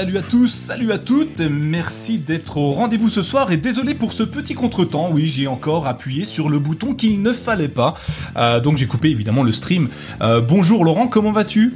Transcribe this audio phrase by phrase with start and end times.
[0.00, 4.12] Salut à tous, salut à toutes, merci d'être au rendez-vous ce soir et désolé pour
[4.12, 7.92] ce petit contretemps, oui j'ai encore appuyé sur le bouton qu'il ne fallait pas,
[8.38, 9.90] euh, donc j'ai coupé évidemment le stream.
[10.22, 11.74] Euh, bonjour Laurent, comment vas-tu?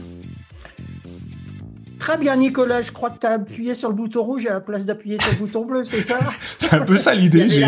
[2.14, 2.80] Très bien, Nicolas.
[2.80, 5.32] Je crois que tu as appuyé sur le bouton rouge à la place d'appuyer sur
[5.32, 6.16] le bouton bleu, c'est ça?
[6.60, 7.48] C'est un peu ça l'idée.
[7.50, 7.66] Il,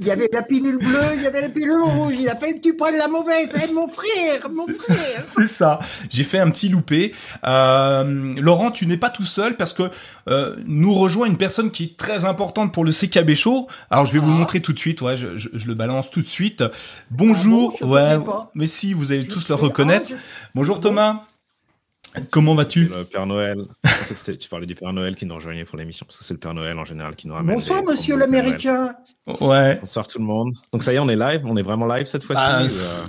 [0.00, 2.14] il, y avait la pilule bleue, il y avait la pilule rouge.
[2.18, 3.48] Il a fallu que tu prennes la mauvaise.
[3.54, 5.22] C'est mon frère, mon frère.
[5.36, 5.78] C'est ça.
[6.08, 7.14] J'ai fait un petit loupé.
[7.46, 9.84] Euh, Laurent, tu n'es pas tout seul parce que
[10.28, 13.68] euh, nous rejoint une personne qui est très importante pour le CKB Show.
[13.88, 14.38] Alors je vais vous le ah.
[14.38, 15.00] montrer tout de suite.
[15.00, 16.64] Ouais, je, je, je, le balance tout de suite.
[17.12, 17.76] Bonjour.
[17.82, 18.18] Ah ouais.
[18.54, 20.10] Mais si, vous allez tous le reconnaître.
[20.56, 21.22] Bonjour Thomas.
[22.30, 23.58] Comment vas-tu Le Père Noël.
[24.40, 26.54] tu parlais du Père Noël qui nous rejoignait pour l'émission, parce que c'est le Père
[26.54, 27.54] Noël en général qui nous ramène.
[27.54, 28.94] Bonsoir, monsieur l'Américain.
[29.40, 29.76] Ouais.
[29.76, 30.52] Bonsoir tout le monde.
[30.72, 32.42] Donc ça y est, on est live, on est vraiment live cette fois-ci.
[32.44, 32.68] Ah, euh...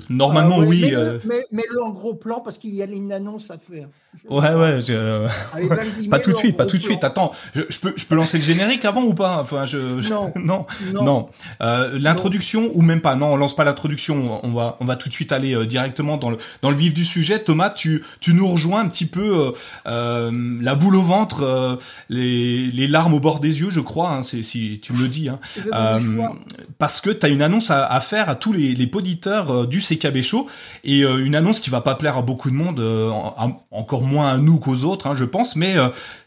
[0.09, 0.81] Normalement, ah, ouais, oui.
[0.81, 1.19] Mets-le euh...
[1.25, 3.87] mets, mets en gros plan parce qu'il y a une annonce à faire.
[4.29, 4.81] Ouais, ouais.
[4.81, 5.25] Je...
[5.53, 7.03] Allez, vas-y, pas tout de suite, pas tout de suite.
[7.03, 9.37] Attends, je, je peux, je peux lancer le générique avant ou pas?
[9.39, 10.31] Enfin, je, je- Non.
[10.35, 11.03] non, Non.
[11.03, 11.29] non.
[11.61, 13.15] Euh, l'introduction ou même pas?
[13.15, 14.39] Non, on lance pas l'introduction.
[14.45, 16.93] On va, on va tout de suite aller euh, directement dans le, dans le vif
[16.93, 17.39] du sujet.
[17.39, 19.51] Thomas, tu, tu nous rejoins petit peu euh,
[19.87, 21.75] euh, la boule au ventre, euh,
[22.09, 24.11] les, les larmes au bord des yeux, je crois.
[24.11, 25.27] Hein, c'est si tu me le dis.
[25.29, 25.39] Hein.
[26.77, 29.79] Parce que tu as une annonce à, à faire à tous les, les poditeurs du
[29.79, 30.47] CKB Show
[30.83, 34.29] et une annonce qui va pas plaire à beaucoup de monde, en- en- encore moins
[34.33, 35.75] à nous qu'aux autres, hein, je pense, mais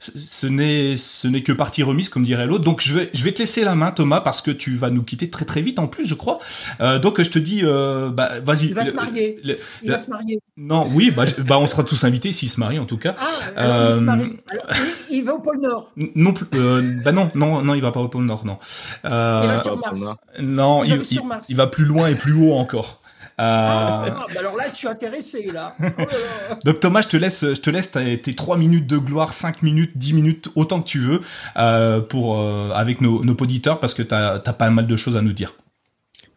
[0.00, 2.64] ce- n'est ce n'est que partie remise, comme dirait l'autre.
[2.64, 5.02] Donc je vais je vais te laisser la main, Thomas, parce que tu vas nous
[5.02, 6.38] quitter très très vite en plus, je crois.
[6.80, 8.66] Euh, donc je te dis, euh, bah vas-y.
[8.66, 9.38] Il va se marier.
[9.44, 10.40] le- Il le- va se marier.
[10.56, 13.14] non, oui, bah, bah on sera tous invités s'il se marie en tout cas.
[13.18, 13.24] Ah,
[13.56, 14.36] alors il se Euh, marie.
[14.50, 14.66] Alors,
[15.10, 15.92] il, il va au pôle Nord.
[16.14, 18.58] Non plus, euh, bah non, non, non, il va pas au pôle Nord, non.
[19.04, 20.00] Euh, Il va sur Mars.
[20.40, 21.48] Non, il va il, sur il- Mars.
[21.48, 23.00] il va plus loin et plus haut encore.
[23.40, 25.74] Euh, Ah, bah alors là, je suis intéressé, là.
[25.80, 26.06] Oh là
[26.50, 26.58] là.
[26.64, 29.62] donc Thomas, je te laisse, je te laisse tes tes trois minutes de gloire, 5
[29.64, 31.20] minutes, 10 minutes, autant que tu veux,
[31.56, 35.16] euh, pour euh, avec nos, nos auditeurs, parce que t'as as pas mal de choses
[35.16, 35.52] à nous dire.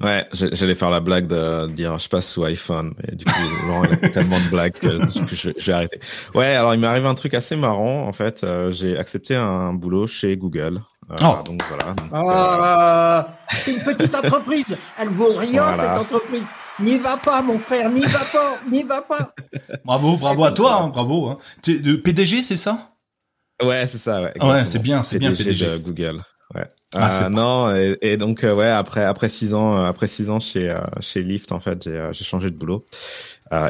[0.04, 3.32] Ouais, j'ai- j'allais faire la blague de dire je passe sous iPhone, mais du coup,
[3.68, 6.00] Laurent, il a fait tellement de blagues que, que je, je vais arrêter.
[6.36, 8.44] Ouais, alors il m'est arrivé un truc assez marrant, en fait.
[8.44, 10.82] euh, j'ai accepté un boulot chez Google.
[11.10, 11.38] Euh, Oh.
[11.46, 11.94] Donc voilà.
[11.94, 14.78] Donc, euh, Ah, c'est une petite entreprise.
[15.00, 15.78] Elle vaut rien, Voilà.
[15.78, 16.46] cette entreprise.
[16.80, 19.34] N'y va pas, mon frère, n'y va pas, n'y va pas.
[19.84, 21.30] Bravo, bravo à toi, hein, bravo.
[21.30, 21.38] Hein.
[21.66, 22.92] De PDG, c'est ça?
[23.64, 24.22] Ouais, c'est ça.
[24.22, 25.66] Ouais, c'est bien, c'est bien PDG.
[25.66, 26.22] de Google.
[26.56, 26.66] Ouais.
[26.96, 30.30] Ah, Euh, non, et, et donc euh, ouais, après après six ans, euh, après six
[30.30, 32.86] ans chez chez Lyft, en fait, j'ai j'ai changé de boulot.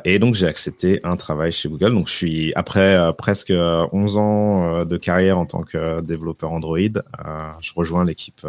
[0.06, 1.94] Et donc j'ai accepté un travail chez Google.
[1.94, 6.78] Donc je suis après presque euh, 11 ans de carrière en tant que développeur Android,
[7.62, 8.46] je rejoins l'équipe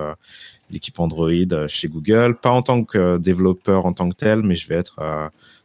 [0.70, 4.68] l'équipe Android chez Google, pas en tant que développeur en tant que tel, mais je
[4.68, 4.96] vais être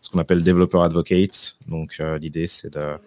[0.01, 1.57] ce qu'on appelle développeur advocate.
[1.67, 2.97] Donc l'idée c'est de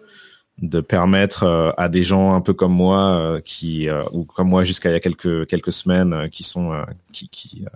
[0.61, 4.49] de permettre euh, à des gens un peu comme moi euh, qui euh, ou comme
[4.49, 6.81] moi jusqu'à il y a quelques quelques semaines euh, qui sont euh,
[7.11, 7.69] qui qui euh,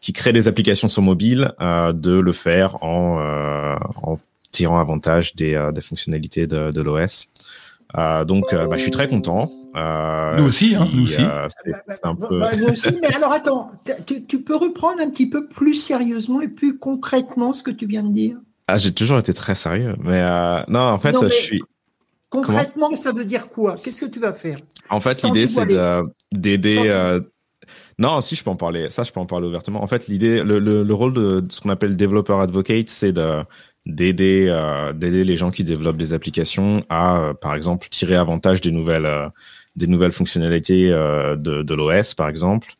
[0.00, 4.18] qui créent des applications sur mobile euh, de le faire en euh, en
[4.50, 7.28] tirant avantage des euh, des fonctionnalités de de l'OS.
[7.96, 9.50] Euh, donc euh, bah, je suis très content.
[9.76, 11.22] Euh, Nous aussi, hein, nous aussi.
[11.64, 13.70] c'est c'est un Bah, peu bah, nous aussi, mais alors attends,
[14.06, 17.86] tu, tu peux reprendre un petit peu plus sérieusement et plus concrètement ce que tu
[17.86, 18.36] viens de dire?
[18.68, 21.62] Ah j'ai toujours été très sérieux mais euh, non en fait Non, mais- je suis
[22.30, 23.76] Concrètement, ça veut dire quoi?
[23.82, 24.58] Qu'est-ce que tu vas faire?
[24.88, 26.02] En fait, l'idée, c'est de-
[26.32, 26.78] d'aider.
[26.86, 27.20] Euh,
[27.98, 28.88] Non, si je peux en parler.
[28.88, 29.82] Ça, je peux en parler ouvertement.
[29.82, 33.12] En fait, l'idée, le, le, le rôle de, de ce qu'on appelle développeur advocate, c'est
[33.86, 38.60] d'aider euh, d'aider les gens qui développent des applications à, euh, par exemple, tirer avantage
[38.62, 39.08] des nouvelles
[39.76, 42.74] des nouvelles fonctionnalités de, de l'OS, par exemple,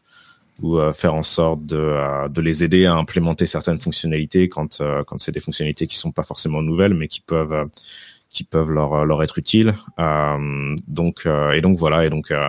[0.62, 5.32] ou faire en sorte de de les aider à implémenter certaines fonctionnalités quand quand c'est
[5.32, 7.68] des fonctionnalités qui sont pas forcément nouvelles, mais qui peuvent
[8.30, 9.74] qui peuvent leur euh, leur être utiles.
[9.98, 12.48] Euh, donc euh, et donc voilà et donc euh,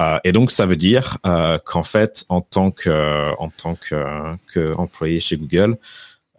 [0.00, 4.02] euh, et donc ça veut dire euh, qu'en fait en tant que en tant que,
[4.46, 5.76] que employé chez Google,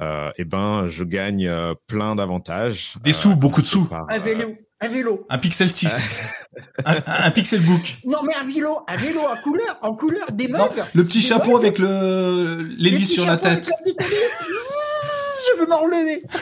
[0.01, 2.95] euh, eh ben je gagne euh, plein d'avantages.
[3.03, 3.85] Des sous, beaucoup de sous.
[3.85, 5.27] par, Un vélo, un vélo.
[5.29, 6.09] Un Pixel 6.
[6.85, 7.97] un, un Pixel Book.
[8.05, 10.83] Non, mais un vélo, un vélo en couleur, en couleur, des Non, mugs.
[10.95, 13.65] le petit Des chapeau avec le l'hélice sur la chapeaux avec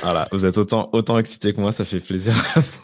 [0.02, 2.34] Voilà, vous êtes autant autant excité que moi, ça fait plaisir.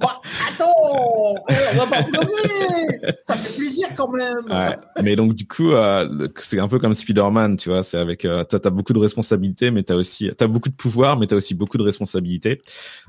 [0.00, 0.08] Bon,
[0.50, 3.14] attends, on va pas pleurer.
[3.22, 4.44] Ça fait plaisir quand même.
[4.50, 4.76] Ouais.
[5.02, 7.82] Mais donc du coup, euh, c'est un peu comme Spider-Man, tu vois.
[7.82, 11.18] C'est avec, euh, t'as as beaucoup de responsabilités, mais t'as aussi, t'as beaucoup de pouvoir,
[11.18, 12.60] mais t'as aussi beaucoup de responsabilités.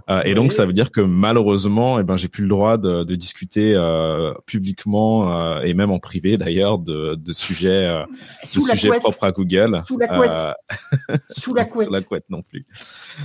[0.10, 3.04] Euh, et donc ça veut dire que malheureusement, eh ben j'ai plus le droit de,
[3.04, 8.04] de discuter euh, publiquement euh, et même en privé d'ailleurs de, de sujets, euh,
[8.44, 9.82] de sujets propres à Google.
[9.88, 10.32] Sous la couette.
[10.32, 11.86] Euh, Sous la couette.
[11.88, 12.66] Sous la couette non plus.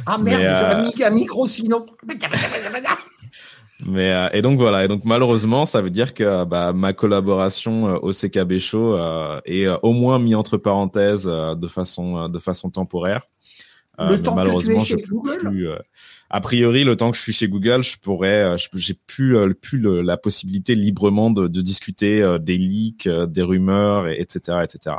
[0.06, 1.86] Ah merde, j'aurais mis un micro sinon.
[3.86, 7.88] Mais euh, et donc voilà et donc malheureusement ça veut dire que bah, ma collaboration
[7.88, 12.18] euh, au CKB Show euh, est euh, au moins mis entre parenthèses euh, de façon
[12.18, 13.22] euh, de façon temporaire.
[13.98, 15.68] Le temps que tu es malheureusement chez je peux Google plus.
[16.30, 19.52] A priori le temps que je suis chez Google je pourrais euh, j'ai plus euh,
[19.52, 24.58] plus le- la possibilité librement de, de discuter euh, des leaks des rumeurs et, etc
[24.62, 24.96] etc.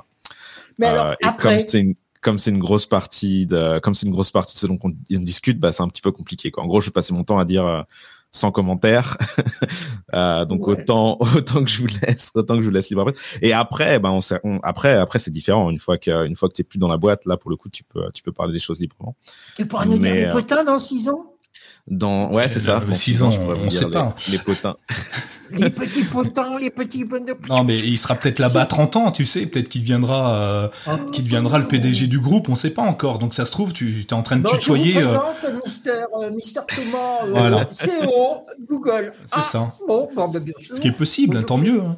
[0.78, 4.06] Mais alors, et après, comme c'est une comme c'est une grosse partie de comme c'est
[4.06, 6.52] une grosse partie de ce dont on, discute, bah c'est un petit peu compliqué.
[6.52, 6.64] Quoi.
[6.64, 7.86] En gros, je vais passer mon temps à dire
[8.32, 9.18] sans commentaire.
[10.14, 10.74] Euh, donc Ouais.
[10.82, 13.14] autant autant que je vous laisse autant que je vous laisse libre.
[13.42, 15.70] Et après, ben on, on- après après c'est différent.
[15.70, 17.70] Une fois que une fois que t'es plus dans la boîte, là pour le coup,
[17.70, 19.16] tu peux tu peux parler des choses librement.
[19.56, 21.31] tu pourras nous dire des euh, potins dans 6 ans?
[21.88, 22.80] Dans ouais c'est Euh, ça.
[22.80, 24.16] dans Dans six six ans, je pourrais vous on sait les- pas.
[24.32, 24.76] Les potins.
[25.54, 27.36] Les petits potins, les petits bonnes de...
[27.50, 29.46] Non, mais il sera peut-être là-bas à 30 ans, tu sais.
[29.46, 30.68] Peut-être qu'il deviendra, euh,
[31.12, 32.48] qu'il deviendra le PDG du groupe.
[32.48, 33.20] On sait pas encore.
[33.20, 34.94] Donc ça se trouve, tu es en train de Bon, tutoyer.
[34.94, 35.92] je vous euh, Mister,
[36.22, 37.66] euh, Mister Thomas, euh, Voilà.
[37.66, 39.12] CEO, Google.
[39.26, 39.74] C'est Ah, ça.
[39.86, 40.78] Bon, bon bah, bien sûr.
[40.78, 41.46] Ce qui est possible, Bonjour.
[41.48, 41.82] tant mieux.
[41.82, 41.98] hein.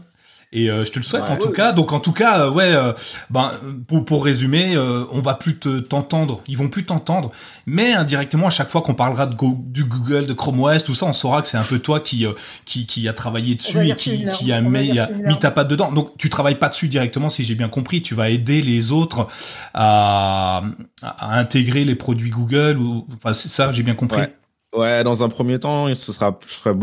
[0.55, 1.29] Et euh, je te le souhaite Ouais.
[1.31, 1.53] en tout Ouais.
[1.53, 1.71] cas.
[1.71, 2.93] Donc en tout cas, euh, ouais, euh,
[3.31, 3.51] ben
[3.87, 6.41] pour, pour résumer, euh, on va plus te t'entendre.
[6.47, 7.31] Ils vont plus t'entendre,
[7.65, 10.93] mais indirectement à chaque fois qu'on parlera de Go- du Google, de Chrome OS, tout
[10.93, 12.33] ça, on saura que c'est un peu toi qui euh,
[12.65, 15.91] qui, qui a travaillé dessus et qui, qui a, mis, a mis ta patte dedans.
[15.91, 18.03] Donc tu travailles pas dessus directement, si j'ai bien compris.
[18.03, 19.27] Tu vas aider les autres
[19.73, 20.61] à,
[21.01, 24.21] à intégrer les produits Google ou enfin c'est ça, j'ai bien compris?
[24.21, 24.33] Ouais.
[24.73, 26.39] Ouais, dans un premier temps, ce sera,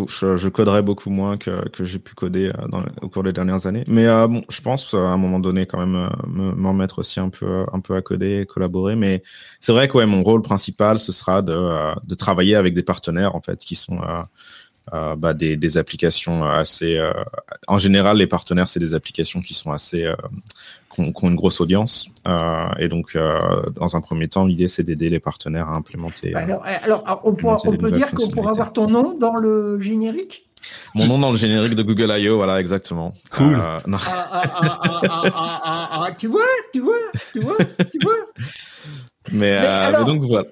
[0.08, 3.66] je, je, coderai beaucoup moins que, que j'ai pu coder euh, au cours des dernières
[3.66, 3.82] années.
[3.88, 6.72] Mais euh, bon, je pense euh, à un moment donné quand même euh, me- m'en
[6.72, 8.94] mettre aussi un peu, un peu à coder, et collaborer.
[8.94, 9.24] Mais
[9.58, 11.52] c'est vrai que ouais, mon rôle principal, ce sera de,
[12.06, 13.98] de travailler avec des partenaires en fait qui sont
[14.92, 16.96] euh, bah, des, applications euh, assez.
[16.98, 17.12] Euh,
[17.68, 20.04] en général, les partenaires, c'est des applications qui sont assez.
[20.04, 20.16] Euh,
[20.92, 22.08] qui, ont, une grosse audience.
[22.78, 23.16] et donc,
[23.76, 26.32] dans un premier temps, l'idée, c'est d'aider les partenaires à implémenter.
[26.32, 26.64] Eh, alors,
[27.22, 30.48] on, peut dire qu'on pourra avoir ton nom dans le générique?
[30.96, 33.12] Mon nom dans le générique de Google I.O., voilà, exactement.
[33.30, 33.62] Cool.
[36.18, 36.42] Tu vois,
[36.72, 36.96] tu vois,
[37.32, 37.56] tu vois,
[37.92, 38.14] tu vois.
[39.32, 39.60] Mais,
[39.92, 40.48] mais donc voilà.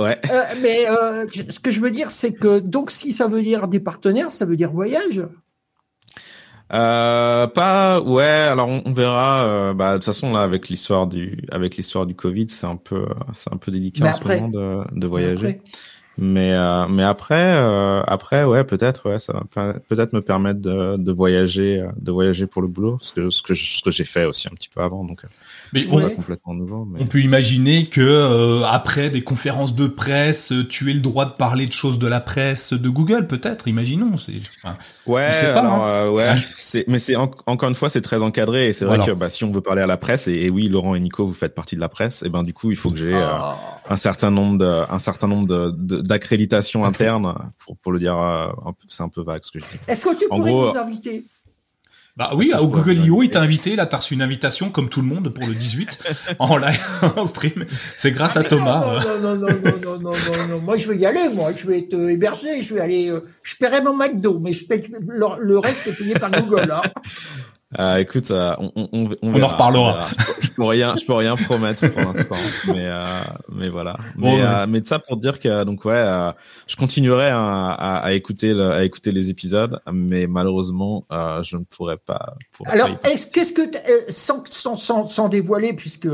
[0.00, 0.18] Ouais.
[0.30, 3.68] Euh, mais euh, ce que je veux dire, c'est que donc si ça veut dire
[3.68, 5.22] des partenaires, ça veut dire voyage?
[6.72, 8.22] Euh, pas, ouais.
[8.24, 9.74] Alors on, on verra.
[9.74, 13.06] bah de toute façon là, avec l'histoire du, avec l'histoire du Covid, c'est un peu,
[13.34, 15.48] c'est un peu délicat Mais en après- ce moment de, de voyager.
[15.48, 15.60] Après.
[16.18, 16.54] Mais,
[16.90, 17.56] mais après,
[18.06, 22.46] après, ouais, peut-être, ouais, ça va peut- peut-être me permettre de, de voyager, de voyager
[22.46, 24.68] pour le boulot, ce que ce que je- ce que j'ai fait aussi un petit
[24.68, 25.22] peu avant, donc
[25.72, 26.84] Mais on, pas complètement nouveau.
[26.84, 27.00] Mais...
[27.02, 31.24] On peut imaginer que euh, après des conférences de presse, euh, tu aies le droit
[31.26, 33.68] de parler de choses de la presse de Google, peut-être.
[33.68, 34.16] Imaginons.
[34.16, 34.32] C'est.
[34.64, 34.76] enfin,
[35.06, 35.88] Ouais, pas, alors, hein.
[35.88, 36.36] euh, ouais, Ah.
[36.56, 39.12] c'est, mais c'est en- encore une fois, c'est très encadré et c'est vrai Voilà.
[39.12, 41.26] que bah, si on veut parler à la presse et, et oui, Laurent et Nico,
[41.26, 43.20] vous faites partie de la presse, et ben du coup, il faut que j'ai euh,
[43.22, 43.56] Ah.
[43.88, 47.34] un certain nombre de, un certain nombre de, de- d'accréditations internes
[47.64, 49.78] pour pour le dire, euh, un peu- c'est un peu vague ce que je dis.
[49.88, 51.24] Est-ce que tu En pourrais gros, nous inviter
[52.16, 53.22] Bah oui, au Google I.O.
[53.22, 53.76] il t'a invité.
[53.76, 55.98] Là, t'as reçu une invitation comme tout le monde pour le 18
[56.38, 56.80] en live,
[57.16, 57.64] en stream.
[57.96, 58.80] C'est grâce à Ah, Thomas.
[58.80, 59.20] Non, euh.
[59.22, 60.58] non, non, non, non, non, non, non, non.
[60.60, 61.28] Moi, je vais y aller.
[61.32, 62.60] Moi, je vais être euh, hébergé.
[62.62, 63.08] Je vais aller.
[63.10, 66.70] euh, je paierai mon McDo, mais je paye, le, le reste c'est payé par Google.
[66.72, 66.82] Hein.
[67.78, 69.90] Euh, écoute, euh, on, on, on, en verra, reparlera.
[69.90, 70.08] on verra.
[70.40, 72.34] Je, je peux rien, je peux rien promettre pour l'instant,
[72.66, 73.20] mais euh,
[73.52, 73.96] mais voilà.
[74.16, 74.42] Mais Bon, ouais.
[74.44, 76.32] euh, mais de ça pour dire que donc ouais, euh,
[76.66, 77.38] je continuerai à,
[77.70, 82.34] à, à écouter le, à écouter les épisodes, mais malheureusement, euh, je ne pourrais pas.
[82.52, 86.08] pourrais Alors, est-ce qu'est-ce que euh, sans, sans, sans, sans dévoiler, puisque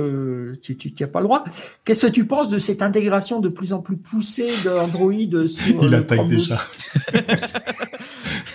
[0.60, 1.42] tu tu n'as pas le droit,
[1.86, 5.12] qu'est-ce que tu penses de cette intégration de plus en plus poussée d'Android
[5.48, 6.58] sur Il attaque déjà.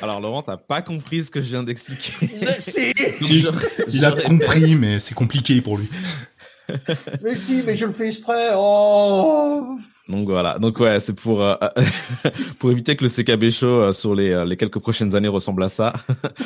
[0.03, 2.13] Alors Laurent, t'as pas compris ce que je viens d'expliquer.
[2.41, 2.59] Mais
[3.21, 3.45] si,
[3.89, 5.87] Il a compris, mais c'est compliqué pour lui.
[7.21, 8.49] mais si, mais je le fais exprès.
[8.55, 9.75] Oh.
[10.07, 10.57] Donc voilà.
[10.59, 11.55] Donc ouais, c'est pour euh,
[12.59, 15.63] pour éviter que le CKB show euh, sur les euh, les quelques prochaines années ressemble
[15.63, 15.93] à ça.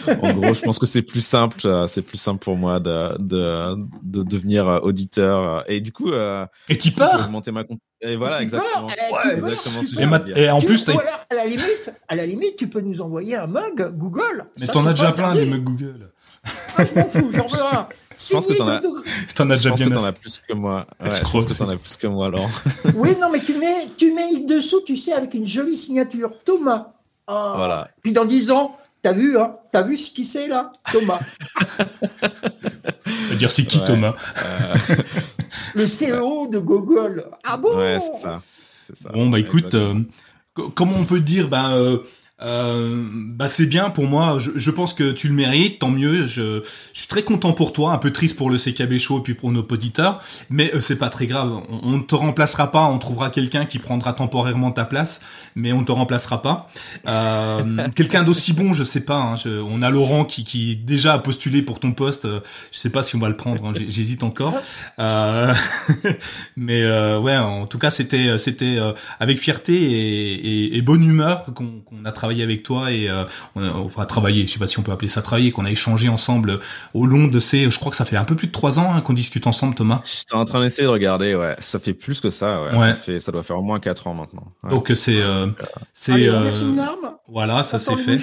[0.21, 3.17] en gros, je pense que c'est plus simple, euh, c'est plus simple pour moi de
[3.19, 7.79] de de devenir euh, auditeur et du coup euh, Et faut pars augmenter ma compte.
[8.01, 8.87] Et voilà, Tu exactement.
[8.87, 9.51] pars, tu Ouais,
[10.35, 13.01] tu et, en Tu- plus, alors, à la limite, à la limite, tu peux nous
[13.01, 14.45] envoyer un mug Google.
[14.59, 16.11] mais t'en as déjà plein des mugs Google.
[16.77, 17.87] Ah, je m'en fous, j'en veux un.
[18.17, 18.79] Je pense que t'en as-
[19.35, 20.05] T'en as Je déjà pense bien que assez.
[20.07, 20.87] as plus que moi.
[21.01, 22.49] Ouais, Je je, crois pense que t'en as plus que moi, Laurent.
[22.95, 26.31] Oui, non, mais tu mets, tu mets dessous, tu sais, avec une jolie signature.
[26.45, 26.87] Thomas.
[27.27, 27.53] Oh.
[27.55, 27.89] Voilà.
[28.03, 31.19] Puis dans 10 ans, t'as vu, hein T'as vu ce qui c'est là Thomas.
[33.37, 34.13] dire c'est qui Thomas?
[34.45, 34.75] Euh.
[35.75, 37.25] Le CEO de Google.
[37.43, 37.75] Ah bon?
[37.77, 38.41] Ouais, c'est ça.
[38.93, 39.09] ça.
[39.11, 39.95] Bon, bah écoute, euh,
[40.73, 41.97] comment on peut dire ben, euh,
[42.41, 44.39] euh, bah c'est bien pour moi.
[44.39, 46.27] Je, je, pense que tu le mérites, tant mieux.
[46.27, 46.61] Je,
[46.93, 49.35] je, suis très content pour toi, un peu triste pour le CKB Show et puis
[49.35, 51.61] pour nos auditeurs, mais euh, c'est pas très grave.
[51.69, 52.83] On, ne te remplacera pas.
[52.83, 55.21] On trouvera quelqu'un qui prendra temporairement ta place,
[55.55, 56.67] mais on ne te remplacera pas.
[57.07, 59.17] Euh, quelqu'un d'aussi bon, je sais pas.
[59.17, 62.27] Hein, on a Laurent qui, qui déjà a postulé pour ton poste.
[62.27, 63.65] Je sais pas si on va le prendre.
[63.65, 64.55] Hein, j'hésite encore.
[64.99, 65.53] Euh,
[66.57, 68.77] mais euh, ouais, en tout cas, c'était c'était
[69.21, 73.24] avec fierté et, et, et bonne humeur qu'on a travaillé travailler avec toi et euh,
[73.55, 76.10] on, va travailler, je sais pas si on peut appeler ça travailler, qu'on a échangé
[76.10, 76.60] ensemble
[76.96, 78.94] au long de ces, je crois que ça fait un peu plus de trois ans
[78.96, 80.01] hein, qu'on discute ensemble, Thomas.
[80.05, 82.79] J'étais en train d'essayer de regarder, ouais, ça fait plus que ça, ouais.
[82.79, 84.51] Ça, fait, ça doit faire au moins quatre ans maintenant.
[84.70, 85.48] Donc c'est, euh,
[85.94, 86.51] c'est, euh,
[87.27, 88.17] voilà, ça c'est fait.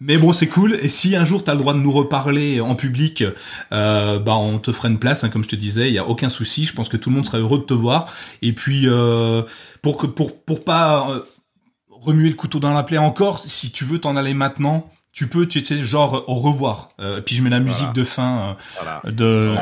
[0.00, 0.74] Mais bon, c'est cool.
[0.82, 3.24] Et si un jour tu as le droit de nous reparler en public,
[3.72, 5.88] euh, bah on te fera une place, hein, comme je te disais.
[5.88, 6.66] Il y a aucun souci.
[6.66, 8.12] Je pense que tout le monde serait heureux de te voir.
[8.42, 9.42] Et puis euh,
[9.80, 11.08] pour que pour pour pas
[12.06, 13.40] remuer le couteau dans la plaie encore.
[13.40, 16.90] Si tu veux t'en aller maintenant, tu peux, tu sais, genre au revoir.
[17.00, 18.56] Euh, puis je mets la musique de fin
[19.06, 19.54] euh, de.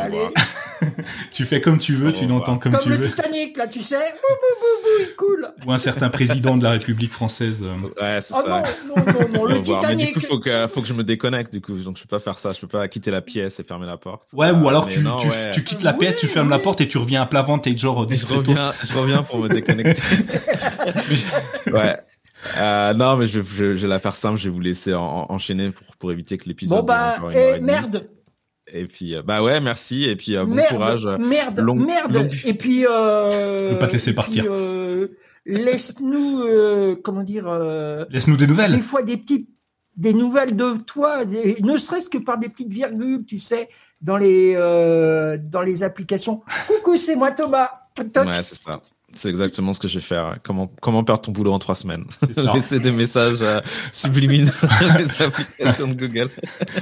[1.32, 2.96] tu fais comme tu veux, tu l'entends comme, tu veux.
[2.96, 3.94] Comme le Titanic, là, tu sais.
[3.94, 5.48] Bou, bou, bou, cool.
[5.64, 7.62] Ou un certain président de la République française.
[7.62, 8.02] Euh.
[8.02, 8.64] Ouais, c'est oh ça.
[8.84, 9.88] Non, non, non, non le Titanic.
[9.90, 11.74] Mais du coup, faut que, faut que je me déconnecte, du coup.
[11.74, 12.52] Donc, je peux pas faire ça.
[12.52, 14.30] Je peux pas quitter la pièce et fermer la porte.
[14.32, 16.98] Ouais, ou alors tu, tu, tu, quittes la pièce, tu fermes la porte et tu
[16.98, 20.02] reviens à plat ventre et genre je reviens, je reviens pour me déconnecter.
[21.72, 21.96] ouais.
[22.56, 24.38] Euh, non, mais je, je, je, vais la faire simple.
[24.38, 26.78] Je vais vous laisser enchaîner pour, pour éviter que l'épisode.
[26.78, 28.08] Bon bah, et merde.
[28.72, 30.04] Et puis, euh, bah ouais, merci.
[30.04, 31.06] Et puis, euh, bon merde, courage.
[31.06, 32.28] Merde, merde.
[32.44, 34.46] Et puis, euh, ne pas te laisser partir.
[34.48, 35.08] Euh,
[35.46, 37.46] laisse-nous, euh, comment dire.
[38.10, 38.72] Laisse-nous des nouvelles.
[38.72, 39.48] Des fois, des petites,
[39.96, 43.68] des nouvelles de toi, ne serait-ce que par des petites virgules, tu sais,
[44.00, 46.42] dans les, dans les applications.
[46.66, 47.70] Coucou, c'est moi Thomas.
[47.98, 48.80] Ouais, c'est ça.
[49.14, 50.38] C'est exactement ce que je vais faire.
[50.42, 52.04] Comment, comment perdre ton boulot en trois semaines?
[52.54, 53.60] Laisser des messages euh,
[53.92, 56.30] subliminaux dans les applications de Google.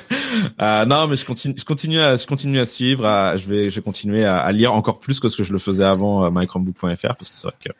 [0.62, 3.04] euh, non, mais je continue, je continue à, je continue à suivre.
[3.36, 5.58] je vais, je vais continuer à, à, lire encore plus que ce que je le
[5.58, 7.70] faisais avant euh, mychromebook.fr parce que c'est vrai que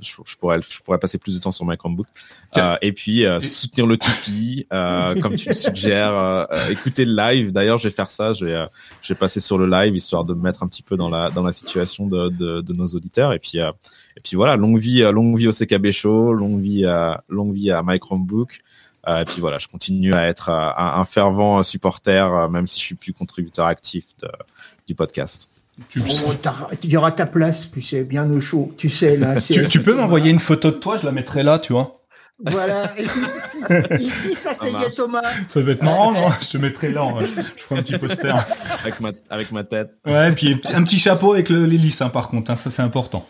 [0.00, 2.06] je, je, pourrais, je pourrais passer plus de temps sur my Chromebook.
[2.56, 7.04] Euh, et puis euh, soutenir le Tipeee, euh, comme tu le suggères, euh, euh, écouter
[7.04, 7.52] le live.
[7.52, 8.32] D'ailleurs, je vais faire ça.
[8.32, 8.66] Je vais,
[9.02, 11.30] je vais passer sur le live histoire de me mettre un petit peu dans la
[11.30, 13.32] dans la situation de, de, de nos auditeurs.
[13.32, 17.22] Et puis et puis voilà, longue vie, longue vie au CKB Show, longue vie à
[17.28, 18.60] longue vie à my Chromebook.
[19.06, 22.94] et puis voilà, je continue à être un, un fervent supporter, même si je suis
[22.94, 24.28] plus contributeur actif de,
[24.86, 25.48] du podcast.
[25.88, 26.02] Tu
[26.82, 28.72] il y aura ta place, puis c'est bien au chaud.
[28.76, 29.36] Tu sais, là.
[29.36, 31.98] tu, tu peux m'envoyer une photo de toi, je la mettrai là, tu vois.
[32.44, 32.92] Voilà.
[32.98, 33.56] ici,
[34.00, 35.22] ici, ça c'est Thomas.
[35.48, 37.12] Ça va être marrant, non Je te mettrai là.
[37.56, 38.32] Je ferai un petit poster.
[38.82, 39.90] Avec ma, avec ma tête.
[40.06, 42.50] Ouais, et puis un petit chapeau avec l'hélice, hein, par contre.
[42.50, 43.26] Hein, ça, c'est important.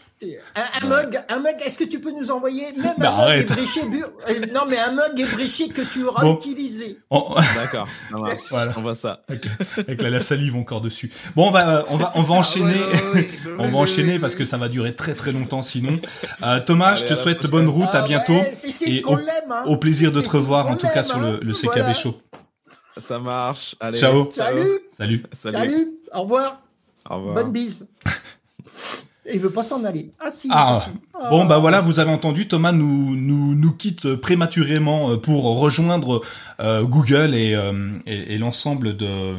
[0.82, 3.80] Un, mug, un mug, est-ce que tu peux nous envoyer même bah, un mug ébréché
[3.82, 6.98] euh, Non, mais un mug ébréché que tu auras utilisé.
[7.10, 7.88] D'accord,
[8.50, 8.72] voilà.
[8.76, 9.22] on voit ça.
[9.28, 11.10] Avec, la, salive encore dessus.
[11.36, 12.80] Bon, on va, on va, on va ah enchaîner.
[13.58, 16.00] on va enchaîner parce que ça va durer très très longtemps sinon.
[16.42, 18.40] Euh, Thomas, je te souhaite bonne route, à ah bientôt.
[18.86, 19.62] et au, hein.
[19.66, 22.20] au, plaisir de te revoir en tout cas sur le, le CKB Show.
[22.96, 23.76] Ça marche.
[23.80, 24.26] Allez, ciao.
[24.26, 24.80] Salut.
[24.90, 25.22] Salut.
[25.32, 25.88] Salut.
[26.12, 26.60] Au revoir.
[27.08, 27.34] Au revoir.
[27.36, 27.86] Bonne bise.
[29.32, 30.10] Il veut pas s'en aller.
[30.20, 30.48] Ah si.
[30.50, 30.86] Ah.
[31.30, 36.22] Bon bah voilà, vous avez entendu, Thomas nous nous nous quitte prématurément euh, pour rejoindre
[36.60, 39.34] euh, Google et, euh, et, et l'ensemble de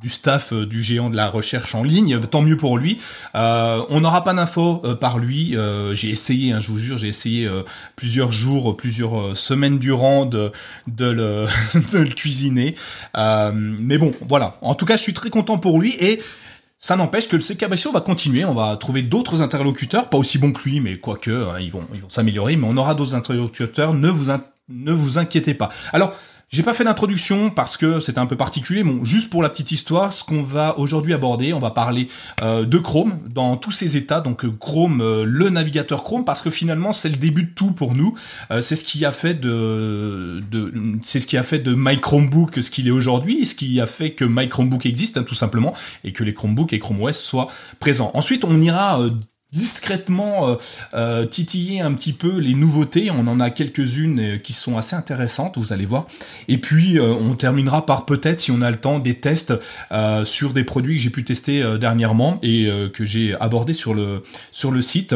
[0.00, 2.18] du staff du géant de la recherche en ligne.
[2.20, 2.98] Tant mieux pour lui.
[3.34, 5.56] on n'aura pas d'infos par lui.
[5.92, 7.48] j'ai essayé, hein, je vous jure, j'ai essayé
[7.94, 10.50] plusieurs jours, plusieurs semaines durant de
[10.86, 11.46] de le
[11.92, 12.74] de le cuisiner.
[13.14, 14.56] mais bon, voilà.
[14.62, 16.20] En tout cas, je suis très content pour lui et
[16.82, 20.52] ça n'empêche que le Show va continuer, on va trouver d'autres interlocuteurs, pas aussi bons
[20.52, 23.94] que lui, mais quoique, hein, ils vont, ils vont s'améliorer, mais on aura d'autres interlocuteurs,
[23.94, 24.32] ne vous,
[24.68, 25.68] ne vous inquiétez pas.
[25.92, 26.12] Alors,
[26.52, 28.82] j'ai pas fait d'introduction parce que c'était un peu particulier.
[28.84, 32.08] Bon, juste pour la petite histoire, ce qu'on va aujourd'hui aborder, on va parler
[32.42, 34.20] euh, de Chrome dans tous ses états.
[34.20, 37.72] Donc euh, Chrome, euh, le navigateur Chrome, parce que finalement c'est le début de tout
[37.72, 38.14] pour nous.
[38.60, 42.62] c'est ce qui a fait de, de c'est ce qui a fait de My Chromebook
[42.62, 45.72] ce qu'il est aujourd'hui, ce qui a fait que My Chromebook existe hein, tout simplement
[46.04, 47.48] et que les Chromebooks et Chrome OS soient
[47.80, 48.10] présents.
[48.12, 49.00] Ensuite, on ira
[49.52, 50.54] discrètement euh,
[50.94, 53.10] euh, titiller un petit peu les nouveautés.
[53.10, 56.06] On en a quelques-unes euh, qui sont assez intéressantes, vous allez voir.
[56.48, 59.54] Et puis on terminera par peut-être, si on a le temps, des tests
[60.24, 64.70] sur des produits que j'ai pu tester dernièrement et que j'ai abordé sur le sur
[64.70, 65.14] le site.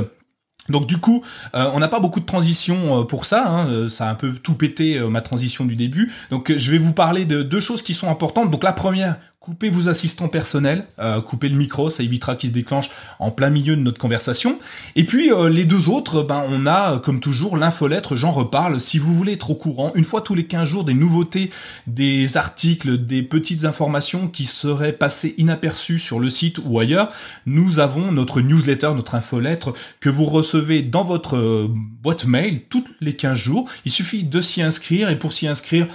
[0.69, 3.49] Donc du coup, on n'a pas beaucoup de transition pour ça.
[3.49, 6.13] Hein, ça a un peu tout pété ma transition du début.
[6.31, 8.51] Donc je vais vous parler de deux choses qui sont importantes.
[8.51, 9.17] Donc la première,
[9.47, 13.49] coupez vos assistants personnels, euh, coupez le micro, ça évitera qu'il se déclenche en plein
[13.49, 14.59] milieu de notre conversation.
[14.97, 18.81] Et puis euh, les deux autres, ben on a comme toujours l'infolettre, j'en reparle.
[18.81, 21.51] Si vous voulez être au courant, une fois tous les 15 jours, des nouveautés,
[21.87, 27.11] des articles, des petites informations qui seraient passées inaperçues sur le site ou ailleurs,
[27.47, 32.95] nous avons notre newsletter, notre infolettre que vous recevez dans votre euh, boîte mail toutes
[33.01, 33.69] les 15 jours.
[33.85, 35.87] Il suffit de s'y inscrire et pour s'y inscrire,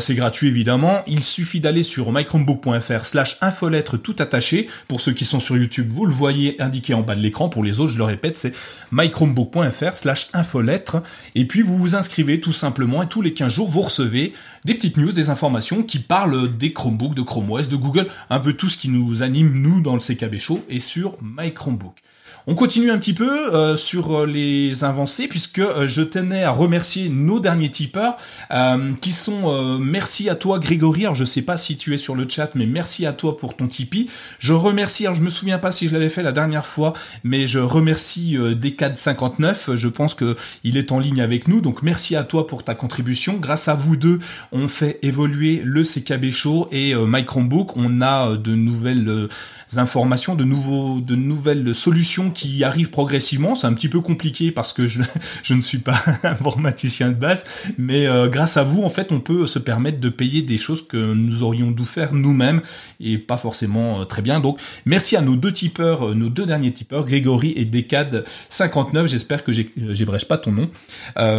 [0.00, 1.02] c'est gratuit évidemment.
[1.06, 2.10] Il suffit d'aller sur
[3.04, 4.68] slash infolettre tout attaché.
[4.88, 7.48] Pour ceux qui sont sur YouTube, vous le voyez indiqué en bas de l'écran.
[7.48, 8.52] Pour les autres, je le répète, c'est
[8.92, 11.02] mychromebook.fr slash infolettre.
[11.34, 14.32] Et puis vous vous inscrivez tout simplement et tous les 15 jours, vous recevez
[14.64, 18.40] des petites news, des informations qui parlent des Chromebooks, de Chrome OS, de Google, un
[18.40, 21.96] peu tout ce qui nous anime, nous, dans le CKB Show et sur My Chromebook.
[22.48, 26.52] On continue un petit peu euh, sur euh, les avancées puisque euh, je tenais à
[26.52, 28.16] remercier nos derniers tipeurs
[29.00, 31.02] qui sont merci à toi Grégory.
[31.02, 33.56] Alors, je sais pas si tu es sur le chat mais merci à toi pour
[33.56, 34.08] ton Tipeee.
[34.38, 36.92] Je remercie, alors je me souviens pas si je l'avais fait la dernière fois
[37.24, 39.74] mais je remercie Decad59.
[39.74, 42.74] Je pense que il est en ligne avec nous donc merci à toi pour ta
[42.74, 43.34] contribution.
[43.34, 44.20] Grâce à vous deux,
[44.52, 47.76] on fait évoluer le CKB Show et My Chromebook.
[47.76, 49.28] On a de nouvelles
[49.76, 53.54] informations, de nouveaux, de nouvelles solutions qui arrivent progressivement.
[53.54, 55.02] C'est un petit peu compliqué parce que je,
[55.42, 57.44] je ne suis pas informaticien de base,
[57.78, 60.86] mais euh, grâce à vous, en fait, on peut se permettre de payer des choses
[60.86, 62.62] que nous aurions dû faire nous-mêmes
[63.00, 64.40] et pas forcément euh, très bien.
[64.40, 69.08] Donc, merci à nos deux tipeurs, euh, nos deux derniers tipeurs, Grégory et Decade 59.
[69.08, 70.70] J'espère que j'ébrèche pas ton nom.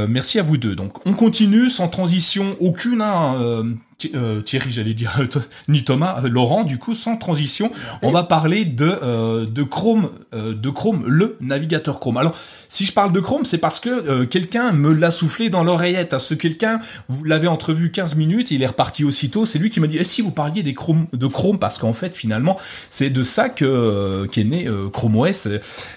[0.07, 0.75] merci à vous deux.
[0.75, 3.01] Donc, on continue sans transition aucune.
[3.01, 3.63] Hein, euh,
[3.97, 5.19] Thierry, j'allais dire,
[5.67, 7.71] ni Thomas, euh, Laurent, du coup, sans transition,
[8.03, 12.17] on va parler de euh, de Chrome, de Chrome, le navigateur Chrome.
[12.17, 12.35] Alors,
[12.69, 16.13] si je parle de Chrome, c'est parce que quelqu'un me l'a soufflé dans l'oreillette.
[16.13, 19.45] À ce quelqu'un, vous l'avez entrevu 15 minutes, il est reparti aussitôt.
[19.45, 21.93] C'est lui qui m'a dit, eh, si vous parliez des Chrome, de Chrome, parce qu'en
[21.93, 22.57] fait, finalement,
[22.89, 25.47] c'est de ça que qu'est né Chrome OS.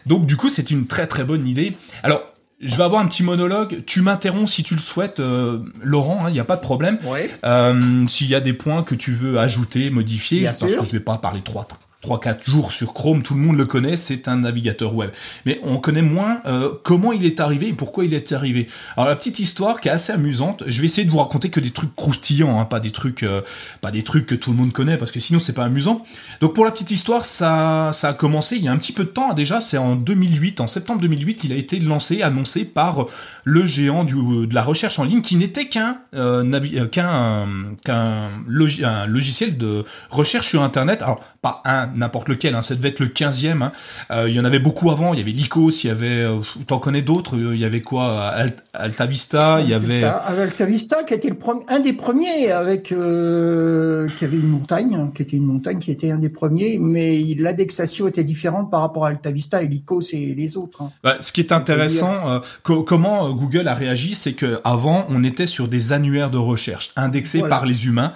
[0.06, 1.76] Donc, du coup, c'est une très très bonne idée.
[2.02, 2.22] Alors,
[2.60, 3.82] je vais avoir un petit monologue.
[3.86, 6.18] Tu m'interromps si tu le souhaites, euh, Laurent.
[6.22, 6.98] Il hein, n'y a pas de problème.
[7.44, 11.00] Euh, S'il y a des points que tu veux ajouter, modifier, parce que je vais
[11.00, 11.60] pas parler trop
[12.02, 15.10] 3-4 jours sur Chrome, tout le monde le connaît, c'est un navigateur web.
[15.44, 18.68] Mais on connaît moins euh, comment il est arrivé et pourquoi il est arrivé.
[18.96, 21.60] Alors la petite histoire qui est assez amusante, je vais essayer de vous raconter que
[21.60, 23.42] des trucs croustillants, hein, pas des trucs, euh,
[23.82, 26.02] pas des trucs que tout le monde connaît parce que sinon c'est pas amusant.
[26.40, 29.04] Donc pour la petite histoire, ça, ça a commencé il y a un petit peu
[29.04, 33.06] de temps déjà, c'est en 2008, en septembre 2008, il a été lancé, annoncé par
[33.44, 37.46] le géant du, de la recherche en ligne qui n'était qu'un euh, qu'un
[37.84, 41.02] qu'un logiciel de recherche sur Internet.
[41.02, 43.62] Alors pas un n'importe lequel, hein, ça devait être le 15e.
[43.62, 43.72] Hein.
[44.10, 46.40] Euh, il y en avait beaucoup avant, il y avait Lycos, il y avait, euh,
[46.66, 48.32] t'en connais d'autres, il y avait quoi
[48.74, 50.02] Alta Vista, il y avait...
[50.04, 55.10] Alta Vista qui était le premier, un des premiers avec, euh, qui avait une montagne,
[55.14, 59.06] qui était une montagne qui était un des premiers, mais l'indexation était différente par rapport
[59.06, 60.82] à Alta Vista et Lycos et les autres.
[60.82, 60.92] Hein.
[61.02, 65.46] Bah, ce qui est intéressant, euh, comment Google a réagi, c'est que avant on était
[65.46, 68.12] sur des annuaires de recherche indexés par les humains,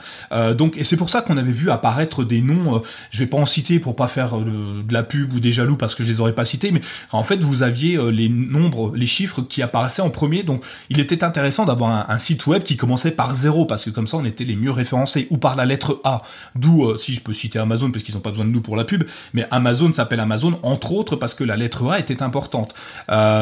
[0.57, 3.47] donc et c'est pour ça qu'on avait vu apparaître des noms, je vais pas en
[3.47, 6.21] citer pour pas faire euh, de la pub ou des jaloux parce que je les
[6.21, 6.81] aurais pas cités, mais
[7.13, 11.01] en fait vous aviez euh, les nombres, les chiffres qui apparaissaient en premier, donc il
[11.01, 14.25] était intéressant d'avoir un, site web qui commençait par zéro parce que comme ça on
[14.25, 16.23] était les mieux référencés ou par la lettre A.
[16.55, 18.77] D'où euh, si je peux citer Amazon parce qu'ils ont pas besoin de nous pour
[18.77, 22.75] la pub, mais Amazon s'appelle Amazon entre autres parce que la lettre A était importante.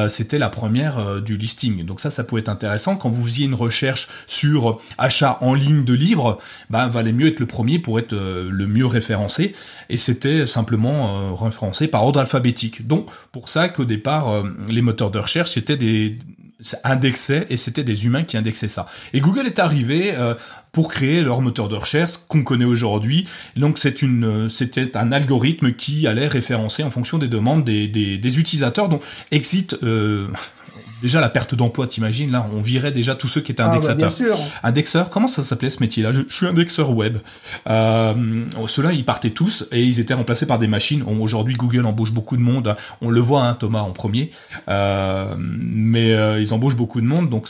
[0.09, 3.55] C'était la première du listing, donc ça ça pouvait être intéressant quand vous faisiez une
[3.55, 6.39] recherche sur achat en ligne de livres,
[6.71, 9.55] bah valait mieux être le premier pour être le mieux référencé
[9.89, 12.87] et c'est c'était simplement euh, référencé par ordre alphabétique.
[12.87, 16.19] Donc pour ça qu'au départ, euh, les moteurs de recherche c'était des
[16.85, 18.87] indexaient et c'était des humains qui indexaient ça.
[19.15, 20.35] Et Google est arrivé euh,
[20.71, 23.27] pour créer leur moteur de recherche qu'on connaît aujourd'hui.
[23.57, 28.39] Donc c'est une, c'était un algorithme qui allait référencer en fonction des demandes des, des,
[28.39, 28.89] utilisateurs.
[28.89, 29.77] Donc Exit,
[31.03, 33.73] déjà la perte d'emploi, t'imagines là, on virait déjà tous ceux qui étaient ah, bah,
[33.73, 34.15] indexateurs.
[34.63, 36.13] Indexeur, comment ça s'appelait ce métier-là?
[36.13, 37.19] Je, suis indexeur web.
[37.69, 41.03] Euh, Ceux-là, ils partaient tous et ils étaient remplacés par des machines.
[41.21, 42.77] Aujourd'hui, Google embauche beaucoup de monde.
[43.03, 44.31] On le voit, hein, Thomas en premier.
[44.69, 47.49] Euh, mais euh, ils embauchent beaucoup de monde, donc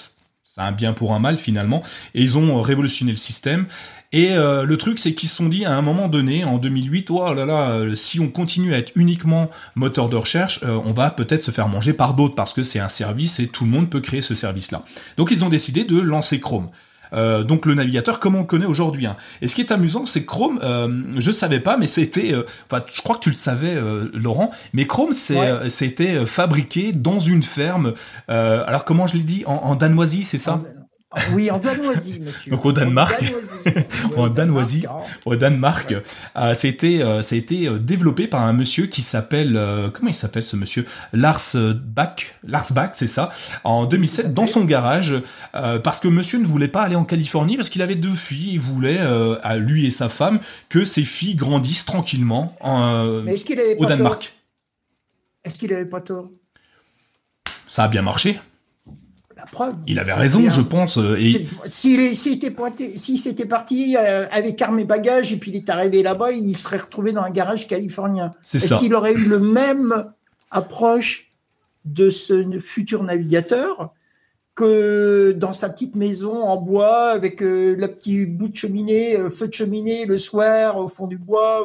[0.54, 1.82] c'est un bien pour un mal finalement.
[2.14, 3.64] Et ils ont révolutionné le système.
[4.12, 7.08] Et euh, le truc, c'est qu'ils se sont dit à un moment donné, en 2008,
[7.10, 10.92] oh là là, euh, si on continue à être uniquement moteur de recherche, euh, on
[10.92, 13.70] va peut-être se faire manger par d'autres parce que c'est un service et tout le
[13.70, 14.82] monde peut créer ce service-là.
[15.16, 16.68] Donc ils ont décidé de lancer Chrome.
[17.12, 19.06] Euh, donc le navigateur comme on le connaît aujourd'hui.
[19.06, 19.16] Hein.
[19.40, 22.84] Et ce qui est amusant, c'est Chrome, euh, je savais pas, mais c'était, euh, enfin,
[22.92, 23.78] je crois que tu le savais,
[24.12, 27.94] Laurent, mais Chrome, c'est, c'était fabriqué dans une ferme.
[28.28, 30.60] alors comment je l'ai dit en, en danoisie, c'est ça?
[31.32, 32.50] Oui, en danoisie, monsieur.
[32.50, 33.22] Donc au Danemark,
[34.16, 34.84] en danoisie,
[35.24, 35.94] au Danemark,
[36.36, 39.58] euh, c'était, euh, ça a été euh, développé par un monsieur qui s'appelle,
[39.94, 40.86] comment il s'appelle ce monsieur?
[41.12, 43.30] Lars Bach, Lars Bach, c'est ça,
[43.64, 45.16] en 2007 dans son garage,
[45.52, 48.60] parce que monsieur ne voulait pas aller en Californie parce qu'il avait deux filles, il
[48.60, 49.00] voulait,
[49.42, 53.04] à lui et sa femme, que ses filles grandissent tranquillement en,
[53.78, 54.32] au Danemark.
[55.44, 56.30] Est-ce qu'il avait pas tort?
[57.66, 58.38] Ça a bien marché.
[59.86, 60.98] Il avait raison, je pense.
[60.98, 61.46] Euh, et...
[61.66, 65.70] S'il était pointé, si c'était parti euh, avec armes et bagages et puis il est
[65.70, 68.30] arrivé là-bas, il serait retrouvé dans un garage californien.
[68.52, 70.06] Est-ce qu'il aurait eu le même
[70.50, 71.32] approche
[71.84, 73.92] de ce futur navigateur
[74.54, 79.48] que dans sa petite maison en bois avec euh, la petite bout de cheminée, feu
[79.48, 81.64] de cheminée le soir au fond du bois.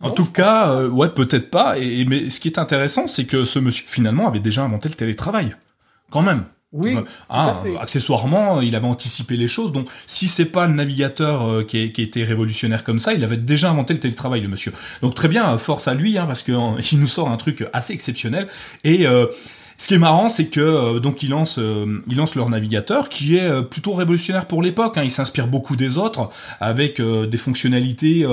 [0.00, 1.78] en tout cas, ouais, peut-être pas.
[1.78, 4.94] Et, mais ce qui est intéressant, c'est que ce monsieur finalement avait déjà inventé le
[4.94, 5.54] télétravail,
[6.10, 6.44] quand même.
[6.76, 6.96] Oui.
[7.28, 9.72] Ah, accessoirement, il avait anticipé les choses.
[9.72, 13.36] Donc, si c'est pas le navigateur euh, qui, qui était révolutionnaire comme ça, il avait
[13.36, 14.72] déjà inventé le télétravail, le monsieur.
[15.02, 16.54] Donc très bien, force à lui, hein, parce qu'il
[17.00, 18.46] nous sort un truc assez exceptionnel.
[18.84, 19.26] Et euh,
[19.78, 23.08] ce qui est marrant, c'est que euh, donc ils lancent, euh, ils lancent leur navigateur,
[23.10, 24.96] qui est euh, plutôt révolutionnaire pour l'époque.
[24.96, 25.02] Hein.
[25.04, 28.26] Il s'inspire beaucoup des autres, avec des fonctionnalités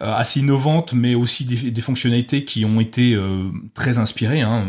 [0.00, 3.18] assez innovantes, mais aussi des, des fonctionnalités qui ont été
[3.74, 4.40] très inspirées.
[4.40, 4.64] Hein.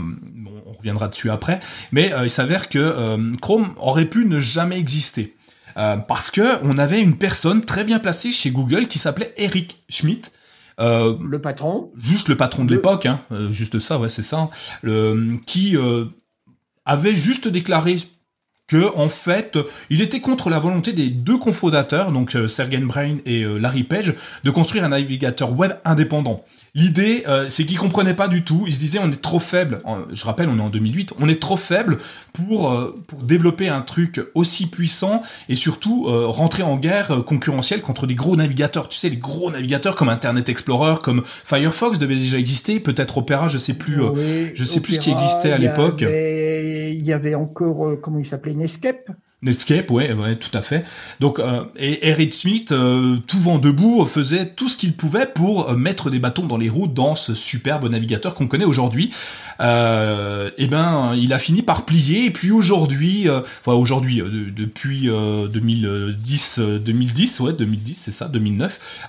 [0.82, 1.60] Reviendra dessus après.
[1.92, 5.36] Mais il s'avère que Chrome aurait pu ne jamais exister.
[5.76, 10.32] parce que on avait une personne très bien placée chez Google qui s'appelait Eric Schmidt,
[10.80, 11.92] euh, le patron.
[11.98, 14.50] Juste le patron de l'époque, hein, juste ça, ouais, c'est ça.
[14.82, 16.06] Le, qui euh,
[16.86, 17.98] avait juste déclaré
[18.68, 23.18] que en fait, il était contre la volonté des deux cofondateurs, donc euh, Sergey Brin
[23.26, 26.44] et euh, Larry Page, de construire un navigateur web indépendant.
[26.74, 28.64] L'idée, euh, c'est qu'ils comprenaient pas du tout.
[28.66, 29.82] Ils se disaient, on est trop faible.
[30.14, 31.14] Je rappelle, on est en 2008.
[31.20, 31.98] On est trop faible
[32.32, 32.74] pour
[33.08, 38.36] pour développer un truc aussi puissant et surtout rentrer en guerre concurrentielle contre des gros
[38.36, 38.88] navigateurs.
[38.88, 42.80] Tu sais, les gros navigateurs comme Internet Explorer, comme Firefox devaient déjà exister.
[42.80, 44.00] Peut-être Opera, je sais plus.
[44.54, 46.02] je sais plus ce qui existait à l'époque.
[46.02, 49.12] Il y avait encore comment il s'appelait Netscape.
[49.44, 50.86] Netscape, ouais, ouais, tout à fait.
[51.20, 55.72] Donc, euh, et Eric Smith, euh, tout vent debout, faisait tout ce qu'il pouvait pour
[55.72, 59.12] euh, mettre des bâtons dans les roues dans ce superbe navigateur qu'on connaît aujourd'hui.
[59.60, 62.26] Euh, et ben, il a fini par plier.
[62.26, 69.08] Et puis aujourd'hui, enfin aujourd'hui, depuis 2010, 2010, ouais, 2010, c'est ça, 2009,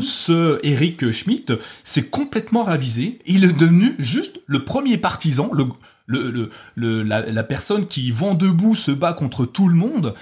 [0.00, 1.52] ce Eric Schmidt
[1.84, 3.18] s'est complètement ravisé.
[3.26, 5.66] Il est devenu juste le premier partisan, le
[6.10, 10.14] le, la, personne qui vend debout se bat contre tout le monde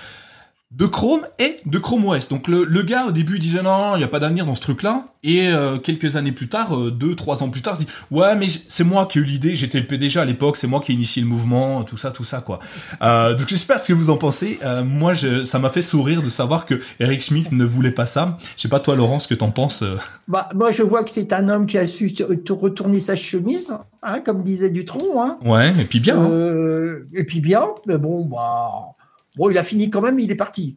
[0.70, 2.28] de Chrome et de Chrome OS.
[2.28, 4.60] Donc le, le gars au début disait non, il n'y a pas d'avenir dans ce
[4.60, 5.06] truc-là.
[5.22, 8.36] Et euh, quelques années plus tard, euh, deux, trois ans plus tard, il dit ouais
[8.36, 10.92] mais c'est moi qui ai eu l'idée, j'étais le PDG à l'époque, c'est moi qui
[10.92, 12.58] ai initié le mouvement, tout ça, tout ça quoi.
[13.02, 14.58] Euh, donc j'espère ce que vous en pensez.
[14.62, 18.06] Euh, moi, je, ça m'a fait sourire de savoir que Eric Schmidt ne voulait pas
[18.06, 18.36] ça.
[18.56, 19.82] Je sais pas toi Laurent ce que t'en penses.
[20.28, 22.12] Bah moi je vois que c'est un homme qui a su
[22.50, 25.22] retourner sa chemise, hein, comme disait Dutron.
[25.22, 25.38] Hein.
[25.42, 26.18] Ouais et puis bien.
[26.18, 26.98] Hein.
[27.14, 28.97] Et puis bien, mais bon bah
[29.38, 30.76] Bon, il a fini quand même, il est parti.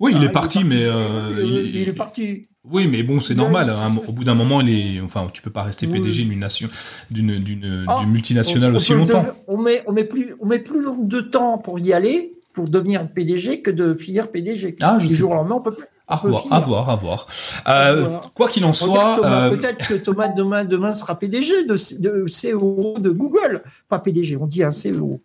[0.00, 2.48] Oui, il, est, parti, mais euh, il, est parti.
[2.64, 3.70] Oui, mais bon, c'est normal.
[3.70, 3.96] Hein.
[4.08, 6.68] au bout d'un moment, il est, enfin, tu peux pas rester PDG d'une nation,
[7.08, 9.24] d'une d'une ah, multinationale aussi longtemps.
[9.46, 13.08] on met on met plus on met plus de temps pour y aller, pour devenir
[13.08, 14.74] PDG que de finir PDG.
[14.80, 15.86] Ah, du jour au lendemain, on peut plus.
[16.08, 17.26] À voir, à voir, à voir.
[17.68, 22.26] Euh, quoi qu'il en soit, euh, peut-être que Thomas demain, demain sera PDG de, de
[22.26, 25.20] CEO de Google, pas PDG, on dit un CEO,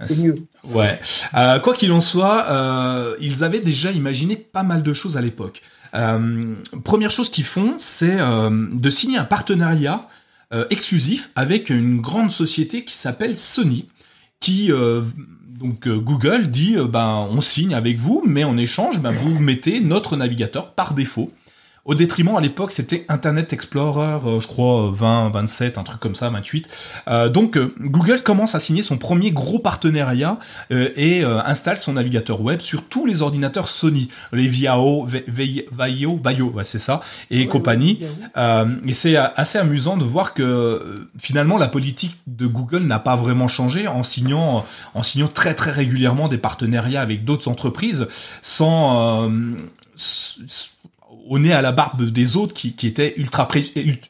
[0.00, 0.36] c'est mieux.
[0.74, 0.98] Ouais.
[1.34, 2.46] Euh, quoi qu'il en soit,
[3.20, 5.60] ils avaient déjà imaginé pas mal de choses à l'époque.
[5.92, 10.08] Première chose qu'ils font, c'est de signer un partenariat
[10.70, 13.86] exclusif avec une grande société qui s'appelle Sony,
[14.40, 14.70] qui
[15.62, 19.38] donc euh, Google dit, euh, ben on signe avec vous, mais en échange, ben vous
[19.38, 21.30] mettez notre navigateur par défaut.
[21.84, 26.14] Au détriment, à l'époque, c'était Internet Explorer, euh, je crois 20, 27, un truc comme
[26.14, 26.68] ça, 28.
[27.08, 30.38] Euh, donc Google commence à signer son premier gros partenariat
[30.70, 36.78] et installe son navigateur web sur tous les ordinateurs Sony, les Viao, Vaio, Vaio, c'est
[36.78, 38.00] ça, et compagnie.
[38.36, 43.48] et c'est assez amusant de voir que finalement la politique de Google n'a pas vraiment
[43.48, 44.64] changé en signant,
[44.94, 48.06] en signant très très régulièrement des partenariats avec d'autres entreprises
[48.40, 49.30] sans
[51.28, 53.48] au nez à la barbe des autres qui, qui étaient ultra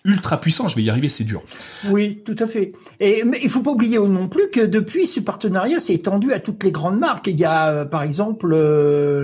[0.05, 0.69] ultra puissants.
[0.69, 1.43] Je vais y arriver, c'est dur.
[1.89, 2.73] Oui, tout à fait.
[3.01, 6.39] Et mais il faut pas oublier non plus que depuis ce partenariat s'est étendu à
[6.39, 7.27] toutes les grandes marques.
[7.27, 8.47] Il y a euh, par exemple,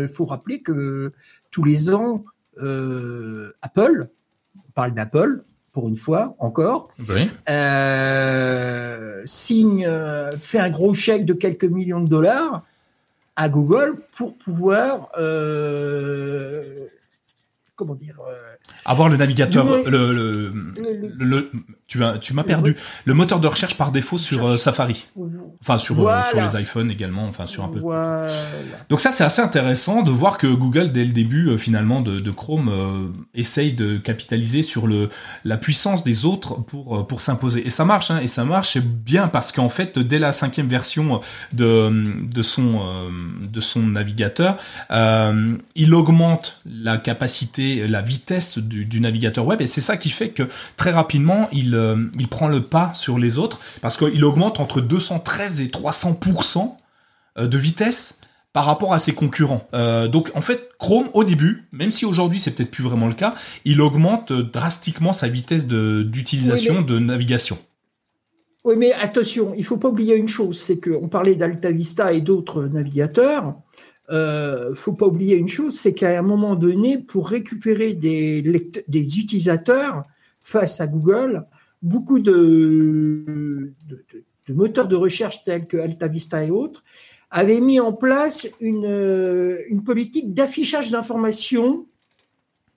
[0.03, 1.13] il faut rappeler que
[1.51, 2.25] tous les ans,
[2.57, 4.09] Apple,
[4.57, 5.43] on parle d'Apple,
[5.79, 6.89] pour une fois encore,
[7.49, 12.65] euh, signe, euh, fait un gros chèque de quelques millions de dollars
[13.37, 16.65] à Google pour pouvoir, euh,
[17.79, 18.19] comment dire,
[18.85, 20.53] avoir le navigateur, le,
[21.17, 21.51] le,
[21.89, 22.77] tu as, tu m'as perdu.
[23.07, 25.07] Le moteur de recherche par défaut sur euh, Safari.
[25.63, 27.81] Enfin, sur, euh, sur les iPhones également, enfin, sur un peu.
[28.91, 32.21] Donc ça, c'est assez intéressant de voir que Google, dès le début, euh, finalement, de,
[32.21, 32.71] de Chrome,
[33.35, 35.09] essaye de capitaliser sur le,
[35.45, 37.67] la puissance des autres pour, pour s'imposer.
[37.67, 41.23] Et ça marche, hein, et ça marche bien parce qu'en fait, dès la cinquième version
[41.55, 41.91] de,
[42.23, 42.83] de son,
[43.43, 44.59] de son navigateur,
[45.75, 50.29] il augmente la capacité, la vitesse du, du navigateur web, et c'est ça qui fait
[50.29, 50.43] que
[50.77, 54.81] très rapidement, il euh, il prend le pas sur les autres parce qu'il augmente entre
[54.81, 56.19] 213 et 300
[57.39, 58.19] euh, de vitesse
[58.53, 59.67] par rapport à ses concurrents.
[59.75, 63.15] Euh, donc en fait, Chrome au début, même si aujourd'hui c'est peut-être plus vraiment le
[63.15, 67.59] cas, il augmente drastiquement sa vitesse d'utilisation de navigation.
[68.65, 72.65] Oui, mais attention, il faut pas oublier une chose, c'est qu'on parlait d'Altavista et d'autres
[72.65, 73.55] navigateurs.
[74.11, 78.43] Euh, faut pas oublier une chose, c'est qu'à un moment donné, pour récupérer des,
[78.89, 80.05] des utilisateurs
[80.43, 81.45] face à Google,
[81.83, 83.73] beaucoup de,
[84.49, 86.85] moteurs de recherche tels que AltaVista et autres
[87.31, 91.87] avaient mis en place une, euh, politique d'affichage d'informations,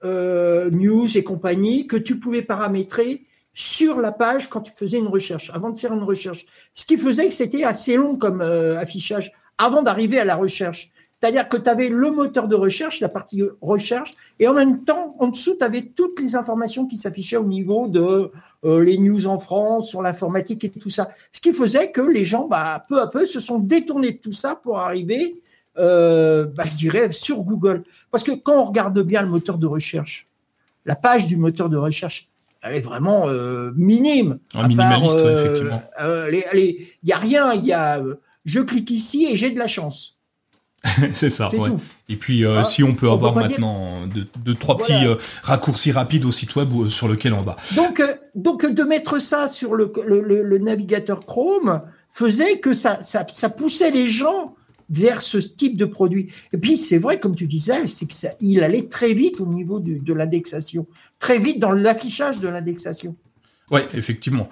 [0.03, 5.07] euh, news et compagnie, que tu pouvais paramétrer sur la page quand tu faisais une
[5.07, 6.45] recherche, avant de faire une recherche.
[6.73, 10.91] Ce qui faisait que c'était assez long comme euh, affichage avant d'arriver à la recherche.
[11.21, 15.15] C'est-à-dire que tu avais le moteur de recherche, la partie recherche, et en même temps,
[15.19, 18.31] en dessous, tu avais toutes les informations qui s'affichaient au niveau de
[18.65, 21.11] euh, les news en France, sur l'informatique et tout ça.
[21.31, 24.31] Ce qui faisait que les gens, bah, peu à peu, se sont détournés de tout
[24.31, 25.39] ça pour arriver,
[25.77, 27.83] euh, bah, je dirais, sur Google.
[28.09, 30.27] Parce que quand on regarde bien le moteur de recherche,
[30.85, 32.29] la page du moteur de recherche,
[32.63, 34.39] elle est vraiment euh, minime.
[34.55, 35.83] Un minimaliste, effectivement.
[35.99, 38.01] Il n'y a rien, il y a,
[38.43, 40.17] je clique ici et j'ai de la chance.
[41.11, 41.49] c'est ça.
[41.49, 41.69] Ouais.
[42.09, 46.25] Et puis, euh, ah, si on peut avoir maintenant deux, trois petits euh, raccourcis rapides
[46.25, 47.55] au site web euh, sur lequel on va.
[47.75, 48.01] Donc,
[48.35, 53.91] donc de mettre ça sur le, le, navigateur Chrome faisait que ça, ça, ça, poussait
[53.91, 54.55] les gens
[54.89, 56.31] vers ce type de produit.
[56.51, 59.45] Et puis, c'est vrai, comme tu disais, c'est que ça, il allait très vite au
[59.45, 60.87] niveau de l'indexation,
[61.19, 63.15] très vite dans l'affichage de l'indexation.
[63.71, 64.49] Ouais, effectivement.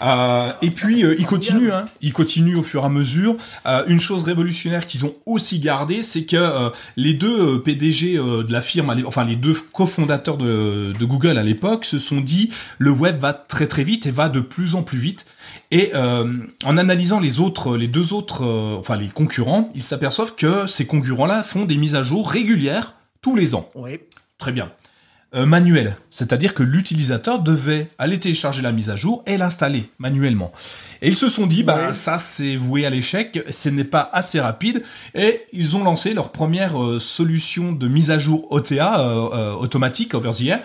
[0.00, 3.36] Euh, et puis euh, il continue, hein, il continue au fur et à mesure.
[3.66, 8.50] Euh, une chose révolutionnaire qu'ils ont aussi gardé, c'est que euh, les deux PDG de
[8.50, 12.90] la firme, enfin les deux cofondateurs de, de Google à l'époque, se sont dit le
[12.90, 15.26] web va très très vite et va de plus en plus vite.
[15.70, 18.44] Et en analysant les autres, les deux autres,
[18.78, 23.36] enfin les concurrents, ils s'aperçoivent que ces concurrents-là font des mises à jour régulières tous
[23.36, 23.70] les ans.
[23.74, 24.00] Oui.
[24.38, 24.70] Très bien.
[25.34, 30.52] Euh, manuel, c'est-à-dire que l'utilisateur devait aller télécharger la mise à jour et l'installer manuellement.
[31.00, 34.40] Et ils se sont dit, bah ça c'est voué à l'échec, ce n'est pas assez
[34.40, 34.82] rapide,
[35.14, 40.12] et ils ont lancé leur première euh, solution de mise à jour OTA euh, automatique
[40.12, 40.60] over the air,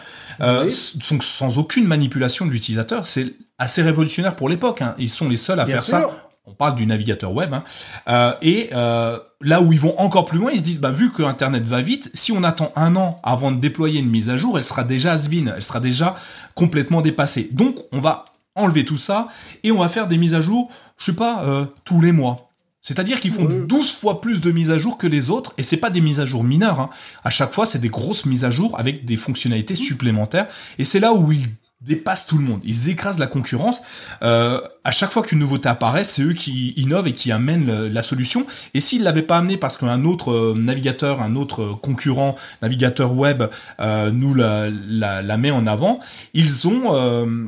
[1.22, 3.08] sans aucune manipulation de l'utilisateur.
[3.08, 4.82] C'est assez révolutionnaire pour l'époque.
[4.82, 4.96] Hein.
[4.98, 7.64] Ils sont les seuls à faire ça on parle du navigateur web, hein.
[8.08, 11.12] euh, et euh, là où ils vont encore plus loin, ils se disent, bah, vu
[11.12, 14.38] que Internet va vite, si on attend un an avant de déployer une mise à
[14.38, 16.16] jour, elle sera déjà has elle sera déjà
[16.56, 17.50] complètement dépassée.
[17.52, 19.28] Donc, on va enlever tout ça,
[19.64, 22.50] et on va faire des mises à jour, je sais pas, euh, tous les mois.
[22.82, 25.78] C'est-à-dire qu'ils font 12 fois plus de mises à jour que les autres, et c'est
[25.78, 26.80] pas des mises à jour mineures.
[26.80, 26.90] Hein.
[27.26, 30.48] À chaque fois, c'est des grosses mises à jour avec des fonctionnalités supplémentaires,
[30.80, 31.50] et c'est là où ils
[31.82, 32.62] dépassent tout le monde.
[32.64, 33.84] Ils écrasent la concurrence.
[34.24, 38.02] Euh, à chaque fois qu'une nouveauté apparaît, c'est eux qui innovent et qui amènent la
[38.02, 38.48] solution.
[38.74, 43.44] Et s'ils l'avaient pas amené parce qu'un autre euh, navigateur, un autre concurrent navigateur web
[43.80, 46.00] euh, nous la, la, la, met en avant,
[46.34, 47.48] ils ont euh,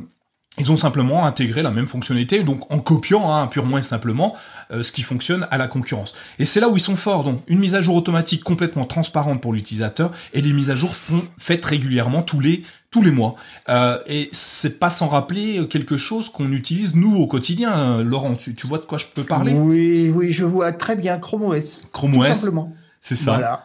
[0.58, 4.36] ils ont simplement intégré la même fonctionnalité, donc en copiant hein, purement et simplement
[4.72, 6.14] euh, ce qui fonctionne à la concurrence.
[6.38, 7.24] Et c'est là où ils sont forts.
[7.24, 10.94] Donc une mise à jour automatique complètement transparente pour l'utilisateur et des mises à jour
[10.94, 13.36] font, faites régulièrement tous les tous les mois.
[13.68, 18.02] Euh, et c'est pas sans rappeler quelque chose qu'on utilise nous au quotidien.
[18.02, 19.52] Laurent, tu, tu, vois de quoi je peux parler?
[19.52, 21.82] Oui, oui, je vois très bien Chrome OS.
[21.92, 22.26] Chrome OS.
[22.26, 22.72] Tout simplement.
[23.00, 23.34] C'est ça.
[23.34, 23.64] Voilà.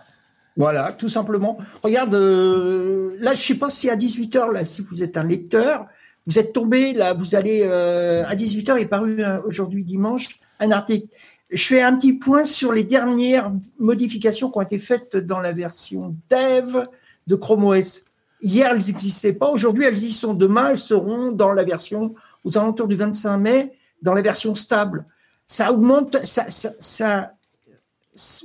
[0.57, 1.57] Voilà, tout simplement.
[1.83, 5.85] Regarde, euh, là, je sais pas si à 18h, là, si vous êtes un lecteur,
[6.25, 11.07] vous êtes tombé, là, vous allez, euh, à 18h est paru aujourd'hui dimanche un article.
[11.51, 15.51] Je fais un petit point sur les dernières modifications qui ont été faites dans la
[15.51, 16.85] version dev
[17.27, 18.05] de Chrome OS.
[18.41, 19.49] Hier, elles n'existaient pas.
[19.49, 20.33] Aujourd'hui, elles y sont.
[20.33, 25.05] Demain, elles seront dans la version, aux alentours du 25 mai, dans la version stable.
[25.47, 26.45] Ça augmente, ça,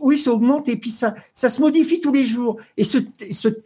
[0.00, 2.59] oui, ça augmente et puis ça, ça se modifie tous les jours.
[2.76, 2.98] Et ce,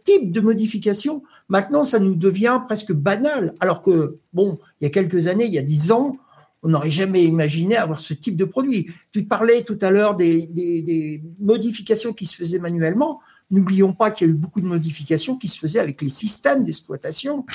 [0.03, 3.55] type de modification, maintenant, ça nous devient presque banal.
[3.59, 6.17] Alors que, bon, il y a quelques années, il y a dix ans,
[6.61, 8.87] on n'aurait jamais imaginé avoir ce type de produit.
[9.11, 13.19] Tu parlais tout à l'heure des, modifications qui se faisaient manuellement.
[13.51, 16.63] N'oublions pas qu'il y a eu beaucoup de modifications qui se faisaient avec les systèmes
[16.63, 17.45] d'exploitation.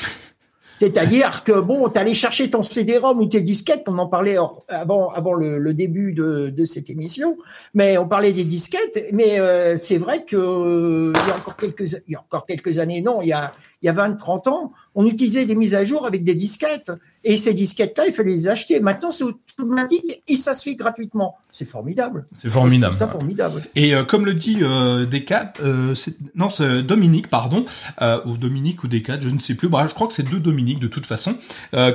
[0.73, 4.37] C'est-à-dire que bon, tu allais chercher ton CD-ROM ou tes disquettes, on en parlait
[4.69, 7.37] avant, le, début de, cette émission,
[7.75, 12.47] mais on parlait des disquettes, mais euh, c'est vrai que euh, il y a encore
[12.47, 15.75] quelques années, non, il y a y a 20 30 ans, on utilisait des mises
[15.75, 16.93] à jour avec des disquettes.
[17.25, 18.81] Et ces disquettes-là, il fallait les acheter.
[18.81, 19.25] Maintenant, c'est
[19.63, 21.37] automatique et ça se fait gratuitement.
[21.53, 22.27] C'est formidable.
[22.33, 22.93] C'est formidable.
[22.93, 23.63] C'est formidable.
[23.75, 25.95] Et euh, comme le dit euh, Descartes, euh,
[26.35, 27.65] non, c'est Dominique, pardon,
[28.03, 29.69] euh, ou Dominique ou Descartes, je ne sais plus.
[29.69, 31.37] Bah, je crois que c'est deux Dominique de toute façon.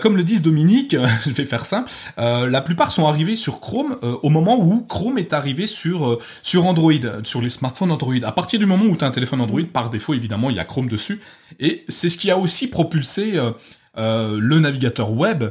[0.02, 1.90] Comme le disent Dominique, je vais faire simple.
[2.18, 6.94] la plupart sont arrivés sur Chrome au moment où Chrome est arrivé sur sur Android,
[7.24, 8.16] sur les smartphones Android.
[8.24, 10.60] À partir du moment où tu as un téléphone Android, par défaut évidemment, il y
[10.60, 11.22] a Chrome dessus.
[11.60, 13.40] Et c'est ce qui a aussi propulsé
[13.98, 15.46] euh, le navigateur web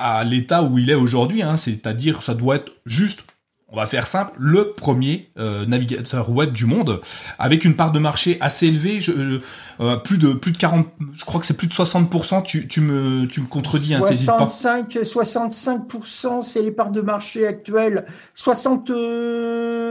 [0.00, 3.26] à l'état où il est aujourd'hui, hein, c'est-à-dire ça doit être juste
[3.72, 7.00] on va faire simple, le premier euh, navigateur web du monde,
[7.38, 9.40] avec une part de marché assez élevée, je,
[9.80, 12.42] euh, plus de plus de 40, je crois que c'est plus de 60%.
[12.42, 18.06] Tu, tu me tu me contredis, hein, 65 65%, c'est les parts de marché actuelles.
[18.34, 18.90] 60,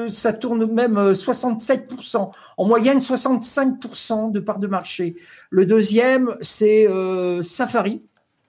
[0.10, 2.32] ça tourne même 67%.
[2.58, 5.16] En moyenne, 65% de parts de marché.
[5.50, 8.04] Le deuxième, c'est euh, Safari,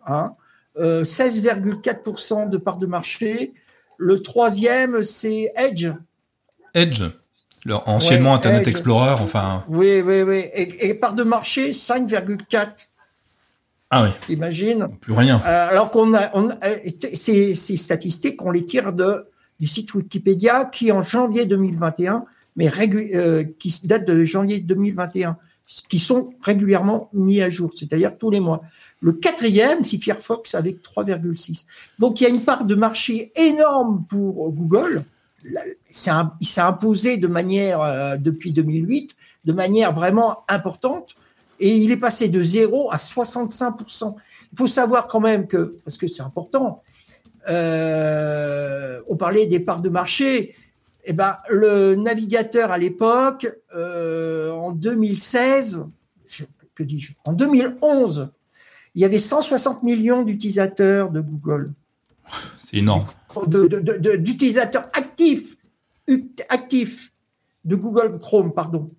[0.06, 0.32] hein,
[0.80, 3.52] 16,4% de parts de marché.
[3.98, 5.88] Le troisième, c'est Edge.
[6.74, 7.02] Edge.
[7.64, 9.64] leur anciennement Internet Explorer, enfin.
[9.68, 10.44] Oui, oui, oui.
[10.54, 12.68] Et, part de marché, 5,4.
[13.90, 14.34] Ah oui.
[14.34, 14.88] Imagine.
[15.00, 15.42] Plus rien.
[15.44, 16.54] Euh, alors qu'on a, on, euh,
[17.12, 19.26] ces, ces, statistiques, on les tire de,
[19.58, 22.24] du site Wikipédia qui, en janvier 2021,
[22.56, 22.70] mais
[23.14, 25.36] euh, qui date de janvier 2021,
[25.88, 28.62] qui sont régulièrement mis à jour, c'est-à-dire tous les mois.
[29.00, 31.66] Le quatrième, c'est Firefox avec 3,6.
[31.98, 35.04] Donc il y a une part de marché énorme pour Google.
[35.44, 41.16] il s'est imposé de manière, euh, depuis 2008, de manière vraiment importante.
[41.60, 44.14] Et il est passé de 0 à 65%.
[44.52, 46.82] Il faut savoir quand même que, parce que c'est important,
[47.48, 50.54] euh, on parlait des parts de marché.
[51.04, 55.84] Eh ben, le navigateur à l'époque, euh, en 2016,
[56.74, 58.30] que dis-je, en 2011,
[58.94, 61.72] il y avait 160 millions d'utilisateurs de Google.
[62.60, 63.04] C'est énorme.
[63.46, 65.56] D'utilisateurs actifs,
[66.48, 67.12] actifs
[67.64, 68.90] de Google Chrome, pardon.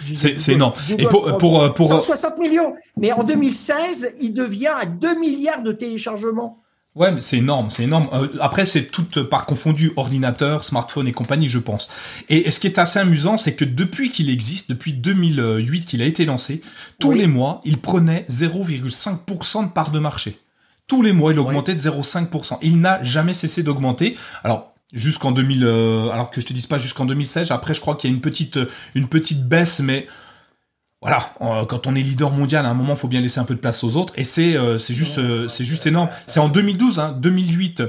[0.00, 0.74] C'est énorme.
[0.98, 2.74] Et pour, pour, pour, 160 millions.
[2.96, 6.62] Mais en 2016, il devient à 2 milliards de téléchargements.
[6.98, 8.08] Ouais, mais c'est énorme, c'est énorme.
[8.12, 11.88] Euh, après, c'est tout par confondu, ordinateur, smartphone et compagnie, je pense.
[12.28, 16.06] Et, ce qui est assez amusant, c'est que depuis qu'il existe, depuis 2008 qu'il a
[16.06, 16.60] été lancé,
[16.98, 20.38] tous les mois, il prenait 0,5% de part de marché.
[20.88, 22.58] Tous les mois, il augmentait de 0,5%.
[22.62, 24.16] Il n'a jamais cessé d'augmenter.
[24.42, 27.52] Alors, jusqu'en 2000, euh, alors que je te dise pas jusqu'en 2016.
[27.52, 28.58] Après, je crois qu'il y a une petite,
[28.96, 30.08] une petite baisse, mais
[31.00, 33.44] voilà, euh, quand on est leader mondial, à un moment, il faut bien laisser un
[33.44, 34.14] peu de place aux autres.
[34.16, 36.08] Et c'est euh, c'est juste euh, c'est juste énorme.
[36.26, 37.82] C'est en 2012, hein, 2008.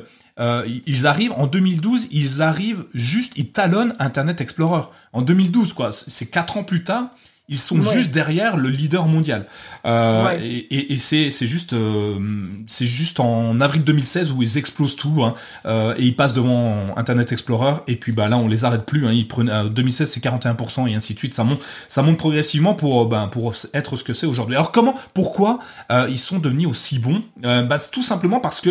[0.86, 5.91] ils arrivent en 2012, ils arrivent juste, ils talonnent Internet Explorer en 2012 quoi.
[5.91, 7.10] C'est quatre ans plus tard
[7.50, 9.48] ils sont juste derrière le leader mondial.
[9.86, 12.20] Euh, Et, et, c'est c'est juste euh,
[12.68, 15.34] c'est juste en avril 2016 où ils explosent tout hein,
[15.66, 19.08] euh, et ils passent devant Internet Explorer et puis bah là on les arrête plus.
[19.08, 21.34] Hein, ils prennent 2016 c'est 41% et ainsi de suite.
[21.34, 24.56] Ça monte ça monte progressivement pour ben pour être ce que c'est aujourd'hui.
[24.56, 25.60] Alors comment pourquoi
[25.92, 27.22] euh, ils sont devenus aussi bons?
[27.42, 28.70] Bah, tout simplement parce que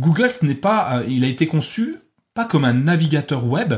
[0.00, 1.96] Google ce n'est pas il a été conçu
[2.34, 3.74] pas comme un navigateur web,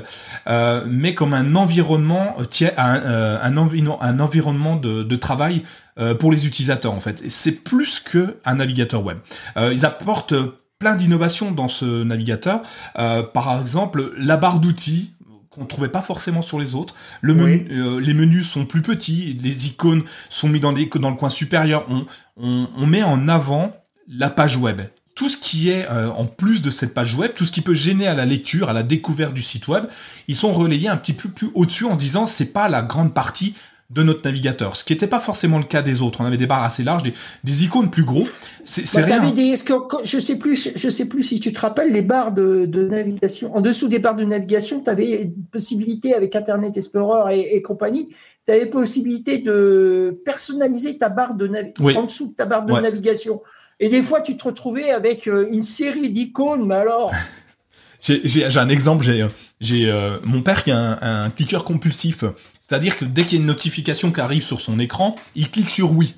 [0.46, 3.56] euh, mais comme un environnement euh, un, euh, un,
[4.00, 5.62] un environnement de, de travail
[5.98, 7.22] euh, pour les utilisateurs en fait.
[7.28, 9.18] C'est plus que un navigateur web.
[9.58, 10.34] Euh, ils apportent
[10.78, 12.62] plein d'innovations dans ce navigateur.
[12.94, 15.12] par exemple, la barre d'outils
[15.50, 16.94] qu'on trouvait pas forcément sur les autres.
[17.22, 21.16] Le menu, les menus sont plus petits, les icônes sont mis dans, des, dans le
[21.16, 21.86] coin supérieur.
[21.88, 22.04] On,
[22.36, 23.70] on, on met en avant
[24.06, 24.82] la page web
[25.16, 27.74] tout ce qui est euh, en plus de cette page web, tout ce qui peut
[27.74, 29.86] gêner à la lecture, à la découverte du site web,
[30.28, 33.54] ils sont relayés un petit peu plus au-dessus en disant c'est pas la grande partie
[33.90, 36.20] de notre navigateur, ce qui n'était pas forcément le cas des autres.
[36.20, 37.04] On avait des barres assez larges,
[37.44, 38.24] des, icônes plus gros.
[38.64, 39.30] C'est bah, rien.
[39.30, 42.66] Des, que, je sais plus, je sais plus si tu te rappelles les barres de,
[42.66, 43.56] navigation.
[43.56, 48.08] En dessous des barres de navigation, tu avais une possibilité avec Internet Explorer et, compagnie.
[48.44, 52.72] Tu avais possibilité de personnaliser ta barre de navigation en dessous de ta barre de
[52.72, 53.40] navigation.
[53.78, 57.12] Et des fois, tu te retrouvais avec euh, une série d'icônes, mais alors.
[58.00, 59.04] j'ai un exemple.
[59.04, 59.26] J'ai
[59.60, 62.24] j'ai euh, mon père qui a un, un cliqueur compulsif.
[62.60, 65.70] C'est-à-dire que dès qu'il y a une notification qui arrive sur son écran, il clique
[65.70, 66.14] sur oui.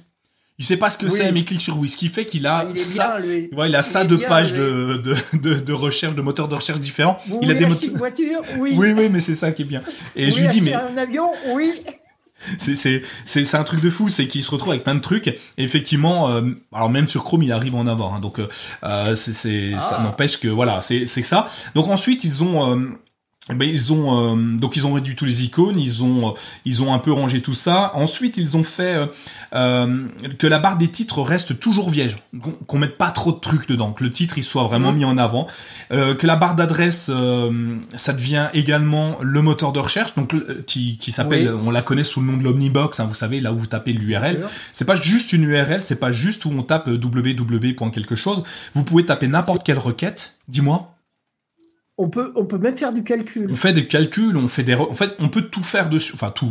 [0.60, 1.88] Il sait pas ce que c'est, mais il clique sur oui.
[1.88, 5.14] Ce qui fait qu'il a ah, ça, ouais, il a ça de pages de, de,
[5.34, 7.16] de, de, recherche, de moteurs de recherche différents.
[7.42, 7.90] il a des moteurs.
[7.94, 8.74] voiture, oui.
[8.76, 9.82] Oui, oui, mais c'est ça qui est bien.
[10.16, 10.74] Et je lui dis, mais.
[10.74, 11.72] un avion, oui.
[12.58, 15.28] C'est c'est c'est un truc de fou, c'est qu'il se retrouve avec plein de trucs.
[15.28, 18.14] Et effectivement, euh, alors même sur Chrome, il arrive à en avoir.
[18.14, 18.48] Hein, donc euh,
[18.84, 19.32] euh c'est
[19.78, 20.02] ça ah.
[20.02, 21.48] n'empêche que voilà, c'est c'est ça.
[21.74, 22.90] Donc ensuite, ils ont euh,
[23.54, 26.34] ben, ils ont euh, donc ils ont réduit tous les icônes, ils ont
[26.64, 27.92] ils ont un peu rangé tout ça.
[27.94, 29.06] Ensuite ils ont fait euh,
[29.54, 30.06] euh
[30.38, 32.22] que la barre des titres reste toujours vierge,
[32.66, 35.16] qu'on mette pas trop de trucs dedans, que le titre il soit vraiment mis en
[35.16, 35.46] avant,
[35.92, 37.10] euh, que la barre d'adresse
[37.96, 40.34] ça devient également le moteur de recherche, donc
[40.66, 43.52] qui qui s'appelle, on la connaît sous le nom de l'Omnibox, hein, vous savez là
[43.52, 44.46] où vous tapez l'URL.
[44.72, 47.74] C'est pas juste une URL, c'est pas juste où on tape www.
[47.90, 48.42] quelque chose.
[48.74, 50.36] Vous pouvez taper n'importe quelle requête.
[50.48, 50.97] Dis-moi.
[52.00, 53.48] On peut, on peut même faire du calcul.
[53.50, 56.30] On fait des calculs, on fait des, en fait, on peut tout faire dessus, enfin
[56.30, 56.50] tout.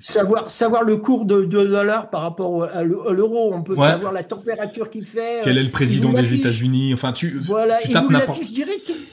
[0.00, 3.52] Savoir, savoir le cours de, de dollar par rapport à l'euro.
[3.52, 5.40] On peut savoir la température qu'il fait.
[5.42, 8.40] Quel est le président des États-Unis Enfin, tu, voilà, tu tapes n'importe.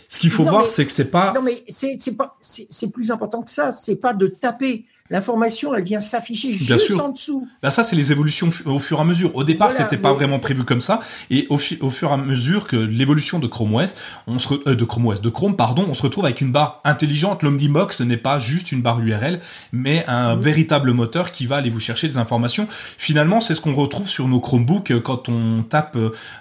[0.07, 1.33] Ce qu'il faut voir, c'est que c'est pas.
[1.33, 3.71] Non, mais c'est pas, c'est plus important que ça.
[3.71, 7.47] C'est pas de taper l'information, elle vient s'afficher juste en dessous.
[7.62, 9.36] Là, ça, c'est les évolutions au fur et à mesure.
[9.36, 10.99] Au départ, c'était pas vraiment prévu comme ça,
[11.30, 13.95] et au, au, fur et à mesure que l'évolution de Chrome OS,
[14.28, 16.82] on se euh, de Chrome OS, de Chrome, pardon, on se retrouve avec une barre
[16.84, 17.43] intelligente.
[17.43, 19.39] L'Omnibox n'est pas juste une barre URL,
[19.72, 22.68] mais un véritable moteur qui va aller vous chercher des informations.
[22.97, 25.97] Finalement, c'est ce qu'on retrouve sur nos Chromebooks euh, quand on tape,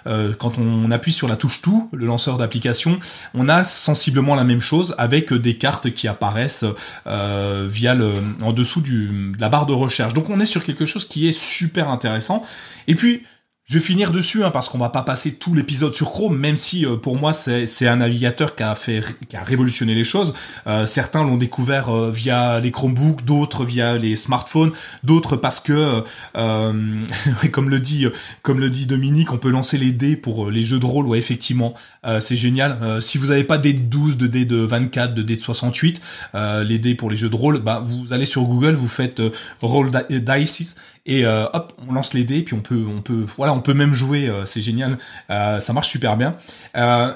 [0.07, 2.97] euh, quand on appuie sur la touche tout, le lanceur d'application.
[3.33, 6.65] On a sensiblement la même chose avec des cartes qui apparaissent
[7.07, 8.13] euh, via le
[8.55, 10.13] dessous du, de la barre de recherche.
[10.13, 12.43] Donc on est sur quelque chose qui est super intéressant.
[12.87, 13.23] Et puis,
[13.67, 16.55] je vais finir dessus hein, parce qu'on va pas passer tout l'épisode sur Chrome, même
[16.55, 20.35] si euh, pour moi c'est un navigateur qui a fait qui a révolutionné les choses.
[20.67, 24.71] Euh, certains l'ont découvert euh, via les Chromebooks, d'autres via les smartphones,
[25.03, 26.03] d'autres parce que
[27.51, 28.05] comme le dit
[28.43, 31.07] comme le dit Dominique, on peut lancer les dés pour les jeux de rôle.
[31.07, 31.73] Ouais, effectivement,
[32.19, 33.01] c'est génial.
[33.01, 36.01] si vous n'avez pas des 12, de dés de 24, de dés de 68,
[36.35, 39.21] les dés pour les jeux de rôle, bah vous allez sur Google, vous faites
[39.61, 43.53] Roll Dice et euh, hop, on lance les dés, puis on peut, on peut, voilà,
[43.53, 44.97] on peut même jouer, euh, c'est génial,
[45.29, 46.35] euh, ça marche super bien.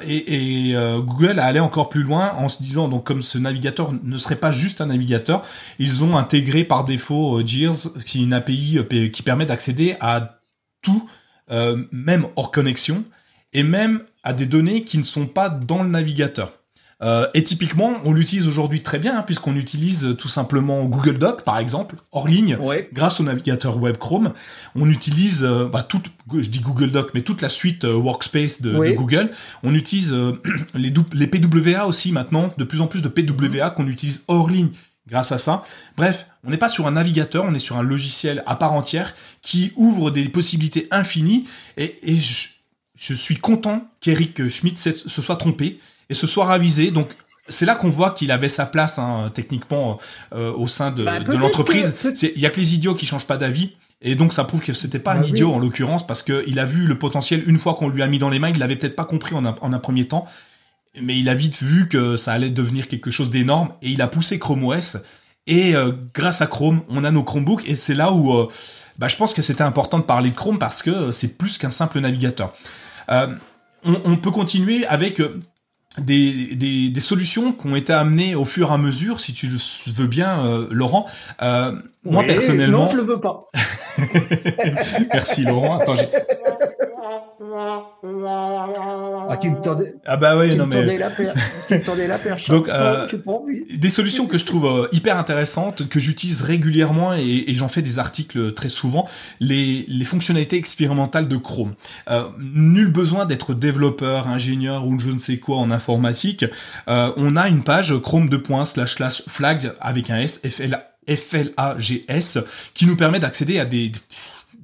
[0.03, 3.91] et, et Google a allé encore plus loin en se disant, donc comme ce navigateur
[4.03, 5.43] ne serait pas juste un navigateur,
[5.79, 8.79] ils ont intégré par défaut Gears, qui est une API
[9.11, 10.39] qui permet d'accéder à
[10.81, 11.09] tout,
[11.91, 13.03] même hors connexion,
[13.53, 16.58] et même à des données qui ne sont pas dans le navigateur.
[17.01, 21.43] Euh, et typiquement, on l'utilise aujourd'hui très bien, hein, puisqu'on utilise tout simplement Google Doc,
[21.43, 22.57] par exemple, hors ligne,
[22.91, 24.33] grâce au navigateur web Chrome.
[24.75, 28.61] On utilise, euh, bah, toute, je dis Google Doc, mais toute la suite euh, Workspace
[28.61, 29.31] de, de, Google.
[29.63, 30.13] On utilise
[30.73, 34.69] les, les PWA aussi maintenant, de plus en plus de PWA qu'on utilise hors ligne
[35.07, 35.63] grâce à ça.
[35.97, 39.15] Bref, on n'est pas sur un navigateur, on est sur un logiciel à part entière
[39.41, 41.47] qui ouvre des possibilités infinies.
[41.77, 42.49] Et, et je,
[42.95, 45.79] je suis content qu'Eric Schmidt se soit trompé
[46.09, 46.91] et se soit ravisé.
[46.91, 47.09] Donc
[47.49, 49.97] c'est là qu'on voit qu'il avait sa place hein, techniquement
[50.33, 51.95] euh, au sein de, bah, de l'entreprise.
[52.21, 53.75] Il y a que les idiots qui changent pas d'avis.
[54.01, 56.65] Et donc ça prouve que c'était pas un bah idiot en l'occurrence parce qu'il a
[56.65, 58.95] vu le potentiel une fois qu'on lui a mis dans les mains, il l'avait peut-être
[58.95, 60.25] pas compris en un, en un, premier temps,
[61.01, 64.07] mais il a vite vu que ça allait devenir quelque chose d'énorme et il a
[64.07, 64.99] poussé Chrome OS.
[65.47, 68.47] Et euh, grâce à Chrome, on a nos Chromebooks et c'est là où euh,
[68.97, 71.69] bah, je pense que c'était important de parler de Chrome parce que c'est plus qu'un
[71.69, 72.53] simple navigateur.
[73.09, 75.21] On, on, peut continuer avec
[75.97, 79.47] des, des, des, solutions qui ont été amenées au fur et à mesure, si tu
[79.47, 79.57] le
[79.91, 81.07] veux bien, euh, Laurent.
[81.41, 81.73] Euh,
[82.03, 83.49] moi personnellement, non, je le veux pas.
[85.13, 85.79] Merci Laurent.
[85.79, 85.95] Attends,
[89.29, 89.95] ah, tu me tendais.
[90.05, 90.97] Ah bah oui, non mais.
[90.97, 92.49] La tu me tendais la perche.
[92.49, 93.07] Donc, euh,
[93.75, 97.81] des solutions que je trouve euh, hyper intéressantes, que j'utilise régulièrement et, et j'en fais
[97.81, 99.07] des articles très souvent.
[99.39, 101.73] Les, les fonctionnalités expérimentales de Chrome.
[102.09, 106.45] Euh, nul besoin d'être développeur, ingénieur ou je ne sais quoi en informatique.
[106.87, 108.43] Euh, on a une page Chrome 2.
[108.65, 110.41] slash slash flag avec un S,
[111.07, 112.39] FLAGS,
[112.73, 113.91] qui nous permet d'accéder à des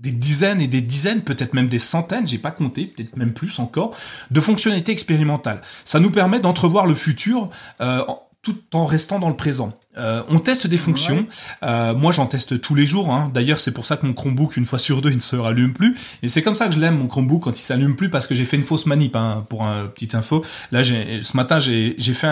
[0.05, 3.57] des dizaines et des dizaines, peut-être même des centaines, j'ai pas compté, peut-être même plus
[3.57, 3.95] encore,
[4.29, 5.61] de fonctionnalités expérimentales.
[5.83, 7.49] Ça nous permet d'entrevoir le futur
[7.81, 8.03] euh,
[8.43, 9.73] tout en restant dans le présent.
[9.97, 11.25] Euh, on teste des fonctions.
[11.63, 13.11] Euh, moi, j'en teste tous les jours.
[13.13, 13.31] Hein.
[13.33, 15.73] D'ailleurs, c'est pour ça que mon Chromebook, une fois sur deux, il ne se rallume
[15.73, 15.95] plus.
[16.21, 18.35] Et c'est comme ça que je l'aime, mon Chromebook, quand il s'allume plus, parce que
[18.35, 19.15] j'ai fait une fausse manip.
[19.15, 20.43] Hein, pour un petite info.
[20.71, 22.27] Là, ce matin, j'ai fait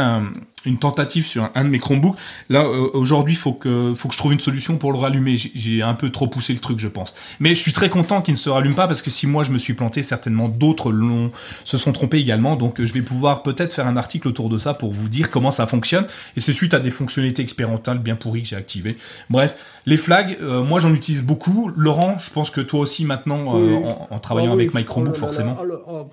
[0.66, 2.18] une tentative sur un, de mes Chromebooks.
[2.49, 5.38] Là, euh, aujourd'hui, faut que faut que je trouve une solution pour le rallumer.
[5.38, 7.16] J'ai un peu trop poussé le truc, je pense.
[7.39, 9.51] Mais je suis très content qu'il ne se rallume pas, parce que si moi je
[9.51, 11.30] me suis planté, certainement d'autres l'ont
[11.64, 12.55] se sont trompés également.
[12.55, 15.51] Donc, je vais pouvoir peut-être faire un article autour de ça pour vous dire comment
[15.51, 16.05] ça fonctionne.
[16.36, 18.97] Et c'est suite à des fonctionnalités bien pourries que j'ai activées.
[19.30, 21.70] Bref, les flags, euh, moi j'en utilise beaucoup.
[21.76, 23.76] Laurent, je pense que toi aussi maintenant, euh,
[24.10, 25.58] en, travaillant ah avec My Chromebook, oh forcément.
[25.88, 26.10] Oh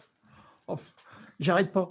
[0.69, 0.77] oh,
[1.39, 1.91] j'arrête pas.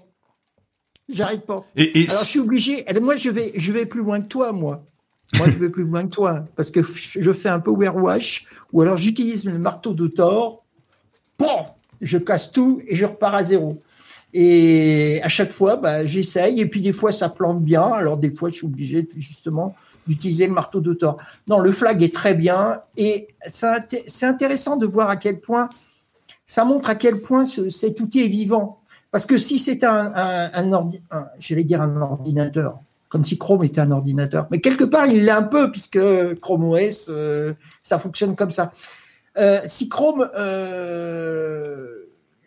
[1.08, 1.66] J'arrête pas.
[1.76, 2.86] Et, Alors je suis obligé.
[3.02, 4.86] Moi je vais, je vais plus loin que toi, moi.
[5.38, 8.82] Moi je vais plus loin que toi parce que je fais un power wash ou
[8.82, 10.66] alors j'utilise le marteau de Thor.
[11.38, 11.66] Bon,
[12.02, 13.82] je casse tout et je repars à zéro.
[14.34, 16.62] Et à chaque fois, bah, j'essaye.
[16.62, 17.84] Et puis des fois, ça plante bien.
[17.84, 19.76] Alors des fois, je suis obligé justement
[20.08, 21.18] d'utiliser le marteau de Thor.
[21.48, 22.82] Non, le flag est très bien.
[22.98, 25.70] Et c'est intéressant de voir à quel point
[26.50, 28.82] ça montre à quel point cet outil est vivant.
[29.12, 33.82] Parce que si c'est un, un, un, j'allais dire un ordinateur, comme si Chrome était
[33.82, 36.00] un ordinateur, mais quelque part il l'est un peu puisque
[36.42, 37.54] Chrome OS, euh,
[37.84, 38.72] ça fonctionne comme ça.
[39.38, 41.99] Euh, si Chrome euh,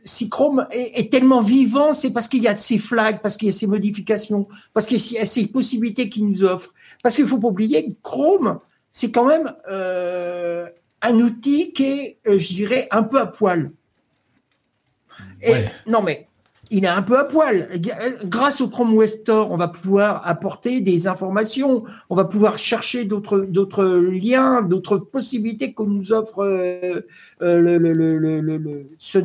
[0.05, 3.51] si Chrome est, tellement vivant, c'est parce qu'il y a ces flags, parce qu'il y
[3.51, 6.73] a ces modifications, parce qu'il y a ces possibilités qu'il nous offre.
[7.03, 8.59] Parce qu'il faut pas oublier que Chrome,
[8.91, 10.69] c'est quand même euh,
[11.03, 13.71] un outil qui est, euh, je dirais, un peu à poil.
[15.43, 15.53] Et,
[15.87, 16.29] Non mais
[16.73, 17.69] il est un peu à poil.
[18.25, 23.05] Grâce au Chrome Web Store, on va pouvoir apporter des informations, on va pouvoir chercher
[23.05, 27.05] d'autres liens, d'autres possibilités que nous offre
[27.41, 29.19] ce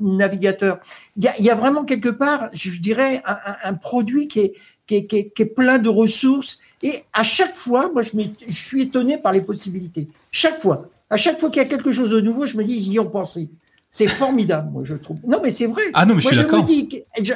[0.00, 0.80] navigateur.
[1.16, 3.22] Il y a, vraiment quelque part, je dirais,
[3.64, 4.52] un, produit qui,
[4.90, 6.58] est, plein de ressources.
[6.82, 8.12] Et à chaque fois, moi, je,
[8.46, 10.08] je suis étonné par les possibilités.
[10.32, 10.88] Chaque fois.
[11.10, 12.98] À chaque fois qu'il y a quelque chose de nouveau, je me dis, ils y
[12.98, 13.50] ont pensé.
[13.94, 15.18] C'est formidable, moi, je trouve.
[15.24, 15.82] Non, mais c'est vrai.
[15.92, 16.66] Ah non, mais je suis d'accord.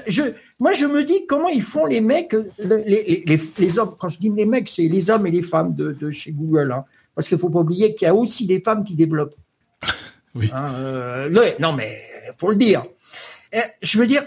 [0.09, 0.23] Je,
[0.59, 4.19] moi, je me dis comment ils font les mecs, les, les, les, hommes, quand je
[4.19, 6.73] dis les mecs, c'est les hommes et les femmes de, de chez Google.
[6.73, 6.85] Hein,
[7.15, 9.37] parce qu'il faut pas oublier qu'il y a aussi des femmes qui développent.
[10.35, 10.51] oui.
[10.53, 12.03] Hein, euh, non, mais
[12.37, 12.85] faut le dire.
[13.53, 14.27] Eh, je veux dire,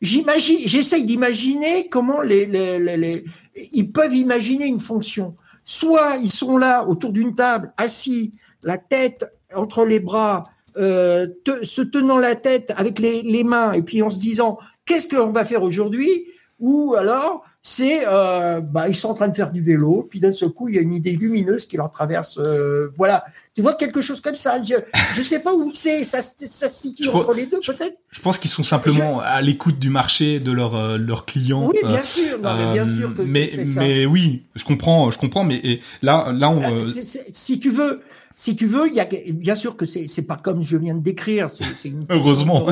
[0.00, 3.24] j'imagine, j'essaye d'imaginer comment les, les, les,
[3.72, 5.36] ils peuvent imaginer une fonction.
[5.66, 8.32] Soit ils sont là autour d'une table, assis,
[8.62, 10.44] la tête entre les bras,
[10.80, 11.26] euh,
[11.62, 15.32] se tenant la tête avec les, les, mains et puis en se disant qu'est-ce qu'on
[15.32, 16.26] va faire aujourd'hui?
[16.58, 20.32] Ou alors c'est euh, bah, ils sont en train de faire du vélo puis d'un
[20.32, 23.24] seul coup il y a une idée lumineuse qui leur traverse euh, voilà.
[23.54, 24.62] Tu vois quelque chose comme ça?
[24.62, 24.76] Je
[25.14, 27.96] je sais pas où c'est ça, ça se situe entre les deux peut-être?
[28.10, 31.78] je pense qu'ils sont simplement à l'écoute du marché de leurs euh, leurs clients oui
[31.86, 32.38] bien sûr.
[32.40, 36.48] Non, mais bien sûr que mais mais oui je comprends je comprends mais là là
[36.48, 38.00] on si tu veux
[38.40, 40.94] si tu veux, il y a bien sûr que c'est c'est pas comme je viens
[40.94, 41.50] de décrire.
[41.50, 42.66] C'est une heureusement.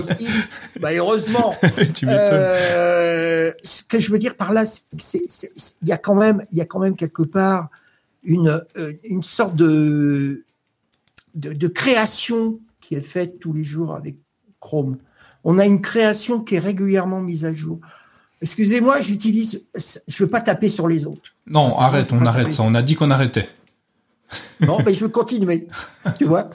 [0.81, 1.55] bah heureusement.
[1.95, 5.21] tu euh, ce que je veux dire par là, c'est
[5.83, 7.69] il y a quand même il y a quand même quelque part
[8.23, 10.47] une euh, une sorte de,
[11.35, 14.17] de de création qui est faite tous les jours avec
[14.61, 14.97] Chrome.
[15.45, 17.79] On a une création qui est régulièrement mise à jour.
[18.41, 21.35] Excusez-moi, j'utilise, je veux pas taper sur les autres.
[21.47, 22.63] Non, arrête, on arrête ça.
[22.63, 23.49] On a dit qu'on arrêtait.
[24.61, 25.67] Non, mais je veux continuer.
[26.19, 26.51] tu vois,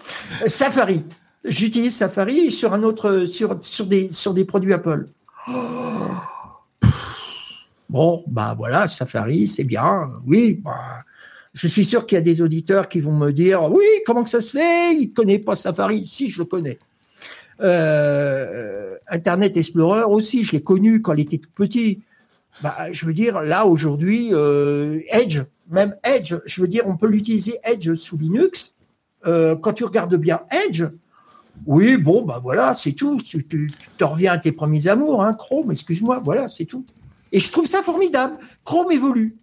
[0.48, 1.04] Safari.
[1.46, 5.08] J'utilise Safari sur un autre, sur sur des sur des produits Apple.
[7.90, 10.12] Bon, bah voilà, Safari, c'est bien.
[10.26, 11.04] Oui, bah,
[11.54, 14.30] je suis sûr qu'il y a des auditeurs qui vont me dire, oui, comment que
[14.30, 14.96] ça se fait?
[14.96, 16.06] Il connaît pas Safari.
[16.06, 16.80] Si, je le connais.
[17.62, 22.02] Euh, Internet Explorer aussi, je l'ai connu quand il était tout petit.
[22.62, 27.08] Bah, je veux dire, là aujourd'hui, euh, Edge, même Edge, je veux dire, on peut
[27.08, 28.74] l'utiliser Edge sous Linux.
[29.26, 30.84] Euh, quand tu regardes bien Edge,
[31.66, 33.22] oui, bon, bah voilà, c'est tout.
[33.22, 36.86] Tu, tu, reviens à tes premiers amours, hein, Chrome, excuse-moi, voilà, c'est tout.
[37.32, 38.38] Et je trouve ça formidable.
[38.64, 39.38] Chrome évolue.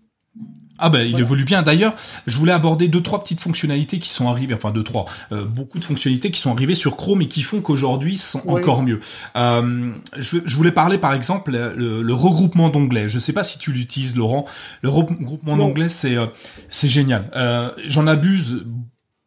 [0.81, 1.63] Ah ben il évolue bien.
[1.63, 1.95] D'ailleurs,
[2.27, 5.79] je voulais aborder deux trois petites fonctionnalités qui sont arrivées, enfin deux trois, euh, beaucoup
[5.79, 9.01] de fonctionnalités qui sont arrivées sur Chrome et qui font qu'aujourd'hui sont encore mieux.
[9.37, 13.09] Euh, je, je, voulais parler par exemple le, regroupement d'onglets.
[13.09, 14.47] Je sais pas si tu l'utilises, Laurent.
[14.83, 16.27] Le regroupement d'onglets, c'est euh,
[16.69, 17.31] c'est génial.
[17.37, 18.65] Euh, J'en abuse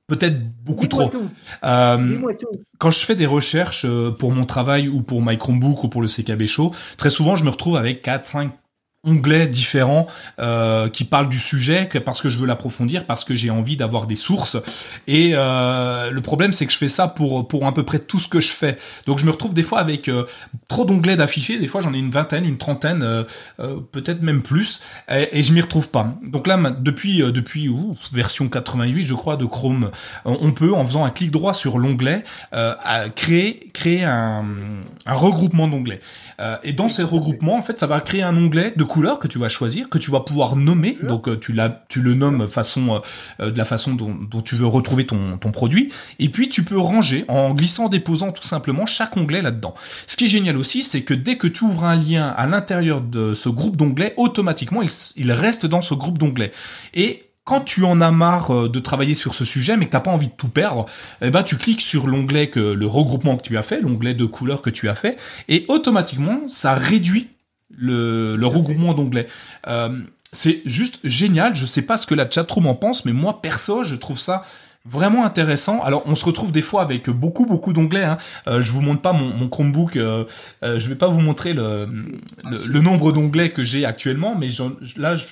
[0.08, 1.10] peut-être beaucoup trop.
[1.64, 2.20] Euh,
[2.78, 3.86] quand je fais des recherches
[4.20, 7.44] pour mon travail ou pour My Chromebook ou pour le CKB Show, très souvent je
[7.44, 8.52] me retrouve avec 4, 5,
[9.06, 10.08] onglets différents
[10.40, 13.76] euh, qui parlent du sujet que parce que je veux l'approfondir parce que j'ai envie
[13.76, 14.58] d'avoir des sources.
[15.08, 18.20] Et euh, le problème c'est que je fais ça pour pour à peu près tout
[18.20, 18.78] ce que je fais.
[19.06, 20.26] Donc je me retrouve des fois avec euh,
[20.70, 21.60] trop d'onglets d'affichés.
[21.60, 23.24] Des fois j'en ai une vingtaine une trentaine euh,
[23.60, 24.80] euh, peut-être même plus.
[25.12, 26.16] Et, et je m'y retrouve pas.
[26.24, 29.92] Donc là depuis depuis ouf, version 88 je crois de Chrome
[30.24, 32.24] on peut en faisant un clic droit sur l'onglet
[33.16, 34.46] créer créer un,
[35.06, 36.00] un regroupement d'onglets.
[36.64, 39.40] Et dans ces regroupements en fait ça va créer un onglet de couleur que tu
[39.40, 41.00] vas choisir, que tu vas pouvoir nommer.
[41.02, 43.02] Donc euh, tu, l'as, tu le nommes façon
[43.40, 45.92] euh, de la façon dont, tu veux retrouver ton, ton produit.
[46.20, 49.74] Et puis tu peux ranger en glissant, déposant tout simplement chaque onglet là-dedans.
[50.06, 53.02] Ce qui est génial aussi, c'est que dès que tu ouvres un lien à l'intérieur
[53.02, 56.52] de ce groupe d'onglets, automatiquement il, il reste dans ce groupe d'onglets.
[56.94, 60.02] Et quand tu en as marre euh, de travailler sur ce sujet, mais que t'as
[60.02, 60.86] pas envie de tout perdre,
[61.24, 64.26] eh ben tu cliques sur l'onglet que le regroupement que tu as fait, l'onglet de
[64.26, 65.18] couleurs que tu as fait,
[65.50, 67.30] et automatiquement ça réduit
[67.78, 69.28] le, le regroupement d'onglets.
[69.68, 70.00] Euh,
[70.32, 71.56] c'est juste génial.
[71.56, 74.44] Je sais pas ce que la chatroom en pense, mais moi perso, je trouve ça
[74.86, 75.82] vraiment intéressant.
[75.82, 78.04] Alors, on se retrouve des fois avec beaucoup beaucoup d'onglets.
[78.04, 78.18] Hein.
[78.48, 79.96] Euh, je vous montre pas mon, mon Chromebook.
[79.96, 80.26] Euh,
[80.64, 81.88] euh, je vais pas vous montrer le,
[82.44, 84.50] le, nombre d'onglets que j'ai actuellement, mais
[84.98, 85.26] là, je,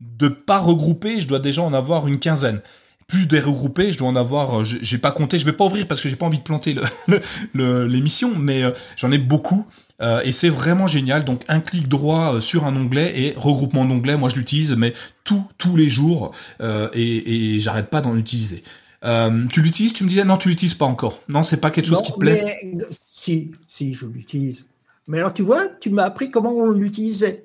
[0.00, 2.60] de pas regrouper, je dois déjà en avoir une quinzaine.
[3.06, 4.64] Plus des regroupés, je dois en avoir.
[4.64, 5.38] J'ai pas compté.
[5.38, 6.76] Je vais pas ouvrir parce que j'ai pas envie de planter
[7.54, 8.62] l'émission, mais
[8.96, 9.66] j'en ai beaucoup.
[10.00, 11.24] Euh, et c'est vraiment génial.
[11.24, 14.16] Donc un clic droit euh, sur un onglet et regroupement d'onglets.
[14.16, 14.92] Moi je l'utilise, mais
[15.24, 18.62] tous tous les jours euh, et, et j'arrête pas d'en utiliser.
[19.02, 20.24] tu l'utilises Tu me disais?
[20.24, 21.20] Non, tu l'utilises pas encore.
[21.28, 22.44] Non, c'est pas quelque chose qui te plaît?
[22.90, 24.66] si, si, je l'utilise.
[25.06, 27.44] Mais alors tu vois, tu m'as appris comment on l'utilisait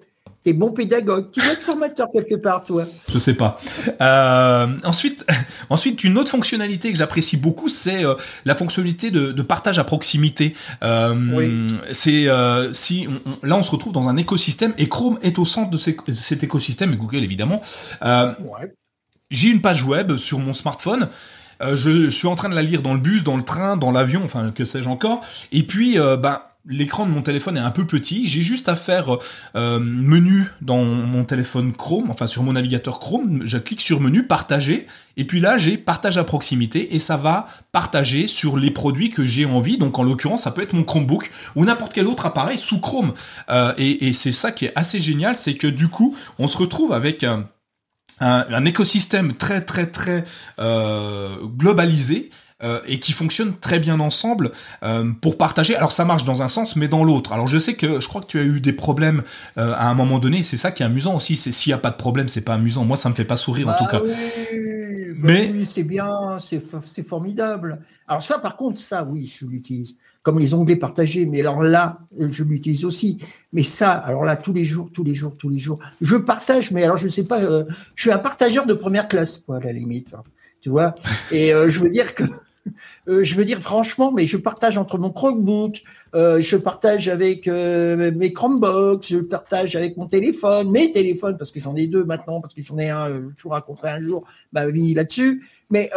[0.54, 1.32] bon pédagogue.
[1.32, 2.86] Tu dois être formateur quelque part, toi.
[3.12, 3.60] Je sais pas.
[4.02, 5.26] Euh, ensuite,
[5.70, 9.84] ensuite, une autre fonctionnalité que j'apprécie beaucoup, c'est euh, la fonctionnalité de, de, partage à
[9.84, 10.54] proximité.
[10.84, 13.08] Euh, C'est euh, si
[13.44, 16.94] là, on se retrouve dans un écosystème et Chrome est au centre de, cet écosystème
[16.94, 17.62] et Google évidemment.
[18.04, 18.74] Euh, ouais.
[19.30, 21.10] J'ai une page web sur mon smartphone.
[21.62, 23.78] Euh, je, je, suis en train de la lire dans le bus, dans le train,
[23.78, 25.22] dans l'avion, enfin que sais-je encore.
[25.52, 29.18] Et puis, ben, l'écran de mon téléphone est un peu petit, j'ai juste à faire
[29.56, 34.28] euh, menu dans mon téléphone Chrome, enfin sur mon navigateur Chrome, je clique sur menu,
[34.28, 39.10] partager, et puis là j'ai partage à proximité, et ça va partager sur les produits
[39.10, 42.26] que j'ai envie, donc en l'occurrence ça peut être mon Chromebook, ou n'importe quel autre
[42.26, 43.14] appareil sous Chrome.
[43.50, 46.94] Euh, et, c'est ça qui est assez génial, c'est que du coup on se retrouve
[46.94, 47.24] avec...
[47.24, 47.48] un,
[48.20, 50.26] un écosystème très très très
[50.58, 52.32] euh, globalisé
[52.64, 54.52] euh, et qui fonctionnent très bien ensemble
[54.82, 55.76] euh, pour partager.
[55.76, 57.32] Alors ça marche dans un sens, mais dans l'autre.
[57.32, 59.22] Alors je sais que je crois que tu as eu des problèmes
[59.60, 60.42] euh, à un moment donné.
[60.42, 61.36] C'est ça qui est amusant aussi.
[61.36, 62.84] C'est s'il y a pas de problème, c'est pas amusant.
[62.84, 64.02] Moi, ça me fait pas sourire en tout cas.
[64.04, 64.12] Oui,
[65.10, 67.80] bah mais oui, c'est bien, c'est formidable.
[68.08, 71.28] Alors ça, par contre, ça, oui, je l'utilise comme les onglets partagés.
[71.28, 73.20] Mais alors là, je l'utilise aussi.
[73.54, 76.72] Mais ça, alors là, tous les jours, tous les jours, tous les jours, je partage.
[76.72, 79.74] Mais alors, je sais pas, je suis un partageur de première classe, quoi, à la
[79.74, 80.16] limite.
[80.60, 80.96] Tu vois?
[81.30, 82.24] Et je veux dire que
[83.08, 85.82] euh, je veux dire franchement, mais je partage entre mon Chromebook,
[86.16, 91.52] euh, je partage avec euh, mes Chromebox, je partage avec mon téléphone, mes téléphones, parce
[91.52, 94.26] que j'en ai deux maintenant, parce que j'en ai un, je vous raconterai un jour
[94.54, 95.46] ma vie là-dessus.
[95.70, 95.90] Mais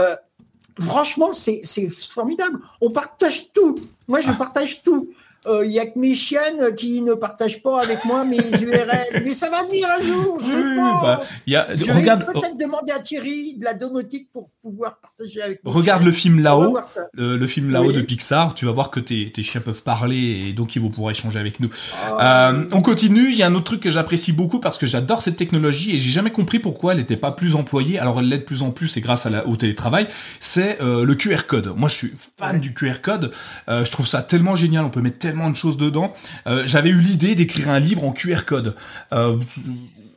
[0.81, 2.59] franchement, c'est formidable.
[2.81, 3.77] On partage tout.
[4.09, 4.35] Moi, je ah.
[4.35, 5.11] partage tout
[5.47, 9.22] il euh, y a que mes chiennes qui ne partagent pas avec moi mes URL.
[9.24, 12.59] Mais ça va venir un jour, je oui, bah, y a, je regarde, vais peut-être
[12.59, 15.72] demander à Thierry de la domotique pour pouvoir partager avec moi.
[15.72, 16.76] Regarde le film là-haut,
[17.14, 20.53] le, film là-haut de Pixar, tu vas voir que tes, tes chiens peuvent parler et
[20.53, 21.70] donc ils vont pouvoir échanger avec nous.
[22.03, 24.86] Ah, euh, on continue, il y a un autre truc que j'apprécie beaucoup parce que
[24.86, 28.28] j'adore cette technologie et j'ai jamais compris pourquoi elle n'était pas plus employée, alors elle
[28.28, 30.07] l'est de plus en plus c'est grâce à la, au télétravail,
[30.38, 31.72] c'est euh, le QR code.
[31.76, 33.32] Moi je suis fan du QR code,
[33.68, 36.12] euh, je trouve ça tellement génial, on peut mettre tellement de choses dedans.
[36.47, 38.74] Euh, j'avais eu l'idée d'écrire un livre en QR code.
[39.12, 39.37] Euh,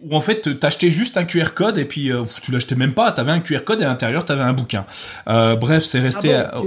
[0.02, 3.14] où en fait t'achetais juste un QR code et puis euh, tu l'achetais même pas,
[3.14, 4.84] t'avais un QR code et à l'intérieur t'avais un bouquin.
[5.26, 6.34] bref, c'est resté.
[6.34, 6.62] Ah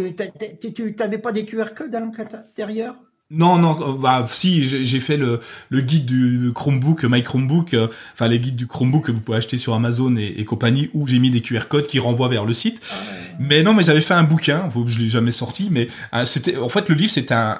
[0.74, 2.94] tu t'avais pas des QR codes à l'intérieur?
[3.28, 7.74] Non, non, bah, si, j'ai fait le, le guide du Chromebook, My Chromebook,
[8.14, 11.18] enfin les guides du Chromebook que vous pouvez acheter sur Amazon et, compagnie, où j'ai
[11.18, 12.80] mis des QR codes qui renvoient vers le site.
[12.90, 12.94] Ah
[13.38, 15.88] mais non, mais j'avais fait un bouquin, je l'ai jamais sorti, mais
[16.24, 17.58] c'était, en fait, le livre c'était un,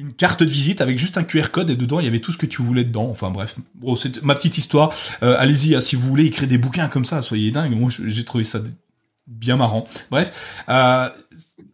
[0.00, 2.32] une carte de visite avec juste un QR code et dedans il y avait tout
[2.32, 3.08] ce que tu voulais dedans.
[3.10, 3.56] Enfin bref,
[3.96, 4.92] c'est ma petite histoire.
[5.22, 7.78] Euh, allez-y, hein, si vous voulez écrire des bouquins comme ça, soyez dingue.
[7.78, 8.60] Moi j'ai trouvé ça
[9.26, 9.84] bien marrant.
[10.10, 11.08] Bref, euh,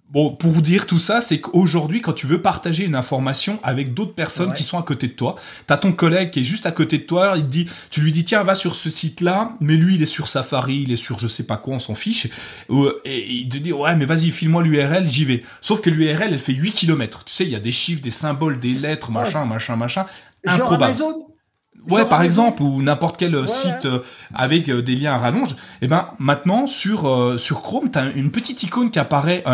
[0.09, 3.92] Bon, pour vous dire tout ça, c'est qu'aujourd'hui, quand tu veux partager une information avec
[3.92, 5.34] d'autres personnes qui sont à côté de toi,
[5.66, 8.12] t'as ton collègue qui est juste à côté de toi, il te dit, tu lui
[8.12, 11.18] dis tiens va sur ce site-là, mais lui il est sur Safari, il est sur
[11.18, 12.28] je sais pas quoi, on s'en fiche,
[13.04, 15.42] et il te dit ouais mais vas-y file-moi l'URL, j'y vais.
[15.61, 17.24] Sauf que l'URL elle fait 8 km.
[17.24, 20.07] Tu sais, il y a des chiffres, des symboles, des lettres, machin, machin, machin,
[20.44, 21.26] Genre Amazon
[21.91, 23.87] Ouais, par exemple, ou n'importe quel site
[24.34, 25.53] avec des liens à rallonge.
[25.53, 29.45] Et eh ben maintenant sur sur Chrome, tu as une petite icône qui apparaît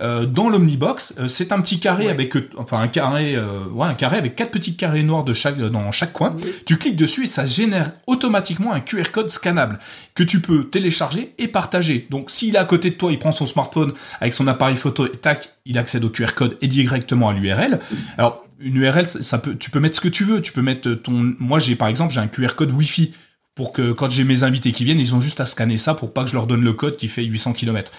[0.00, 1.14] dans l'Omnibox.
[1.26, 3.36] C'est un petit carré avec enfin un carré
[3.72, 6.34] ouais un carré avec quatre petits carrés noirs de chaque dans chaque coin.
[6.64, 9.78] Tu cliques dessus et ça génère automatiquement un QR code scannable
[10.14, 12.06] que tu peux télécharger et partager.
[12.10, 15.06] Donc s'il est à côté de toi, il prend son smartphone avec son appareil photo
[15.06, 17.78] et tac, il accède au QR code et directement à l'URL.
[18.18, 20.40] Alors une URL, ça peut, tu peux mettre ce que tu veux.
[20.40, 23.12] Tu peux mettre ton, moi j'ai par exemple j'ai un QR code Wi-Fi
[23.54, 26.12] pour que quand j'ai mes invités qui viennent, ils ont juste à scanner ça pour
[26.12, 27.90] pas que je leur donne le code qui fait 800 km,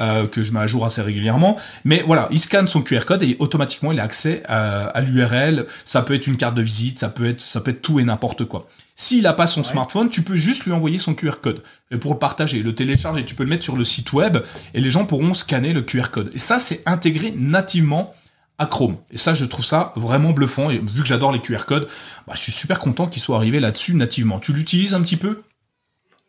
[0.00, 1.58] euh, que je mets à jour assez régulièrement.
[1.84, 5.66] Mais voilà, il scanne son QR code et automatiquement il a accès à, à l'URL.
[5.84, 8.04] Ça peut être une carte de visite, ça peut être, ça peut être tout et
[8.04, 8.66] n'importe quoi.
[8.96, 11.62] S'il a pas son smartphone, tu peux juste lui envoyer son QR code
[12.00, 13.24] pour le partager, le télécharger.
[13.24, 14.38] Tu peux le mettre sur le site web
[14.72, 16.30] et les gens pourront scanner le QR code.
[16.34, 18.14] Et ça, c'est intégré nativement
[18.58, 18.96] à Chrome.
[19.10, 20.70] Et ça, je trouve ça vraiment bluffant.
[20.70, 21.88] Et vu que j'adore les QR codes,
[22.26, 24.38] bah, je suis super content qu'ils soient arrivés là-dessus nativement.
[24.38, 25.42] Tu l'utilises un petit peu?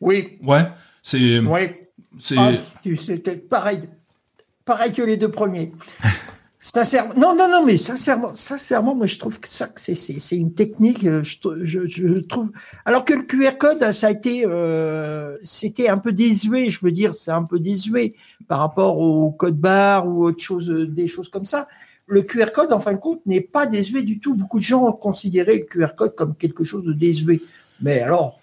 [0.01, 0.37] Oui.
[0.41, 0.67] Ouais.
[1.01, 1.39] C'est.
[1.39, 1.61] Oui.
[2.19, 2.37] C'est.
[2.37, 2.51] Ah,
[3.49, 3.81] pareil.
[4.65, 5.73] Pareil que les deux premiers.
[6.65, 10.53] Sincèrement, non, non, non, mais sincèrement, sincèrement, moi je trouve que ça, c'est, c'est, une
[10.53, 11.03] technique.
[11.03, 12.51] Euh, je, je, je, trouve.
[12.85, 16.69] Alors que le QR code, ça a été, euh, c'était un peu désuet.
[16.69, 18.15] Je veux dire, c'est un peu désuet
[18.47, 21.67] par rapport au code barre ou autre chose, euh, des choses comme ça.
[22.05, 24.35] Le QR code, en fin de compte, n'est pas désuet du tout.
[24.35, 27.41] Beaucoup de gens ont considéré le QR code comme quelque chose de désuet.
[27.81, 28.39] Mais alors,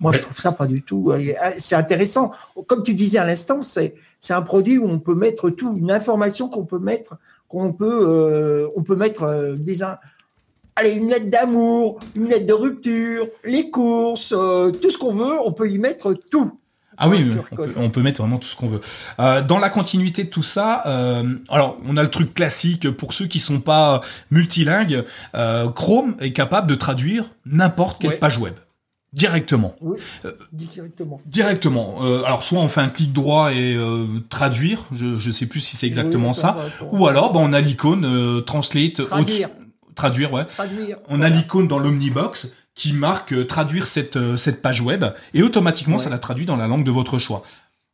[0.00, 1.12] moi, je trouve ça pas du tout.
[1.58, 2.30] C'est intéressant.
[2.66, 3.94] Comme tu disais à l'instant, c'est
[4.30, 7.18] un produit où on peut mettre tout, une information qu'on peut mettre
[7.48, 13.26] qu'on peut, euh, peut mettre euh, des, allez, une lettre d'amour, une lettre de rupture,
[13.44, 16.52] les courses, euh, tout ce qu'on veut, on peut y mettre tout.
[16.98, 17.30] Ah oui,
[17.76, 18.80] on peut, mettre vraiment tout ce qu'on veut.
[19.18, 20.84] dans la continuité de tout ça,
[21.48, 25.04] alors on a le truc classique pour ceux qui sont pas multilingues.
[25.74, 28.54] Chrome est capable de traduire n'importe quelle page web.
[29.14, 29.74] Directement.
[29.80, 31.20] Oui, euh, directement.
[31.24, 31.96] Directement.
[32.02, 35.60] Euh, alors soit on fait un clic droit et euh, traduire, je je sais plus
[35.60, 36.58] si c'est exactement ça,
[36.92, 39.48] ou alors bah, on a l'icône translate traduire.
[39.94, 40.44] traduire ouais.
[40.44, 45.04] Traduire, on a l'icône dans l'omnibox qui marque traduire cette cette page web
[45.34, 47.42] et automatiquement ça la traduit dans la langue de votre choix.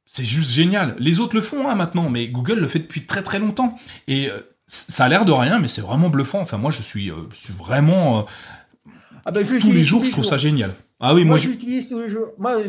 [0.07, 0.95] C'est juste génial.
[1.01, 3.77] Les autres le font hein, maintenant, mais Google le fait depuis très très longtemps
[4.07, 4.31] et
[4.69, 6.41] ça a l'air de rien, mais c'est vraiment bluffant.
[6.41, 8.27] Enfin moi je suis je suis vraiment
[9.27, 10.75] ah ben, tous les jours, je trouve ça génial.
[11.01, 12.29] Ah oui, moi, j'utilise tous les jours.
[12.39, 12.63] Moi,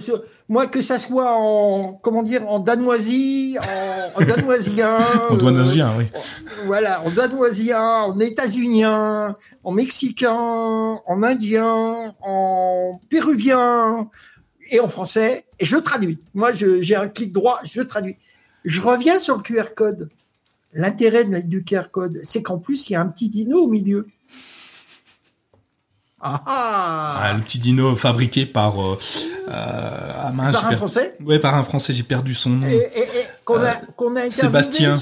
[0.49, 4.97] moi, que ça soit en comment dire en danoisie, en, en danoisien,
[5.29, 6.05] en danoisien, oui.
[6.65, 14.09] voilà, en danoisien, en états-unien, en mexicain, en indien, en péruvien
[14.71, 15.45] et en français.
[15.59, 16.19] Et je traduis.
[16.33, 18.17] Moi, j'ai un clic droit, je traduis.
[18.65, 20.09] Je reviens sur le QR code.
[20.73, 24.07] L'intérêt du QR code, c'est qu'en plus, il y a un petit dino au milieu.
[26.21, 28.97] Ah, ah, le petit dino fabriqué par euh,
[29.49, 31.15] euh, par un français.
[31.23, 31.93] Ouais, par un français.
[31.93, 32.67] J'ai perdu son nom.
[32.67, 32.87] Et,
[33.43, 34.97] qu'on a, qu'on a Sébastien.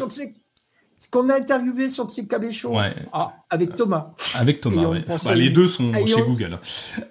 [1.11, 2.77] qu'on a interviewé sur ces cabéchons.
[2.77, 2.93] Ouais.
[3.13, 4.11] Ah, avec Thomas.
[4.35, 4.83] Avec Thomas.
[4.83, 5.05] Ouais.
[5.07, 6.59] Bah, les deux sont chez Google.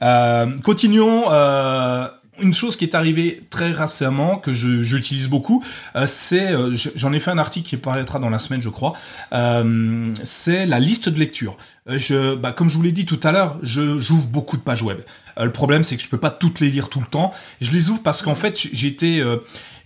[0.03, 1.31] Euh, continuons.
[1.31, 2.09] Euh,
[2.43, 5.65] une chose qui est arrivée très récemment que j'utilise beaucoup,
[5.97, 8.93] euh, c'est euh, j'en ai fait un article qui paraîtra dans la semaine, je crois.
[9.33, 11.57] Euh, c'est la liste de lecture.
[11.87, 14.99] Bah, comme je vous l'ai dit tout à l'heure, j'ouvre beaucoup de pages web.
[15.41, 17.33] le problème, c'est que je peux pas toutes les lire tout le temps.
[17.61, 19.21] Je les ouvre parce qu'en fait, j'étais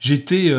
[0.00, 0.52] j'étais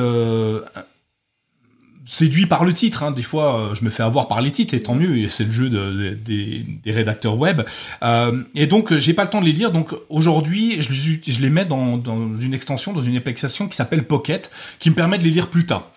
[2.07, 3.03] séduit par le titre.
[3.03, 3.11] Hein.
[3.11, 5.27] Des fois, euh, je me fais avoir par les titres, et tant mieux.
[5.29, 7.61] C'est le jeu de, des, rédacteurs web.
[8.01, 9.71] Euh, et donc, j'ai pas le temps de les lire.
[9.71, 14.05] Donc, aujourd'hui, je, je, les mets dans, dans une extension, dans une application qui s'appelle
[14.05, 14.49] Pocket,
[14.79, 15.91] qui me permet de les lire plus tard.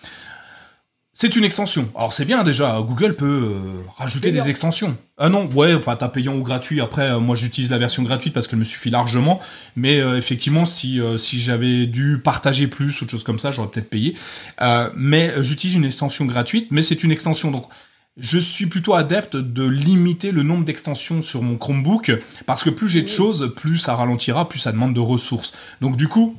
[1.13, 1.91] C'est une extension.
[1.93, 4.97] Alors c'est bien déjà, Google peut euh, rajouter des extensions.
[5.17, 6.79] Ah non, ouais, enfin t'as payant ou gratuit.
[6.79, 9.41] Après, euh, moi j'utilise la version gratuite parce qu'elle me suffit largement.
[9.75, 13.69] Mais euh, effectivement, si si j'avais dû partager plus ou autre chose comme ça, j'aurais
[13.69, 14.15] peut-être payé.
[14.95, 17.65] mais j'utilise une extension gratuite, mais c'est une extension donc.
[18.17, 22.11] Je suis plutôt adepte de limiter le nombre d'extensions sur mon Chromebook
[22.45, 25.53] parce que plus j'ai de choses, plus ça ralentira, plus ça demande de ressources.
[25.79, 26.35] Donc du coup,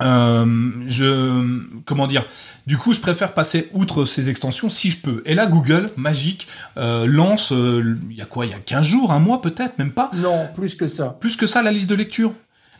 [0.00, 2.24] euh, je comment dire
[2.66, 5.22] du coup je préfère passer outre ces extensions si je peux.
[5.26, 8.86] Et là Google magique euh, lance euh, il y a quoi il y a 15
[8.86, 10.10] jours un mois peut-être même pas?
[10.16, 11.16] Non plus que ça.
[11.20, 12.32] Plus que ça la liste de lecture.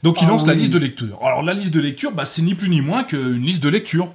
[0.03, 1.19] Donc il ah lance la liste de lecture.
[1.23, 4.13] Alors la liste de lecture bah c'est ni plus ni moins qu'une liste de lecture.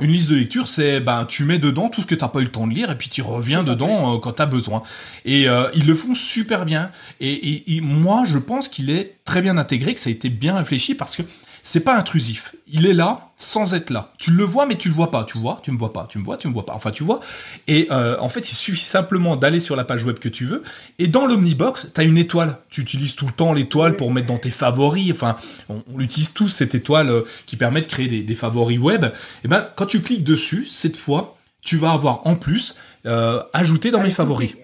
[0.00, 2.44] Une liste de lecture, c'est ben tu mets dedans tout ce que t'as pas eu
[2.44, 4.82] le temps de lire et puis tu reviens dedans euh, quand t'as besoin.
[5.26, 6.90] Et euh, ils le font super bien.
[7.20, 10.56] Et, et, moi, je pense qu'il est très bien intégré, que ça a été bien
[10.56, 11.22] réfléchi parce que
[11.62, 12.54] c'est pas intrusif.
[12.66, 14.12] Il est là sans être là.
[14.18, 15.24] Tu le vois, mais tu le vois pas.
[15.24, 16.06] Tu vois, tu me vois pas.
[16.10, 16.74] Tu me vois, tu me vois pas.
[16.74, 17.20] Enfin, tu vois.
[17.68, 20.62] Et euh, en fait, il suffit simplement d'aller sur la page web que tu veux.
[20.98, 22.58] Et dans l'Omnibox, tu as une étoile.
[22.68, 25.12] Tu utilises tout le temps l'étoile pour mettre dans tes favoris.
[25.12, 25.36] Enfin,
[25.68, 29.06] on, l'utilise tous cette étoile euh, qui permet de créer des, favoris web.
[29.44, 32.74] Et ben, quand tu cliques dessus, cette fois, tu vas avoir en plus
[33.06, 34.54] euh, ajouté dans mes favoris.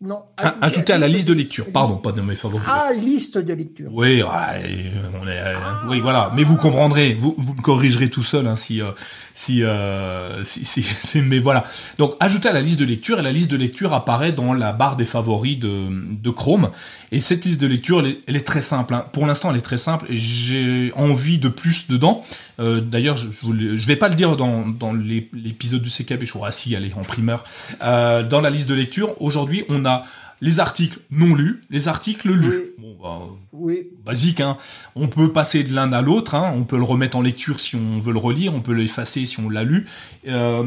[0.00, 0.22] Non.
[0.40, 1.72] Ah, ajouter, à la liste de lecture.
[1.72, 2.64] Pardon, pas de mes favoris.
[2.70, 3.90] Ah, liste de lecture.
[3.92, 5.80] Oui, on est, ah.
[5.88, 6.30] oui, voilà.
[6.36, 8.92] Mais vous comprendrez, vous, vous me corrigerez tout seul hein, si, euh,
[9.34, 11.64] si, euh, si, si, mais voilà.
[11.98, 14.72] Donc, ajouter à la liste de lecture et la liste de lecture apparaît dans la
[14.72, 16.70] barre des favoris de, de Chrome.
[17.10, 18.94] Et cette liste de lecture, elle est, très simple.
[18.94, 19.04] Hein.
[19.12, 20.06] Pour l'instant, elle est très simple.
[20.10, 22.24] J'ai envie de plus dedans.
[22.60, 26.24] Euh, D'ailleurs, je, je, vais pas le dire dans, dans l'épisode du CKB.
[26.24, 27.44] Je ah si, allez, en primeur.
[27.82, 30.04] Euh, dans la liste de lecture, aujourd'hui, on a
[30.40, 32.48] les articles non lus, les articles lus.
[32.48, 32.74] Oui.
[32.78, 33.20] Bon, bah,
[33.52, 33.88] oui.
[34.04, 34.56] Basique, hein.
[34.94, 36.52] On peut passer de l'un à l'autre, hein.
[36.54, 39.40] On peut le remettre en lecture si on veut le relire, on peut l'effacer si
[39.40, 39.86] on l'a lu.
[40.28, 40.64] Euh,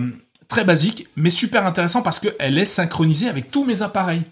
[0.48, 4.24] très basique, mais super intéressant parce qu'elle est synchronisée avec tous mes appareils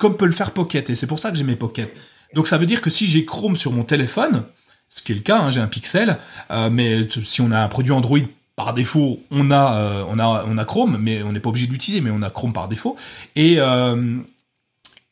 [0.00, 1.94] comme peut le faire Pocket, et c'est pour ça que j'ai mes Pocket.
[2.34, 4.44] Donc ça veut dire que si j'ai Chrome sur mon téléphone,
[4.88, 6.16] ce qui est le cas, hein, j'ai un Pixel,
[6.50, 8.18] euh, mais si on a un produit Android
[8.56, 12.22] par défaut, on a, euh, Chrome, mais on n'est pas obligé de l'utiliser, mais on
[12.22, 12.96] a Chrome par défaut.
[13.36, 14.16] Et euh,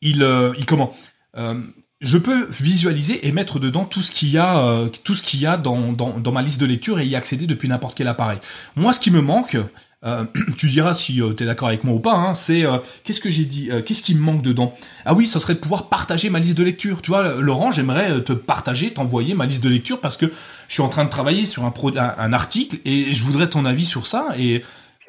[0.01, 0.27] il,
[0.59, 0.95] il comment
[2.01, 6.61] Je peux visualiser et mettre dedans tout ce qu'il y a, dans, dans, ma liste
[6.61, 8.39] de lecture et y accéder depuis n'importe quel appareil.
[8.75, 9.57] Moi, ce qui me manque,
[10.05, 10.25] euh,
[10.57, 13.21] tu diras si euh, tu es d'accord avec moi ou pas, hein, c'est euh, qu'est-ce
[13.21, 14.75] que j'ai dit, qu'est-ce qui me manque dedans?
[15.05, 17.03] Ah oui, ça serait de pouvoir partager ma liste de lecture.
[17.03, 20.27] Tu vois, Laurent, j'aimerais te partager, t'envoyer ma liste de lecture parce que
[20.69, 21.73] je suis en train de travailler sur un,
[22.19, 24.63] un, article et je voudrais ton avis sur ça et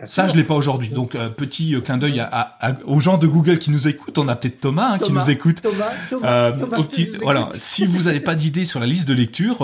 [0.06, 0.88] ça, je l'ai pas aujourd'hui.
[0.88, 4.18] Donc, petit clin d'œil à, aux gens de Google qui nous écoutent.
[4.18, 5.62] On a peut-être Thomas, hein, qui nous écoute.
[5.62, 6.78] Thomas, Thomas, Thomas
[7.22, 7.50] voilà.
[7.52, 9.58] Si vous n'avez pas d'idée sur la liste de lecture,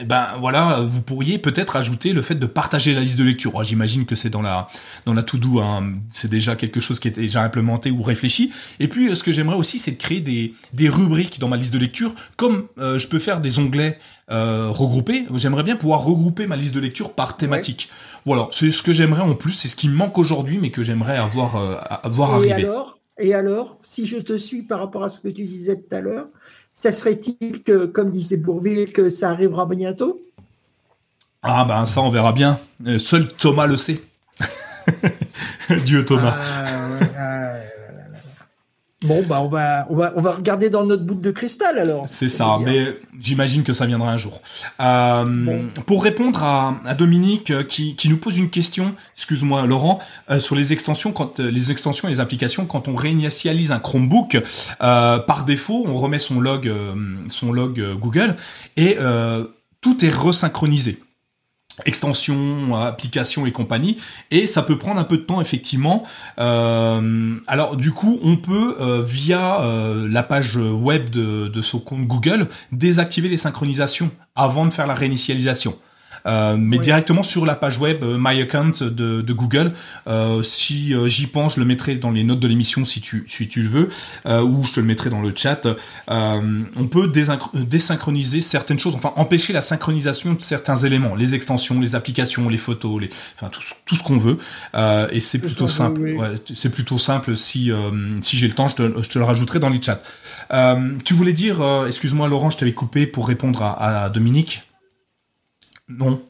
[0.00, 3.62] eh ben voilà, vous pourriez peut-être ajouter le fait de partager la liste de lecture.
[3.64, 4.68] J'imagine que c'est dans la
[5.06, 8.52] dans la to-do, hein, c'est déjà quelque chose qui est déjà implémenté ou réfléchi.
[8.78, 11.72] Et puis, ce que j'aimerais aussi, c'est de créer des des rubriques dans ma liste
[11.72, 13.98] de lecture, comme euh, je peux faire des onglets
[14.30, 15.26] euh, regroupés.
[15.34, 17.90] J'aimerais bien pouvoir regrouper ma liste de lecture par thématique.
[18.24, 20.82] Voilà, c'est ce que j'aimerais en plus, c'est ce qui me manque aujourd'hui, mais que
[20.82, 22.68] j'aimerais avoir euh, avoir et arrivé.
[22.68, 25.94] Alors, et alors, si je te suis par rapport à ce que tu disais tout
[25.94, 26.28] à l'heure,
[26.72, 30.20] ça serait-il que, comme disait Bourville, que ça arrivera bientôt?
[31.42, 32.58] Ah ben ça, on verra bien.
[32.86, 34.00] Euh, seul Thomas le sait.
[35.84, 36.36] Dieu Thomas.
[36.36, 36.79] Ah,
[39.10, 42.06] Bon, bah, on va, on va, on va regarder dans notre bout de cristal alors.
[42.06, 44.40] C'est ça, mais j'imagine que ça viendra un jour.
[44.80, 49.98] Euh, Pour répondre à, à Dominique euh, qui, qui, nous pose une question, excuse-moi Laurent,
[50.30, 54.40] euh, sur les extensions, quand les extensions et les applications, quand on réinitialise un Chromebook,
[54.80, 56.72] euh, par défaut, on remet son log,
[57.28, 58.36] son log Google
[58.76, 58.96] et
[59.80, 61.00] tout est resynchronisé
[61.86, 63.98] extensions, applications et compagnie,
[64.30, 66.04] et ça peut prendre un peu de temps effectivement.
[66.38, 71.80] Euh, alors du coup, on peut euh, via euh, la page web de, de son
[71.80, 75.76] compte Google désactiver les synchronisations avant de faire la réinitialisation.
[76.26, 79.72] Euh, mais directement sur la page web euh, My Account de, de Google.
[80.06, 83.24] Euh, si euh, j'y pense, je le mettrai dans les notes de l'émission si tu,
[83.28, 83.88] si tu le veux,
[84.42, 85.66] ou je te le mettrai dans le chat.
[86.08, 87.10] on peut
[87.54, 92.58] désynchroniser certaines choses, enfin empêcher la synchronisation de certains éléments, les extensions, les applications, les
[92.58, 94.38] photos, les, enfin tout, tout ce qu'on veut.
[95.12, 96.00] et c'est plutôt simple.
[96.00, 97.36] Ouais, c'est plutôt simple.
[97.36, 97.70] Si,
[98.22, 100.00] si j'ai le temps, je te, je te, le rajouterai dans les chats.
[101.04, 104.62] tu voulais dire, excuse-moi Laurent, je t'avais coupé pour répondre à, à Dominique.
[105.90, 106.22] Non.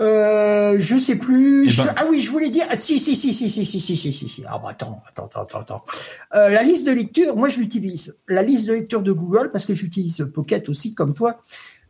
[0.00, 1.68] Euh, je sais plus.
[1.70, 2.64] Eh ben- ah oui, je voulais dire.
[2.70, 4.44] Ah, si, si, si, si, si, si, si, si, si, si.
[4.48, 5.84] Ah bah attends, attends, attends, attends.
[6.34, 8.16] Euh, la liste de lecture, moi je l'utilise.
[8.26, 11.40] La liste de lecture de Google parce que j'utilise Pocket aussi comme toi.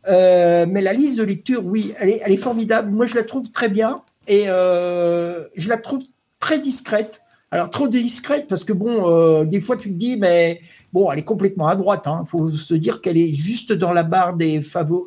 [0.07, 2.91] Euh, mais la liste de lecture, oui, elle est, elle est formidable.
[2.91, 3.95] Moi je la trouve très bien
[4.27, 6.03] et euh, je la trouve
[6.39, 7.21] très discrète.
[7.49, 10.61] Alors trop discrète parce que bon, des fois tu te dis mais
[10.93, 12.03] Bon, elle est complètement à droite.
[12.05, 12.23] Il hein.
[12.27, 14.61] faut se dire qu'elle est juste dans la barre des,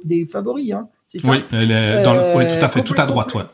[0.05, 0.73] des favoris.
[0.73, 0.89] Hein.
[1.07, 3.35] C'est ça Oui, elle est dans oui, tout à fait, tout à droite.
[3.35, 3.45] Ouais.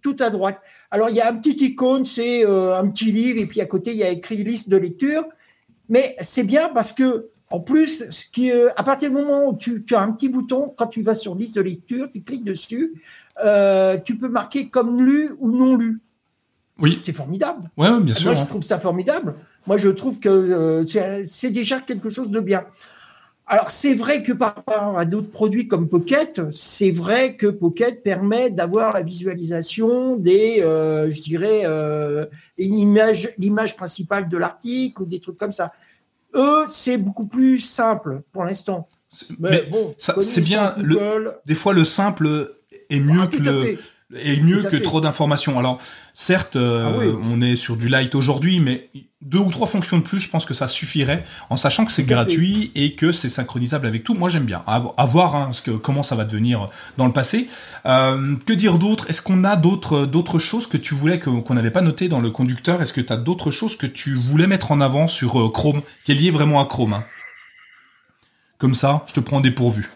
[0.00, 0.58] Tout à droite.
[0.90, 3.66] Alors, il y a un petit icône, c'est euh, un petit livre, et puis à
[3.66, 5.24] côté, il y a écrit liste de lecture.
[5.88, 9.56] Mais c'est bien parce que, en plus, ce qui, euh, à partir du moment où
[9.56, 12.94] tu, as un petit bouton, quand tu vas sur liste de lecture, tu cliques dessus,
[13.44, 16.00] euh, tu peux marquer comme lu ou non lu.
[16.80, 17.00] Oui.
[17.04, 17.70] C'est formidable.
[17.76, 18.32] Ouais, bien sûr.
[18.32, 19.34] Moi, je trouve ça formidable.
[19.68, 22.64] Moi, je trouve que euh, c'est déjà quelque chose de bien.
[23.46, 28.02] Alors, c'est vrai que par rapport à d'autres produits comme Pocket, c'est vrai que Pocket
[28.02, 32.24] permet d'avoir la visualisation des, euh, je dirais, euh,
[32.56, 35.74] l'image principale de l'article ou des trucs comme ça.
[36.34, 38.88] Eux, c'est beaucoup plus simple pour l'instant.
[39.38, 40.72] Mais, bon, c'est bien.
[40.78, 42.48] Le, des fois, le simple
[42.88, 43.78] est mieux ah, que le
[44.14, 45.58] est mieux que trop d'informations.
[45.58, 45.78] Alors,
[46.14, 48.88] certes, euh, ah on est sur du light aujourd'hui, mais
[49.20, 52.04] deux ou trois fonctions de plus, je pense que ça suffirait, en sachant que c'est
[52.04, 54.14] gratuit et que c'est synchronisable avec tout.
[54.14, 54.62] Moi, j'aime bien.
[54.66, 57.48] À, voir hein, ce que, comment ça va devenir dans le passé.
[57.84, 59.06] Euh, que dire d'autre?
[59.08, 62.30] Est-ce qu'on a d'autres d'autres choses que tu voulais qu'on n'avait pas noté dans le
[62.30, 62.80] conducteur?
[62.80, 65.82] Est-ce que tu as d'autres choses que tu voulais mettre en avant sur euh, Chrome,
[66.04, 67.04] qui est lié vraiment à Chrome hein?
[68.58, 69.88] Comme ça, je te prends dépourvu.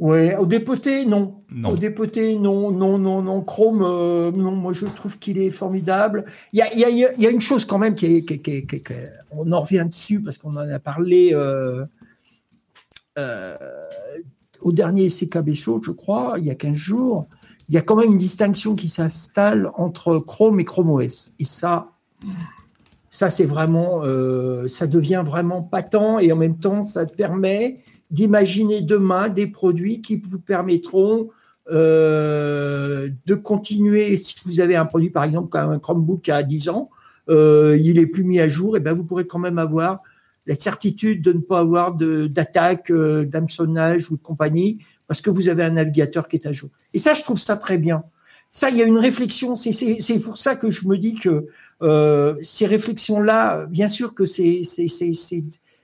[0.00, 1.42] Ouais, au dépoté, non.
[1.62, 3.42] Au dépoté, non, non, non, non.
[3.42, 6.24] Chrome, euh, non, moi je trouve qu'il est formidable.
[6.54, 8.66] Il y a, y, a, y a, une chose quand même qui est, qui, qui,
[8.66, 8.82] qui,
[9.30, 11.84] on en revient dessus parce qu'on en a parlé euh,
[13.18, 13.56] euh,
[14.62, 17.26] au dernier CKB Show, je crois, il y a 15 jours.
[17.68, 21.30] Il y a quand même une distinction qui s'installe entre Chrome et Chrome OS.
[21.38, 21.90] Et ça,
[23.10, 24.02] ça c'est vraiment,
[24.66, 30.16] ça devient vraiment patent et en même temps, ça permet d'imaginer demain des produits qui
[30.16, 31.30] vous permettront
[31.70, 34.16] euh, de continuer.
[34.16, 36.90] Si vous avez un produit, par exemple, comme un Chromebook à 10 ans,
[37.28, 40.00] euh, il est plus mis à jour, et ben vous pourrez quand même avoir
[40.46, 45.48] la certitude de ne pas avoir d'attaque, euh, d'hameçonnage ou de compagnie, parce que vous
[45.48, 46.70] avez un navigateur qui est à jour.
[46.92, 48.02] Et ça, je trouve ça très bien.
[48.50, 49.54] Ça, il y a une réflexion.
[49.54, 51.46] C'est pour ça que je me dis que
[51.82, 54.62] euh, ces réflexions-là, bien sûr que c'est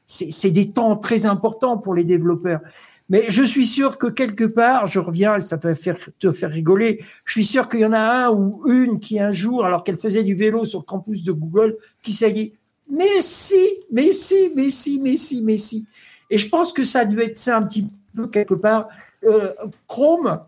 [0.07, 2.61] c'est des temps très importants pour les développeurs.
[3.09, 7.05] Mais je suis sûr que quelque part, je reviens, ça peut faire, te faire rigoler,
[7.25, 9.99] je suis sûr qu'il y en a un ou une qui un jour, alors qu'elle
[9.99, 12.53] faisait du vélo sur le campus de Google, qui s'est dit,
[12.91, 15.87] mais si, mais si, mais si, mais si, mais si.
[16.31, 17.87] Et je pense que ça devait être ça un petit
[18.17, 18.89] peu quelque part.
[19.25, 19.53] Euh,
[19.87, 20.41] Chrome,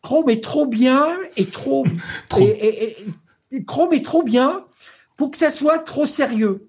[0.00, 1.84] Chrome est trop bien et trop,
[2.38, 2.96] Et,
[3.50, 4.64] et, Chrome est trop bien
[5.16, 6.68] pour que ça soit trop sérieux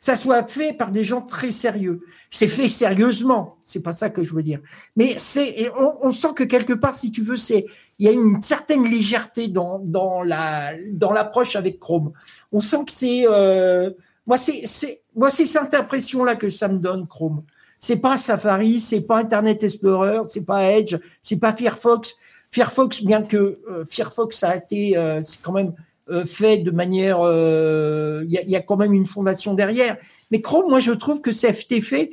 [0.00, 2.00] ça soit fait par des gens très sérieux.
[2.30, 4.60] C'est fait sérieusement, c'est pas ça que je veux dire.
[4.96, 7.66] Mais c'est, on, on, sent que quelque part, si tu veux, c'est,
[7.98, 12.12] il y a une certaine légèreté dans dans la dans l'approche avec Chrome.
[12.50, 13.90] On sent que c'est, euh,
[14.26, 17.42] moi c'est c'est moi c'est cette impression là que ça me donne Chrome.
[17.78, 22.16] C'est pas Safari, c'est pas Internet Explorer, c'est pas Edge, c'est pas Firefox.
[22.50, 25.74] Firefox, bien que euh, Firefox a été, euh, c'est quand même
[26.24, 29.96] fait de manière, il euh, y, y, a quand même une fondation derrière.
[30.30, 32.10] Mais Chrome, moi, je trouve que ça a été fait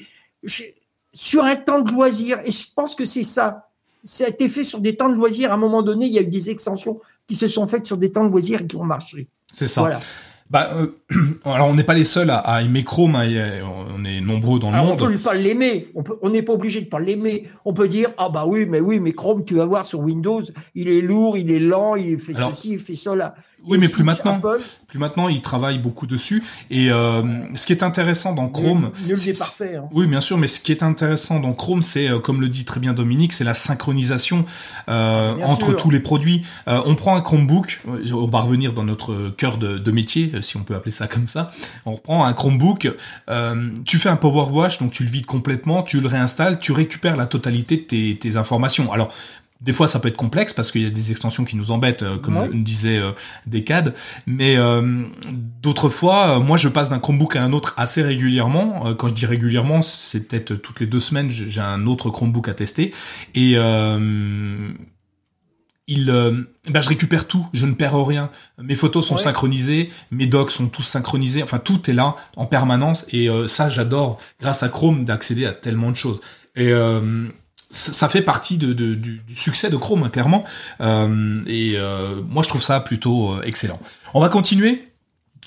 [1.13, 3.69] sur un temps de loisir, et je pense que c'est ça.
[4.03, 5.51] Ça a été fait sur des temps de loisir.
[5.51, 7.97] À un moment donné, il y a eu des extensions qui se sont faites sur
[7.97, 9.27] des temps de loisir et qui ont marché.
[9.53, 9.81] C'est ça.
[9.81, 9.99] Voilà.
[10.49, 10.87] Bah, euh,
[11.45, 13.27] alors on n'est pas les seuls à, à aimer Chrome, hein,
[13.93, 15.01] on est nombreux dans le monde.
[15.01, 15.89] On peut pas l'aimer,
[16.21, 17.47] on n'est pas obligé de pas l'aimer.
[17.65, 20.41] On peut dire ah bah oui, mais oui, mais Chrome, tu vas voir sur Windows,
[20.73, 23.35] il est lourd, il est lent, il fait ceci, il fait cela.
[23.65, 24.41] Oui, mais plus maintenant.
[24.87, 26.43] Plus maintenant, il travaille beaucoup dessus.
[26.69, 27.23] Et euh,
[27.55, 29.75] ce qui est intéressant dans Chrome, c'est parfait.
[29.75, 29.89] Hein.
[29.91, 32.65] Oui, bien sûr, mais ce qui est intéressant dans Chrome, c'est euh, comme le dit
[32.65, 34.45] très bien Dominique, c'est la synchronisation
[34.89, 36.45] euh, entre tous les produits.
[36.67, 37.81] Euh, on prend un Chromebook,
[38.13, 41.27] on va revenir dans notre cœur de, de, métier, si on peut appeler ça comme
[41.27, 41.51] ça.
[41.85, 42.89] On reprend un Chromebook,
[43.85, 47.17] tu fais un power wash, donc tu le vides complètement, tu le réinstalles, tu récupères
[47.17, 48.91] la totalité de tes, tes informations.
[48.93, 49.11] Alors
[49.61, 52.03] des fois, ça peut être complexe parce qu'il y a des extensions qui nous embêtent,
[52.03, 52.49] euh, comme ouais.
[52.53, 53.11] disait euh,
[53.47, 53.95] Decade.
[54.27, 55.03] Mais euh,
[55.61, 58.93] d'autres fois, euh, moi, je passe d'un Chromebook à un autre assez régulièrement.
[58.95, 62.53] quand je dis régulièrement, c'est peut-être toutes les deux semaines, j'ai un autre Chromebook à
[62.53, 62.93] tester.
[63.33, 63.57] Et
[65.89, 66.05] il,
[66.69, 68.29] ben, je récupère tout, je ne perds rien.
[68.61, 71.43] Mes photos sont synchronisées, mes docs sont tous synchronisés.
[71.43, 73.05] Enfin, tout est là en permanence.
[73.11, 76.19] Et ça, j'adore, grâce à Chrome, d'accéder à tellement de choses.
[76.55, 76.71] Et
[77.69, 80.43] ça fait partie de, de, du, succès de Chrome, hein, clairement.
[80.81, 83.79] Euh, et euh, moi, je trouve ça plutôt euh, excellent.
[84.13, 84.87] On va continuer.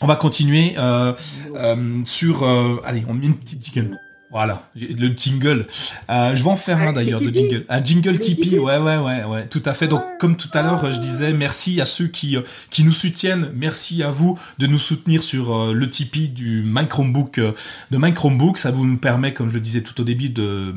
[0.02, 1.12] On va continuer euh,
[1.56, 2.44] euh, sur.
[2.84, 3.98] allez, on met une petite jingle.
[4.32, 5.66] Voilà, le jingle.
[6.08, 7.66] je vais en faire un d'ailleurs de jingle.
[7.68, 9.88] Un jingle Tipeee, ouais, ouais, ouais, ouais, tout à fait.
[9.88, 12.36] Donc, comme tout à l'heure, je disais, merci à ceux qui
[12.70, 13.50] qui nous soutiennent.
[13.56, 18.56] Merci à vous de nous soutenir sur le Tipeee du My Chromebook, de My Chromebook.
[18.56, 20.76] Ça vous nous permet, comme je le disais tout au début, de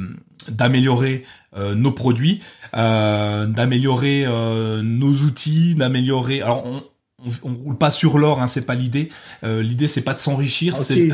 [0.50, 1.24] d'améliorer
[1.56, 2.41] euh, nos produits,
[2.76, 6.41] euh, d'améliorer euh, nos outils, d'améliorer.
[6.41, 6.84] Alors on,
[7.26, 9.10] on, on, roule pas sur l'or, hein, c'est pas l'idée.
[9.44, 11.10] L'idée c'est pas de s'enrichir, c'est.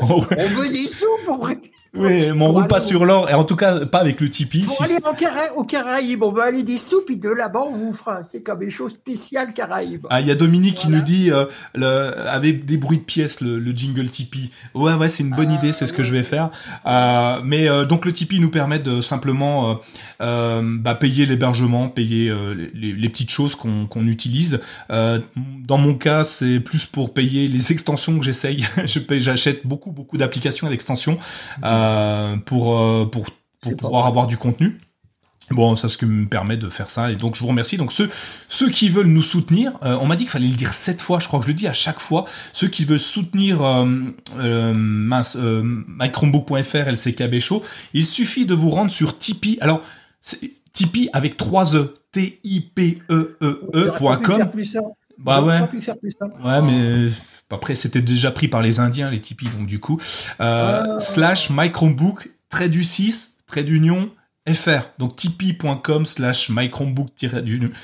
[0.00, 1.48] on veut des sous pour
[1.94, 4.64] oui, mais on roule pas sur l'or, et en tout cas pas avec le Tipeee.
[4.64, 7.76] Pour aller en Cara au Caraïbes, on veut aller des soupes, et de là-bas on
[7.76, 10.06] vous fera c'est comme des choses spéciales Caraïbes.
[10.10, 11.86] Ah, il y a Dominique qui nous dit, euh, le,
[12.28, 14.50] avec des bruits de pièces, le, le jingle Tipeee.
[14.74, 16.50] Ouais, ouais, c'est une bonne idée, c'est ce que je vais faire.
[16.86, 19.74] Euh, mais euh, donc le Tipeee nous permet de simplement euh,
[20.22, 22.32] euh, bah, payer l'hébergement, payer
[22.74, 24.60] les, les, petites choses qu'on qu'on utilise.
[24.88, 28.66] dans mon cas, c'est plus pour payer les extensions que j'essaye.
[28.84, 31.18] je j'achète beaucoup, beaucoup d'applications et d'extensions.
[31.80, 33.26] Euh, pour pour
[33.60, 34.78] pour pouvoir avoir du contenu.
[35.50, 37.76] Bon, ça ce qui me permet de faire ça et donc je vous remercie.
[37.76, 38.08] Donc ceux
[38.48, 41.26] ceux qui veulent nous soutenir, on m'a dit qu'il fallait le dire sept fois, je
[41.26, 42.24] crois que je le dis à chaque fois.
[42.52, 43.86] Ceux qui veulent soutenir euh,
[44.38, 47.64] euh, mince, euh, mychromebook.fr, LCKB Show,
[47.94, 49.58] il suffit de vous rendre sur Tipeee.
[49.60, 49.82] Alors
[50.72, 54.50] Tipeee avec trois e, t i p e e e.com.
[55.18, 55.60] Bah ouais.
[55.60, 57.08] Ouais, mais
[57.50, 60.00] après c'était déjà pris par les Indiens les Tipeee, donc du coup
[60.40, 61.00] euh, ah.
[61.00, 64.10] slash mychromebook trait du 6 trait d'union
[64.48, 64.90] fr.
[64.98, 67.10] Donc tipeee.com slash mychromebook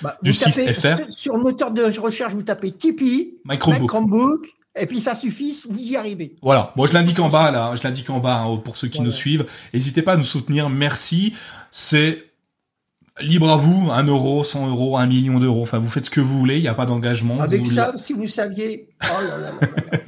[0.03, 0.97] bah, du 6 fr.
[1.11, 4.47] Sur le moteur de recherche, vous tapez Tipeee, mychromebook.
[4.79, 6.37] et puis ça suffit, vous y arrivez.
[6.43, 6.73] Voilà.
[6.77, 7.73] Moi, je l'indique en bas là.
[7.77, 9.47] Je l'indique en bas hein, pour ceux qui nous suivent.
[9.73, 10.69] N'hésitez pas à nous soutenir.
[10.71, 11.35] Merci.
[11.71, 12.25] C'est
[13.21, 13.91] libre à vous.
[13.91, 15.63] Un euro, 100 euros, un million d'euros.
[15.63, 16.57] Enfin, vous faites ce que vous voulez.
[16.57, 17.41] Il n'y a pas d'engagement.
[17.41, 18.89] Avec ça, si vous saviez.
[19.05, 19.99] Oh là là là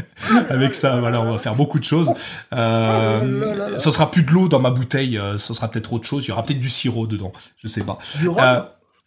[0.50, 2.12] Avec ça, voilà, on va faire beaucoup de choses.
[2.52, 6.06] Euh, oh ce sera plus de l'eau dans ma bouteille, euh, ce sera peut-être autre
[6.06, 6.24] chose.
[6.24, 7.32] Il y aura peut-être du sirop dedans,
[7.62, 7.98] je sais pas.
[8.24, 8.60] Euh,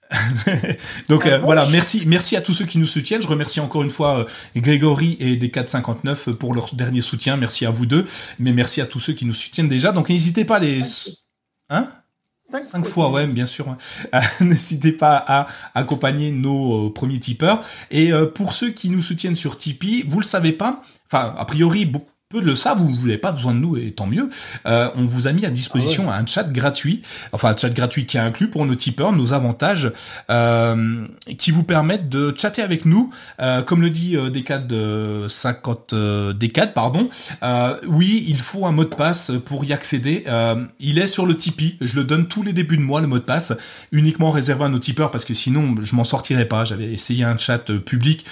[1.09, 3.21] donc euh, voilà, merci, merci à tous ceux qui nous soutiennent.
[3.21, 4.25] Je remercie encore une fois
[4.55, 7.37] Grégory et des 459 pour leur dernier soutien.
[7.37, 8.05] Merci à vous deux,
[8.39, 9.91] mais merci à tous ceux qui nous soutiennent déjà.
[9.91, 10.81] Donc n'hésitez pas à les,
[11.69, 11.87] hein?
[12.51, 13.77] Cinq, fois, ouais, bien sûr.
[14.41, 17.61] N'hésitez pas à accompagner nos premiers tipeurs.
[17.89, 21.85] Et pour ceux qui nous soutiennent sur Tipeee, vous le savez pas, enfin, a priori,
[22.31, 24.29] peu de le savent, vous n'avez pas besoin de nous et tant mieux.
[24.65, 27.01] Euh, on vous a mis à disposition ah un chat gratuit,
[27.31, 29.91] enfin un chat gratuit qui est inclus pour nos tipeurs, nos avantages,
[30.29, 31.05] euh,
[31.37, 33.11] qui vous permettent de chatter avec nous,
[33.41, 37.09] euh, comme le dit euh, Decade de 50 euh, Decade, pardon.
[37.43, 40.25] Euh, oui, il faut un mot de passe pour y accéder.
[40.79, 41.77] il est sur le Tipeee.
[41.81, 43.53] Je le donne tous les débuts de mois le mot de passe,
[43.91, 46.65] uniquement réservé à nos tipeurs parce que sinon je m'en sortirais pas.
[46.65, 48.25] J'avais essayé un chat public,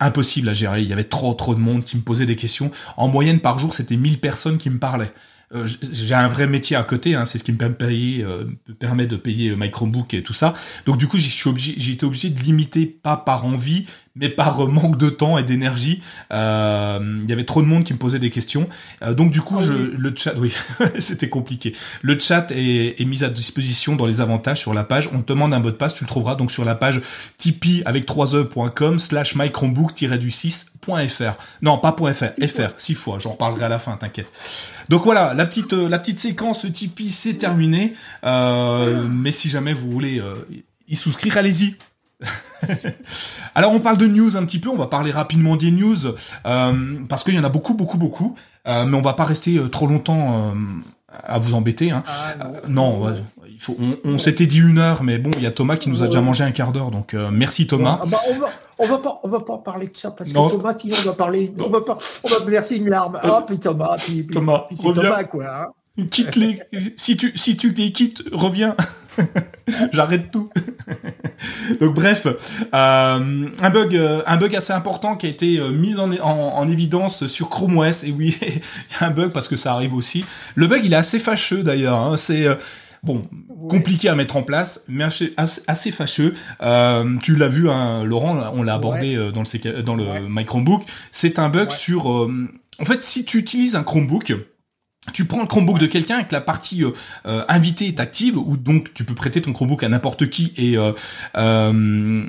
[0.00, 0.82] impossible à gérer.
[0.82, 2.70] Il y avait trop trop de monde qui me posait des questions.
[2.96, 5.12] En par jour, c'était 1000 personnes qui me parlaient.
[5.54, 8.44] Euh, j'ai un vrai métier à côté, hein, c'est ce qui me permet, euh,
[8.80, 10.54] de payer euh, my Chromebook et tout ça.
[10.86, 13.86] Donc du coup, j'ai été obligé de limiter, pas par envie,
[14.16, 16.02] mais par manque de temps et d'énergie.
[16.32, 18.68] Euh, il y avait trop de monde qui me posait des questions.
[19.02, 20.52] Euh, donc du coup, ah je, le chat, oui,
[20.98, 21.74] c'était compliqué.
[22.02, 25.10] Le chat est, est, mis à disposition dans les avantages sur la page.
[25.12, 27.02] On te demande un mot de passe, tu le trouveras donc sur la page
[27.38, 31.34] tipeee avec 3e.com slash mychromebook-du6.fr.
[31.62, 32.12] Non, pas .fr,
[32.48, 33.18] fr, six fois.
[33.18, 34.28] J'en reparlerai à la fin, t'inquiète.
[34.88, 37.94] Donc voilà, la petite euh, la petite séquence Tipeee c'est terminé.
[38.24, 40.22] Euh, mais si jamais vous voulez
[40.88, 41.76] y souscrire, allez-y.
[43.54, 46.06] Alors on parle de news un petit peu, on va parler rapidement des news
[46.46, 46.72] euh,
[47.08, 48.34] parce qu'il y en a beaucoup, beaucoup, beaucoup,
[48.66, 50.54] euh, mais on va pas rester euh, trop longtemps
[51.24, 51.90] à vous embêter.
[51.90, 52.02] Hein.
[52.06, 52.34] Ah,
[52.68, 53.14] non,
[53.48, 53.76] il faut.
[54.04, 56.20] On, s'était dit une heure, mais bon, il y a Thomas qui nous a déjà
[56.20, 57.98] mangé un quart d'heure, donc merci Thomas.
[58.02, 58.48] Ah bah, on, va,
[58.78, 61.12] on va pas, on va pas parler de ça parce que Thomas, sinon on va
[61.12, 63.18] parler, on va pas, on va verser une larme.
[63.22, 65.44] Ah puis Thomas, puis, Thomas, puis c'est Thomas quoi.
[65.44, 65.66] Hein
[66.04, 66.60] quitte les,
[66.96, 68.76] si tu, si tu les quittes, reviens.
[69.92, 70.50] J'arrête tout.
[71.80, 75.98] Donc bref, euh, un bug, euh, un bug assez important qui a été euh, mis
[75.98, 78.04] en, en, évidence sur Chrome OS.
[78.04, 80.24] Et oui, il y a un bug parce que ça arrive aussi.
[80.54, 81.98] Le bug, il est assez fâcheux d'ailleurs.
[81.98, 82.16] Hein.
[82.16, 82.46] C'est
[83.02, 83.26] bon,
[83.68, 85.34] compliqué à mettre en place, mais assez,
[85.66, 86.34] assez fâcheux.
[87.22, 90.82] tu l'as vu, hein, Laurent, on l'a abordé dans le, dans le My Chromebook.
[91.10, 92.06] C'est un bug sur.
[92.06, 94.34] en fait, si tu utilises un Chromebook
[95.12, 96.90] tu prends le Chromebook de quelqu'un et que la partie euh,
[97.26, 100.76] euh, invitée est active, ou donc tu peux prêter ton Chromebook à n'importe qui et
[100.76, 100.92] euh,
[101.36, 102.24] euh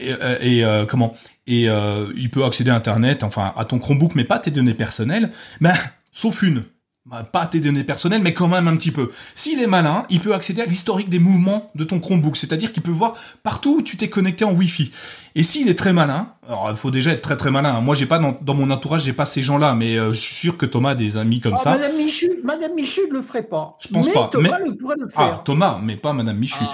[0.00, 0.12] et,
[0.60, 1.16] et comment
[1.48, 5.32] et il peut accéder à Internet, enfin à ton Chromebook, mais pas tes données personnelles.
[5.60, 5.74] Ben,
[6.12, 6.62] sauf une,
[7.08, 9.10] bah, pas tes données personnelles, mais quand même un petit peu.
[9.34, 12.82] S'il est malin, il peut accéder à l'historique des mouvements de ton Chromebook, c'est-à-dire qu'il
[12.82, 14.92] peut voir partout où tu t'es connecté en Wi-Fi.
[15.38, 17.80] Et s'il est très malin, alors il faut déjà être très très malin.
[17.80, 20.56] Moi, j'ai pas dans, mon entourage, j'ai pas ces gens-là, mais euh, je suis sûr
[20.56, 21.70] que Thomas a des amis comme ah, ça.
[21.70, 23.76] Madame Michu, Madame Michu ne le ferait pas.
[23.78, 24.26] Je pense mais pas.
[24.32, 24.74] Thomas mais...
[24.74, 25.34] pourrait le faire.
[25.34, 26.64] Ah, Thomas, mais pas Madame Michu.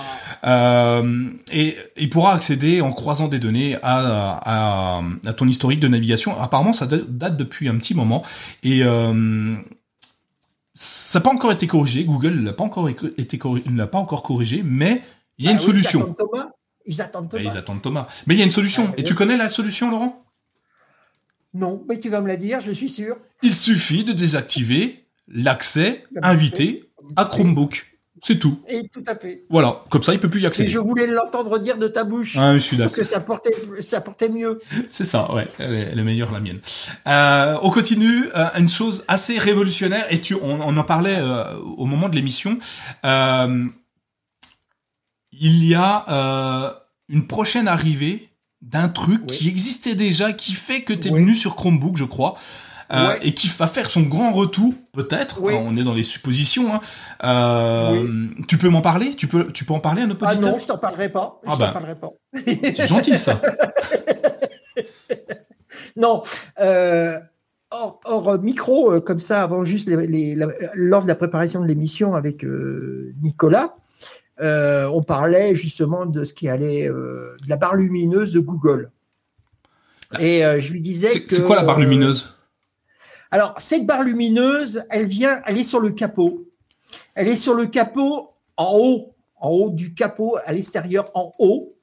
[0.43, 0.49] Ah.
[0.49, 5.89] Euh, et il pourra accéder en croisant des données à, à, à, ton historique de
[5.89, 6.41] navigation.
[6.41, 8.23] Apparemment, ça date depuis un petit moment
[8.63, 9.57] et euh,
[10.73, 12.05] ça n'a pas encore été corrigé.
[12.05, 15.03] Google l'a pas encore été ne l'a pas encore corrigé, mais
[15.37, 16.17] il y a une ah solution.
[16.87, 17.43] Ils attendent Thomas.
[17.43, 17.55] Ils attendent Thomas.
[17.55, 18.07] ils attendent Thomas.
[18.27, 18.89] Mais il y a une solution.
[18.91, 20.25] Ah, Et tu connais la solution, Laurent?
[21.55, 23.17] Non, mais tu vas me la dire, je suis sûr.
[23.43, 26.85] Il suffit de désactiver l'accès invité
[27.17, 27.95] à Chromebook.
[28.27, 28.59] C'est tout.
[28.69, 29.45] Et tout à fait.
[29.51, 30.69] Voilà, comme ça, il peut plus y accéder.
[30.69, 32.39] Et je voulais l'entendre dire de ta bouche.
[32.39, 32.97] Ah, je suis d'accord.
[32.97, 34.61] Parce que ça portait, ça portait mieux.
[34.89, 35.47] C'est ça, ouais.
[35.59, 36.59] Elle est, meilleure la mienne.
[37.07, 38.25] Euh, on continue.
[38.35, 42.59] Euh, une chose assez révolutionnaire, et tu, on, en parlait euh, au moment de l'émission.
[43.05, 43.67] Euh,
[45.41, 46.73] il y a euh,
[47.09, 48.29] une prochaine arrivée
[48.63, 52.35] d'un truc qui existait déjà, qui fait que tu es venu sur Chromebook, je crois.
[52.93, 55.41] euh, et qui va faire son grand retour, peut-être.
[55.43, 56.75] On est dans les suppositions.
[56.75, 56.81] Hein.
[57.25, 59.15] Euh, Tu peux m'en parler?
[59.17, 61.41] Tu peux, tu peux en parler à nos Ah non, je t'en parlerai pas.
[61.45, 62.11] Je ah parlerai pas.
[62.35, 63.41] C'est gentil ça.
[65.97, 66.23] non.
[66.61, 67.19] Euh,
[67.71, 70.37] hors, micro, euh, comme ça, avant juste les,
[70.75, 72.47] lors de la préparation de l'émission avec
[73.23, 73.75] Nicolas,
[74.41, 78.91] euh, on parlait justement de ce qui allait de la barre lumineuse de Google.
[80.19, 81.35] Et je lui disais que.
[81.35, 82.35] C'est quoi la barre lumineuse?
[83.31, 86.45] Alors cette barre lumineuse, elle vient, elle est sur le capot.
[87.15, 91.75] Elle est sur le capot en haut, en haut du capot, à l'extérieur en haut.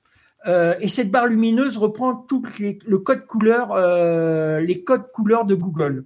[0.48, 5.56] Euh, et cette barre lumineuse reprend tout le code couleur, euh, les codes couleurs de
[5.56, 6.06] Google.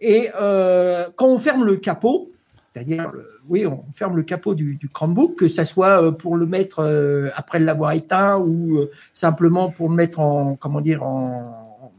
[0.00, 2.30] Et euh, quand on ferme le capot,
[2.74, 3.12] c'est-à-dire,
[3.48, 7.60] oui, on ferme le capot du, du Chromebook, que ça soit pour le mettre après
[7.60, 11.92] l'avoir éteint ou simplement pour le mettre en, comment dire, en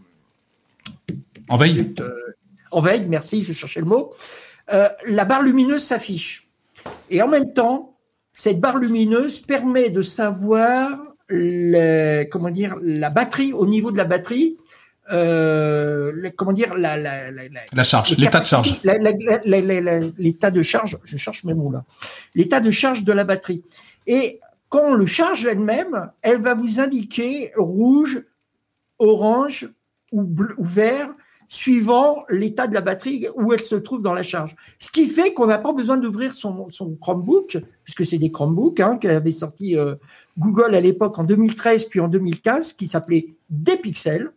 [1.47, 1.93] en veille.
[2.71, 4.13] en veille, merci, je cherchais le mot.
[4.67, 6.49] la barre lumineuse s'affiche.
[7.09, 7.95] Et en même temps,
[8.33, 11.15] cette barre lumineuse permet de savoir
[12.29, 14.57] comment dire, la batterie, au niveau de la batterie,
[15.11, 18.81] euh, comment dire, la, la, la, la charge, l'état de charge.
[18.83, 21.83] L'état de charge, je cherche mes mots là.
[22.33, 23.63] L'état de charge de la batterie.
[24.07, 28.23] Et quand on le charge elle-même, elle va vous indiquer rouge,
[28.97, 29.69] orange
[30.11, 31.09] ou, bleu, ou vert
[31.47, 34.55] suivant l'état de la batterie où elle se trouve dans la charge.
[34.79, 38.79] Ce qui fait qu'on n'a pas besoin d'ouvrir son, son, Chromebook, puisque c'est des Chromebooks
[38.79, 39.95] hein, avait sorti euh,
[40.37, 44.31] Google à l'époque en 2013 puis en 2015, qui s'appelait des pixels.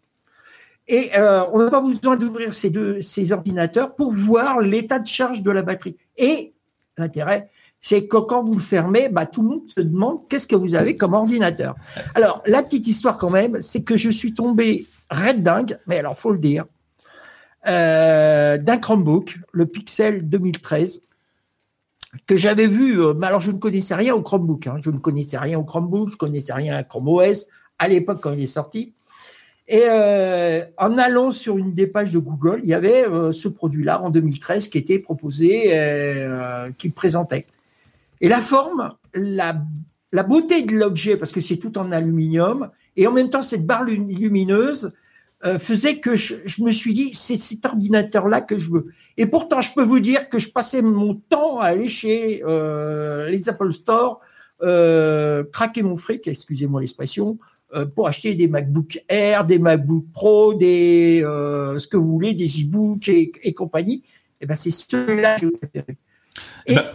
[0.88, 5.06] Et euh, on n'a pas besoin d'ouvrir ces deux ces ordinateurs pour voir l'état de
[5.06, 5.96] charge de la batterie.
[6.16, 6.54] Et
[6.96, 7.50] l'intérêt,
[7.80, 10.74] c'est que quand vous le fermez, bah, tout le monde se demande qu'est-ce que vous
[10.74, 11.76] avez comme ordinateur.
[12.14, 16.18] Alors, la petite histoire quand même, c'est que je suis tombé red dingue, mais alors
[16.18, 16.64] faut le dire,
[17.66, 21.02] euh, d'un Chromebook, le Pixel 2013,
[22.26, 23.00] que j'avais vu.
[23.00, 24.66] Euh, alors, je ne connaissais rien au Chromebook.
[24.66, 27.46] Hein, je ne connaissais rien au Chromebook, je connaissais rien à Chrome OS
[27.78, 28.94] à l'époque quand il est sorti.
[29.68, 34.02] Et euh, en allant sur une des pages de Google, il y avait ce produit-là
[34.02, 37.46] en 2013 qui était proposé, euh, qui présentait.
[38.20, 39.62] Et la forme, la,
[40.12, 43.66] la beauté de l'objet, parce que c'est tout en aluminium, et en même temps cette
[43.66, 44.94] barre lumineuse,
[45.44, 48.86] euh, faisait que je, me suis dit, c'est cet ordinateur-là que je veux.
[49.16, 53.30] Et pourtant, je peux vous dire que je passais mon temps à aller chez euh,
[53.30, 54.20] les Apple Store,
[54.62, 57.57] euh, craquer mon fric, excusez-moi l'expression, euh,
[57.94, 63.08] pour acheter des MacBook Air, des MacBook Pro, des ce que vous voulez, des e-books
[63.08, 64.02] et, et, compagnie.
[64.40, 65.98] Et eh ben c'est ceux-là que j'ai préféré.
[66.66, 66.92] Et bah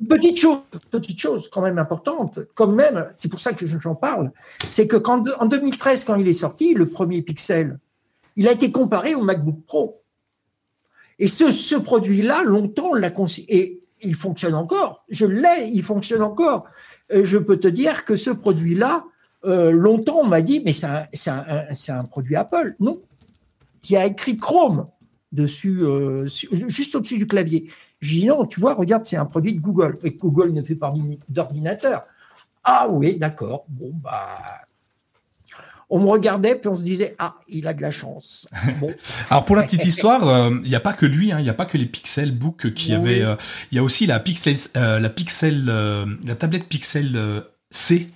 [0.00, 3.94] une petite chose, petite chose quand même importante, quand même, c'est pour ça que j'en
[3.94, 4.32] parle,
[4.70, 7.78] c'est que quand, en 2013, quand il est sorti, le premier Pixel,
[8.36, 10.02] il a été comparé au MacBook Pro.
[11.18, 13.12] Et ce, ce produit-là, longtemps, on l'a
[13.48, 15.04] et il fonctionne encore.
[15.08, 16.64] Je l'ai, il fonctionne encore.
[17.12, 19.04] Euh, je peux te dire que ce produit-là,
[19.44, 22.74] euh, longtemps, on m'a dit, mais c'est un, un, un, produit Apple.
[22.80, 23.00] Non.
[23.80, 24.86] Qui a écrit Chrome
[25.32, 27.68] dessus, euh, juste au-dessus du clavier.
[28.00, 29.98] J'ai dit non, tu vois, regarde, c'est un produit de Google.
[30.02, 30.92] Et Google ne fait pas
[31.28, 32.04] d'ordinateur.
[32.64, 33.64] Ah oui, d'accord.
[33.68, 34.62] Bon, bah.
[35.94, 38.48] On me regardait, puis on se disait, ah, il a de la chance.
[39.30, 41.50] Alors pour la petite histoire, euh, il n'y a pas que lui, hein, il n'y
[41.50, 43.20] a pas que les Pixel Book qui avaient.
[43.20, 43.36] Euh,
[43.70, 48.08] il y a aussi la Pixel, euh, la Pixel, la tablette Pixel C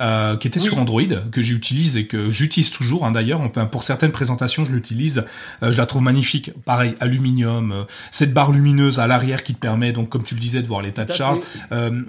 [0.00, 1.02] euh, qui était sur Android,
[1.32, 3.04] que j'utilise et que j'utilise toujours.
[3.04, 5.24] Hein, D'ailleurs, pour certaines présentations, je l'utilise.
[5.64, 6.52] Euh, je la trouve magnifique.
[6.64, 10.40] Pareil, aluminium, euh, cette barre lumineuse à l'arrière qui te permet, donc comme tu le
[10.40, 11.40] disais, de voir l'état de charge,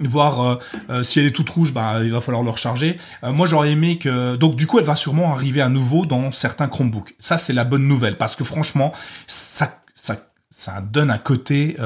[0.04, 0.60] voir
[1.02, 2.96] si elle est toute rouge, bah, il va falloir le recharger.
[3.24, 6.68] moi, j'aurais aimé que, donc du coup, elle va sûrement arriver à nouveau dans certains
[6.68, 7.16] Chromebooks.
[7.18, 8.92] Ça, c'est la bonne nouvelle parce que franchement,
[9.26, 10.16] ça, ça,
[10.50, 11.76] ça donne un côté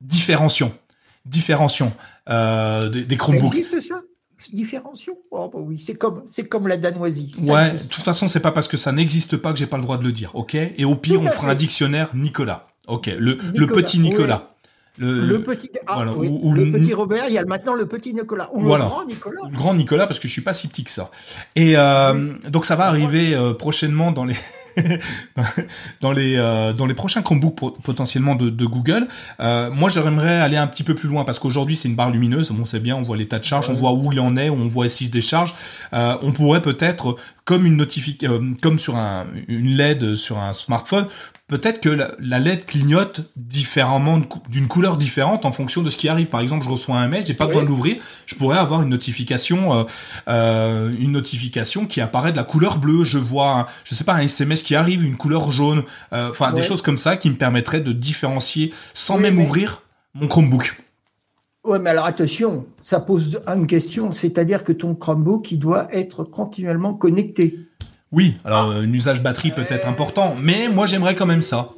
[0.00, 0.72] différenciation,
[1.26, 1.92] différenciation
[2.28, 3.50] des, des Chromebooks.
[3.50, 4.00] Ça existe ça?
[4.52, 5.14] Différenciation.
[5.30, 7.34] Oh, bah oui, c'est comme, c'est comme la danoisie.
[7.42, 9.82] ouais, de toute façon, c'est pas parce que ça n'existe pas que j'ai pas le
[9.82, 10.54] droit de le dire, ok?
[10.54, 13.10] Et au pire, on fera un dictionnaire Nicolas, ok?
[13.18, 14.50] Le, le petit Nicolas.
[14.96, 18.48] Le, petit, ah, le petit Robert, il y a maintenant le petit Nicolas.
[18.52, 19.40] Ou le grand Nicolas.
[19.50, 21.10] Le grand Nicolas, parce que je suis pas si petit que ça.
[21.56, 24.36] Et euh, donc ça va arriver euh, prochainement dans les
[26.00, 29.08] dans les euh, dans les prochains Chromebooks potentiellement de, de Google.
[29.40, 32.50] Euh, moi, j'aimerais aller un petit peu plus loin parce qu'aujourd'hui c'est une barre lumineuse.
[32.50, 34.66] Bon, c'est bien, on voit l'état de charge, on voit où il en est, on
[34.66, 35.54] voit s'il se décharge.
[35.92, 41.06] Euh, on pourrait peut-être comme une notification, comme sur un, une LED sur un smartphone,
[41.46, 46.28] peut-être que la, LED clignote différemment d'une couleur différente en fonction de ce qui arrive.
[46.28, 47.96] Par exemple, je reçois un mail, j'ai pas besoin de l'ouvrir,
[48.26, 49.84] je pourrais avoir une notification, euh,
[50.28, 53.04] euh, une notification qui apparaît de la couleur bleue.
[53.04, 56.52] Je vois, un, je sais pas, un SMS qui arrive, une couleur jaune, euh, enfin
[56.52, 59.82] des choses comme ça qui me permettraient de différencier sans même ouvrir
[60.14, 60.76] mon Chromebook.
[61.64, 66.22] Ouais, mais alors attention, ça pose une question, c'est-à-dire que ton Chromebook, il doit être
[66.22, 67.58] continuellement connecté.
[68.12, 71.70] Oui, alors un usage batterie peut être important, mais moi j'aimerais quand même ça.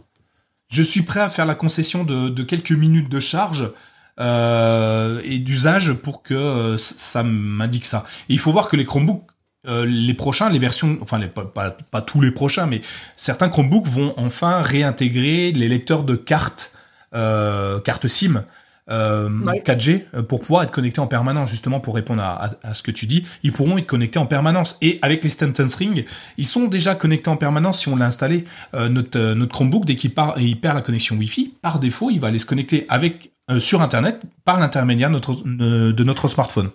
[0.69, 3.71] Je suis prêt à faire la concession de, quelques minutes de charge
[4.19, 8.05] euh, et d'usage pour que euh, ça m'indique ça.
[8.29, 9.23] il faut voir que les Chromebooks,
[9.69, 12.81] euh, les prochains, les versions, enfin les, pas, pas, tous les prochains, mais
[13.15, 16.73] certains Chromebooks vont enfin réintégrer les lecteurs de cartes,
[17.13, 18.45] cartes SIM
[18.91, 22.83] euh, 4G euh, pour pouvoir être connecté en permanence justement pour répondre à, à, ce
[22.83, 24.79] que tu dis ils pourront être connectés en permanence.
[24.81, 26.05] Et avec les Stanton String
[26.39, 28.45] ils sont déjà connectés en permanence si on l'a installé.
[28.75, 32.11] Euh, notre euh, notre Chromebook dès qu'il part il perd la connexion Wi-Fi par défaut
[32.11, 36.71] il va aller se connecter avec sur internet par l'intermédiaire notre, de notre smartphone.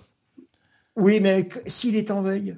[0.96, 2.56] Oui mais s'il est en veille.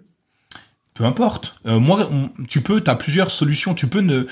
[0.93, 1.59] Peu importe.
[1.65, 2.07] Moi
[2.47, 3.73] tu peux tu as plusieurs solutions.
[3.73, 4.27] Tu peux ne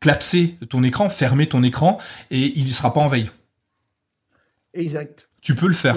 [0.00, 1.98] clapser ton écran fermer ton écran
[2.32, 3.30] et il ne sera pas en veille
[4.74, 5.28] Exact.
[5.42, 5.96] Tu peux le faire.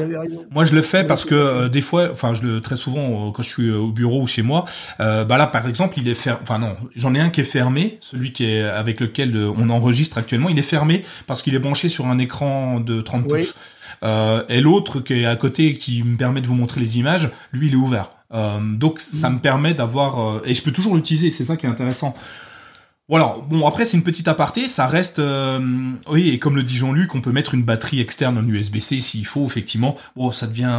[0.49, 3.31] Moi, je le fais parce que euh, des fois, enfin, je le très souvent euh,
[3.31, 4.65] quand je suis euh, au bureau ou chez moi.
[4.97, 6.39] bah là, par exemple, il est fermé.
[6.41, 10.17] Enfin non, j'en ai un qui est fermé, celui qui est avec lequel on enregistre
[10.17, 13.55] actuellement, il est fermé parce qu'il est branché sur un écran de 30 pouces.
[14.49, 17.67] et l'autre qui est à côté, qui me permet de vous montrer les images, lui,
[17.67, 18.09] il est ouvert.
[18.59, 21.29] donc, ça me permet d'avoir et je peux toujours l'utiliser.
[21.29, 22.15] C'est ça qui est intéressant.
[23.07, 25.59] Voilà, bon après c'est une petite aparté, ça reste euh,
[26.09, 29.27] oui et comme le dit Jean-Luc, on peut mettre une batterie externe en USB-C s'il
[29.27, 29.95] faut effectivement.
[30.15, 30.73] Bon, ça devient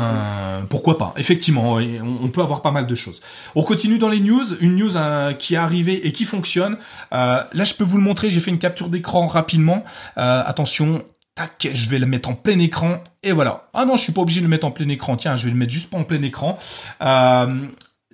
[0.69, 1.15] pourquoi pas.
[1.19, 3.21] Effectivement, on, peut avoir pas mal de choses.
[3.55, 6.79] On continue dans les news, une news euh, qui est arrivée et qui fonctionne.
[7.13, 9.85] Euh, là, je peux vous le montrer, j'ai fait une capture d'écran rapidement.
[10.17, 11.05] attention,
[11.37, 13.69] tac, je vais le mettre en plein écran et voilà.
[13.75, 15.17] Ah non, je suis pas obligé de le mettre en plein écran.
[15.17, 16.59] Tiens, je vais le mettre juste pas en plein écran.
[17.03, 17.47] Euh,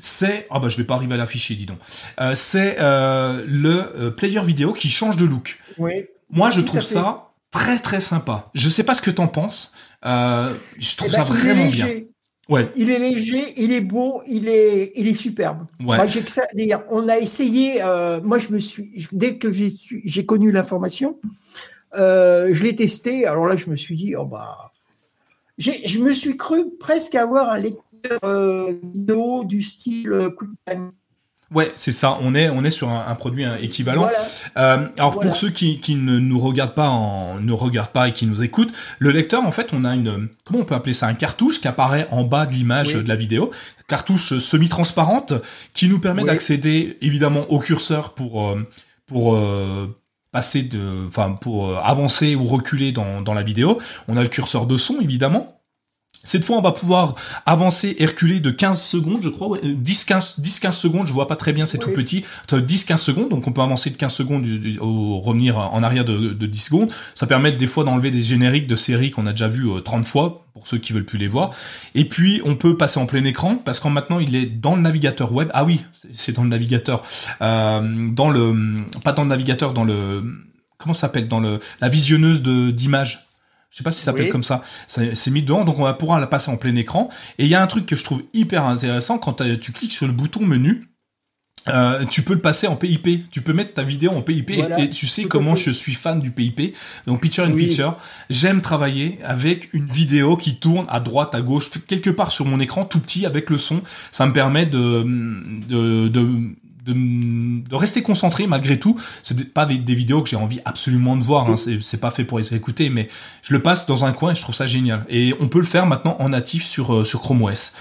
[0.02, 1.78] c'est ah bah je vais pas arriver à l'afficher dis donc.
[2.20, 5.60] Euh, c'est euh, le euh, player vidéo qui change de look.
[5.78, 6.06] Oui.
[6.28, 8.50] Moi je trouve ça très très sympa.
[8.54, 9.72] Je sais pas ce que t'en penses.
[10.02, 11.86] je trouve eh ça ben, vraiment bien.
[12.48, 12.68] Ouais.
[12.74, 15.66] Il est léger, il est beau, il est, il est superbe.
[15.78, 15.96] Ouais.
[15.96, 16.82] Moi, j'ai que ça à dire.
[16.90, 17.80] On a essayé.
[18.24, 19.72] moi, je me suis dès que j'ai
[20.04, 21.20] j'ai connu l'information,
[21.94, 23.24] je l'ai testé.
[23.24, 24.72] Alors là, je me suis dit, oh bah,
[25.58, 27.84] je me suis cru presque avoir un lecteur
[28.24, 30.92] euh, vidéo du style euh, QuickTime.
[31.54, 32.16] Ouais, c'est ça.
[32.22, 34.08] On est on est sur un, produit équivalent.
[34.56, 38.14] Euh, alors pour ceux qui, qui ne nous regardent pas en ne regardent pas et
[38.14, 41.08] qui nous écoutent, le lecteur en fait, on a une comment on peut appeler ça
[41.08, 43.50] un cartouche qui apparaît en bas de l'image de la vidéo,
[43.86, 45.34] cartouche semi-transparente
[45.74, 48.56] qui nous permet d'accéder évidemment au curseur pour
[49.04, 49.38] pour
[50.30, 53.78] passer de enfin pour avancer ou reculer dans dans la vidéo.
[54.08, 55.61] On a le curseur de son évidemment
[56.24, 57.15] cette fois, on va pouvoir
[57.47, 61.28] avancer et reculer de 15 secondes, je crois, 10, 15, 10, 15 secondes, je vois
[61.28, 64.12] pas très bien, c'est tout petit, 10, 15 secondes, donc on peut avancer de 15
[64.12, 64.47] secondes
[64.81, 66.93] au revenir en arrière de, de 10 secondes.
[67.15, 70.05] Ça permet des fois d'enlever des génériques de séries qu'on a déjà vu 30 euh,
[70.05, 71.51] fois, pour ceux qui veulent plus les voir.
[71.94, 74.82] Et puis, on peut passer en plein écran, parce qu'en maintenant, il est dans le
[74.82, 75.49] navigateur web.
[75.55, 75.81] Ah oui,
[76.12, 77.03] c'est dans le navigateur.
[77.40, 80.23] Euh, dans le, pas dans le navigateur, dans le,
[80.78, 83.27] comment ça s'appelle, dans le, la visionneuse de, d'images
[83.73, 84.62] je sais pas si ça s'appelle comme ça.
[84.86, 87.09] C'est mis dedans, donc on va pouvoir la passer en plein écran.
[87.39, 90.07] Et il y a un truc que je trouve hyper intéressant quand tu cliques sur
[90.07, 90.85] le bouton menu.
[91.69, 93.31] Euh, tu peux le passer en PIP.
[93.31, 96.31] Tu peux mettre ta vidéo en PIP et, tu sais comment je suis fan du
[96.31, 96.77] PIP.
[97.07, 97.97] Donc picture in picture.
[98.28, 102.61] J'aime travailler avec une vidéo qui tourne à droite, à gauche, quelque part sur mon
[102.61, 103.81] écran, tout petit avec le son.
[104.11, 105.03] Ça me permet de,
[105.66, 106.28] de, de
[106.84, 108.98] de, rester concentré malgré tout.
[109.22, 111.48] C'est pas des, vidéos que j'ai envie absolument de voir.
[111.48, 111.56] Hein.
[111.56, 113.09] C'est pas fait pour être écouté, mais
[113.42, 115.04] je le passe dans un coin et je trouve ça génial.
[115.09, 117.74] Et on peut le faire maintenant en natif sur euh, Chrome OS.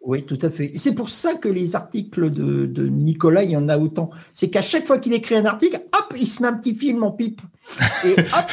[0.00, 0.72] Oui, tout à fait.
[0.74, 4.10] C'est pour ça que les articles de, de Nicolas, il y en a autant.
[4.32, 7.02] C'est qu'à chaque fois qu'il écrit un article, hop, il se met un petit film
[7.02, 7.42] en pipe.
[8.04, 8.50] Et hop,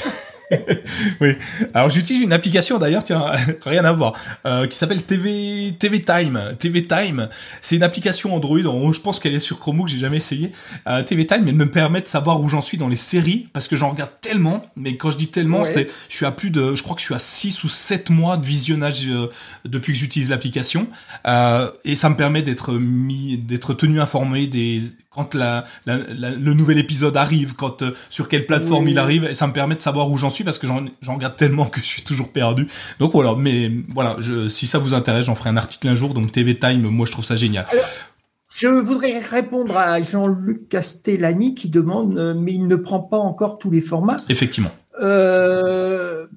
[1.22, 1.36] oui.
[1.74, 3.32] Alors j'utilise une application d'ailleurs, tiens,
[3.66, 4.14] rien à voir,
[4.46, 6.56] euh, qui s'appelle TV TV Time.
[6.60, 7.30] TV Time,
[7.62, 8.60] c'est une application Android.
[8.60, 10.52] je pense qu'elle est sur Chromebook, j'ai jamais essayé.
[10.88, 13.68] Euh, TV Time, elle me permet de savoir où j'en suis dans les séries parce
[13.68, 14.62] que j'en regarde tellement.
[14.76, 17.06] Mais quand je dis tellement, c'est, je suis à plus de, je crois que je
[17.06, 19.30] suis à 6 ou 7 mois de visionnage euh,
[19.66, 20.88] depuis que j'utilise l'application.
[21.28, 24.82] Euh, et ça me permet d'être mis, d'être tenu informé des
[25.16, 29.34] quand la, la, le nouvel épisode arrive, quand euh, sur quelle plateforme il arrive, et
[29.34, 31.86] ça me permet de savoir où j'en suis parce que j'en regarde tellement que je
[31.86, 32.68] suis toujours perdu.
[33.00, 36.14] Donc voilà, mais voilà, je, si ça vous intéresse, j'en ferai un article un jour.
[36.14, 37.66] Donc TV Time, moi je trouve ça génial.
[38.54, 43.58] Je voudrais répondre à Jean-Luc Castellani qui demande, euh, mais il ne prend pas encore
[43.58, 44.18] tous les formats.
[44.30, 44.72] Effectivement.
[45.02, 46.28] Euh,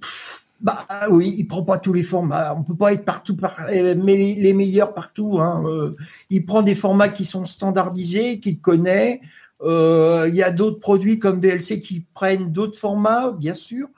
[0.60, 2.54] bah oui, il prend pas tous les formats.
[2.54, 5.38] On peut pas être partout, par, euh, mais les meilleurs partout.
[5.40, 5.62] Hein.
[5.66, 5.96] Euh,
[6.30, 9.20] il prend des formats qui sont standardisés, qu'il connaît.
[9.62, 13.88] Euh, il y a d'autres produits comme VLC qui prennent d'autres formats, bien sûr.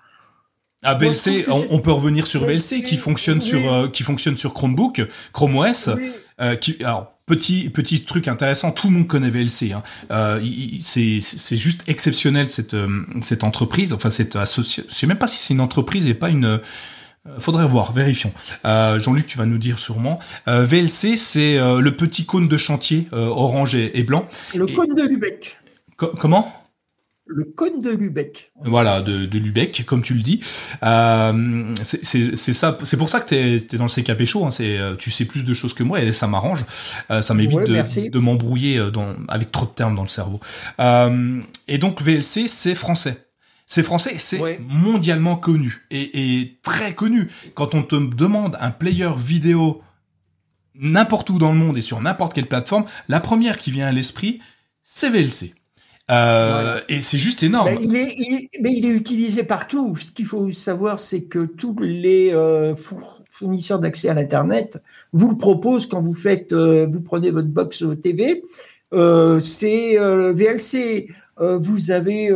[0.82, 5.56] Ah, VLC, on, peut revenir sur VLC qui fonctionne sur qui fonctionne sur Chromebook, Chrome
[5.56, 5.90] OS.
[6.62, 9.72] qui, alors petit petit truc intéressant, tout le monde connaît VLC.
[9.72, 9.82] Hein.
[10.10, 10.40] Euh,
[10.80, 12.76] c'est juste exceptionnel cette
[13.22, 13.92] cette entreprise.
[13.92, 14.84] Enfin cette association.
[14.88, 16.60] Je sais même pas si c'est une entreprise et pas une
[17.38, 18.32] Faudrait voir, vérifions.
[18.64, 20.18] Euh, Jean-Luc, tu vas nous dire sûrement.
[20.48, 24.26] Euh, VLC, c'est euh, le petit cône de chantier orange et, blanc.
[24.54, 25.58] Le cône de Lubeck.
[25.96, 26.59] comment?
[27.32, 28.52] Le cône de Lubeck.
[28.64, 30.40] Voilà, de, de Lubeck, comme tu le dis.
[30.82, 34.44] Euh, c'est ça, c'est pour ça que t'es es dans le CKP chaud.
[34.44, 36.64] Hein, c'est, tu sais plus de choses que moi et ça m'arrange.
[37.08, 38.82] ça m'évite de, de m'embrouiller
[39.28, 40.40] avec trop de termes dans le cerveau.
[41.68, 43.30] et donc VLC, c'est français.
[43.70, 47.30] C'est français, c'est mondialement connu et, très connu.
[47.54, 49.80] Quand on te demande un player vidéo
[50.74, 53.92] n'importe où dans le monde et sur n'importe quelle plateforme, la première qui vient à
[53.92, 54.40] l'esprit,
[54.82, 55.54] c'est VLC.
[56.10, 57.68] Euh, et c'est juste énorme.
[57.68, 59.96] Est, mais il est utilisé partout.
[59.96, 62.74] Ce qu'il faut savoir, c'est que tous les euh,
[63.28, 64.78] fournisseurs d'accès à l'Internet
[65.12, 68.42] vous le proposent quand vous faites, euh, vous prenez votre box TV.
[69.40, 71.08] c'est VLC.
[71.38, 72.28] Vous avez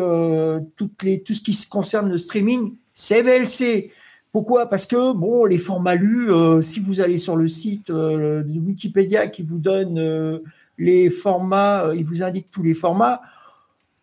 [0.76, 3.90] toutes les, tout ce qui concerne le streaming, c'est VLC.
[4.32, 4.66] Pourquoi?
[4.66, 6.30] Parce que bon, les formats lus,
[6.62, 10.40] si vous allez sur le site de Wikipédia qui vous donne
[10.78, 13.20] les formats, il vous indique tous les formats.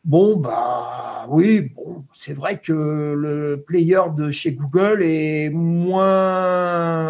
[0.03, 7.01] Bon, bah oui, bon, c'est vrai que le player de chez Google est moins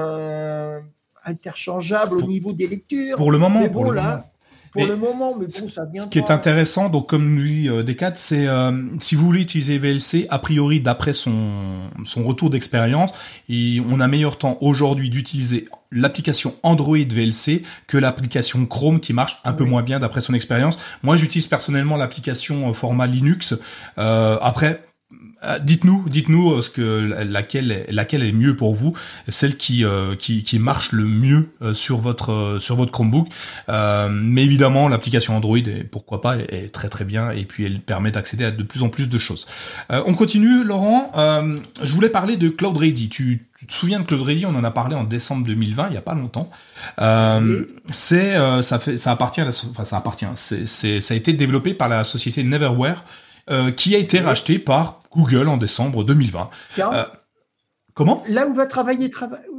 [1.23, 3.15] interchangeable au niveau des lectures.
[3.15, 4.23] Pour le moment, pour le moment
[4.71, 6.03] pour le moment, mais bon, ça vient.
[6.03, 9.77] Ce qui est intéressant, donc comme lui euh, Descartes, c'est euh, si vous voulez utiliser
[9.77, 11.33] VLC, a priori d'après son
[12.05, 13.11] son retour d'expérience,
[13.49, 19.53] on a meilleur temps aujourd'hui d'utiliser l'application Android VLC que l'application Chrome qui marche un
[19.53, 20.77] peu moins bien d'après son expérience.
[21.03, 23.55] Moi, j'utilise personnellement l'application euh, format Linux.
[23.97, 24.83] Euh, après,
[25.61, 28.93] dites-nous, dites-nous euh, ce que laquelle laquelle est mieux pour vous,
[29.27, 33.27] celle qui euh, qui, qui marche le mieux sur votre sur votre Chromebook.
[33.67, 38.11] mais évidemment, l'application Android, est, pourquoi pas, est, très très bien et puis elle permet
[38.11, 39.47] d'accéder à de plus en plus de choses.
[39.89, 41.11] on continue, Laurent.
[41.81, 43.09] je voulais parler de Cloud Ready.
[43.09, 45.93] Tu, tu, te souviens de Cloud Ready On en a parlé en décembre 2020, il
[45.95, 46.49] y a pas longtemps.
[47.89, 50.25] C'est ça fait ça appartient, à enfin ça appartient.
[50.35, 53.03] C'est ça a été développé par la société Neverware.
[53.49, 56.49] Euh, qui a été racheté par Google en décembre 2020.
[56.79, 57.03] Euh,
[57.93, 58.23] comment?
[58.27, 59.09] Là où va travailler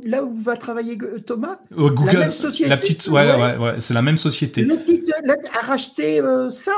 [0.04, 0.96] là où va travailler
[1.26, 1.58] Thomas?
[1.72, 2.70] Google, la même société.
[2.70, 4.62] La petite, ouais, ouais, ouais, c'est la même société.
[4.62, 6.72] Le petit a racheté euh, ça?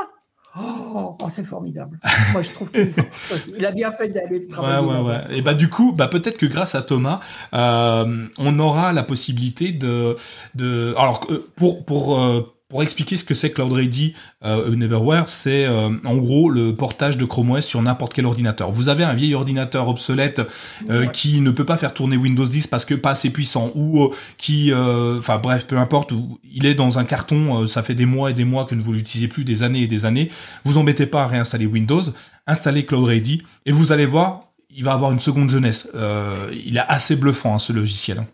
[0.57, 1.99] Oh, oh c'est formidable.
[2.31, 4.87] Moi, je trouve qu'il a bien fait d'aller travailler.
[4.87, 5.37] Ouais, ouais, ouais.
[5.37, 7.19] Et bah du coup, bah peut-être que grâce à Thomas,
[7.53, 10.15] euh, on aura la possibilité de,
[10.55, 15.91] de, alors pour pour pour expliquer ce que c'est Cloud Ready euh, Neverware, c'est euh,
[16.03, 18.71] en gros le portage de Chrome OS sur n'importe quel ordinateur.
[18.71, 20.41] Vous avez un vieil ordinateur obsolète
[20.89, 24.05] euh, qui ne peut pas faire tourner Windows 10 parce que pas assez puissant ou
[24.05, 26.11] euh, qui, enfin bref, peu importe,
[26.43, 28.97] il est dans un carton, ça fait des mois et des mois que vous ne
[28.97, 30.31] l'utilisez plus, des années et des années.
[30.63, 32.01] Vous embêtez pas à réinstaller Windows,
[32.47, 34.41] installez Cloud Ready et vous allez voir,
[34.75, 35.87] il va avoir une seconde jeunesse.
[36.51, 38.25] il est assez bluffant hein, ce logiciel.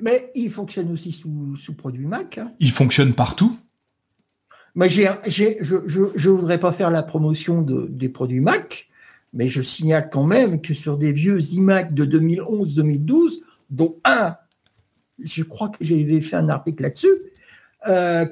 [0.00, 2.38] Mais il fonctionne aussi sous, sous produit Mac.
[2.38, 2.52] Hein.
[2.60, 3.56] Il fonctionne partout
[4.76, 8.90] mais j'ai, j'ai, je ne voudrais pas faire la promotion de, des produits Mac,
[9.32, 13.40] mais je signale quand même que sur des vieux iMac de 2011-2012,
[13.70, 14.36] dont un,
[15.18, 17.08] je crois que j'avais fait un article là-dessus,
[17.88, 18.26] euh,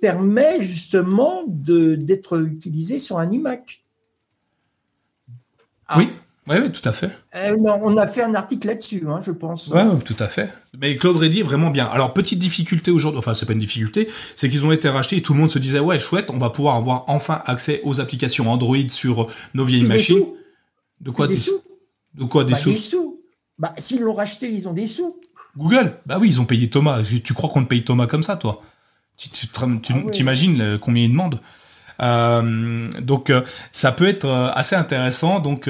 [0.00, 3.84] permet justement de, d'être utilisé sur un iMac.
[5.96, 6.10] oui.
[6.48, 7.10] Oui, oui, tout à fait.
[7.36, 9.72] Euh, on a fait un article là-dessus, hein, je pense.
[9.72, 10.52] Oui, tout à fait.
[10.76, 11.86] Mais Claude Reddy est vraiment bien.
[11.86, 15.22] Alors, petite difficulté aujourd'hui, enfin, c'est pas une difficulté, c'est qu'ils ont été rachetés et
[15.22, 18.50] tout le monde se disait, ouais, chouette, on va pouvoir avoir enfin accès aux applications
[18.50, 20.24] Android sur nos vieilles machines.
[21.00, 21.60] De quoi des, sous
[22.14, 23.16] De quoi des bah, sous Des sous.
[23.58, 25.20] Bah, s'ils l'ont racheté, ils ont des sous.
[25.56, 27.02] Google Bah oui, ils ont payé Thomas.
[27.22, 28.62] Tu crois qu'on te paye Thomas comme ça, toi?
[29.16, 29.28] Tu
[30.10, 31.40] t'imagines ah combien ils demandent
[32.00, 35.40] euh, donc euh, ça peut être euh, assez intéressant.
[35.40, 35.68] Donc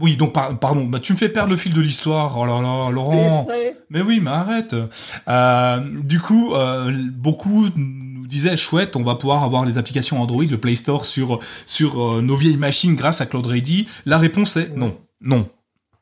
[0.00, 2.36] oui, donc pardon, bah, tu me fais perdre le fil de l'histoire.
[2.38, 3.46] Oh là là, Laurent.
[3.90, 4.74] Mais oui, mais arrête.
[6.02, 6.54] du coup,
[7.12, 11.38] beaucoup nous disaient chouette, on va pouvoir avoir les applications Android, le Play Store sur
[11.64, 13.88] sur nos vieilles machines grâce à Cloud Ready.
[14.04, 15.48] La réponse est non, non,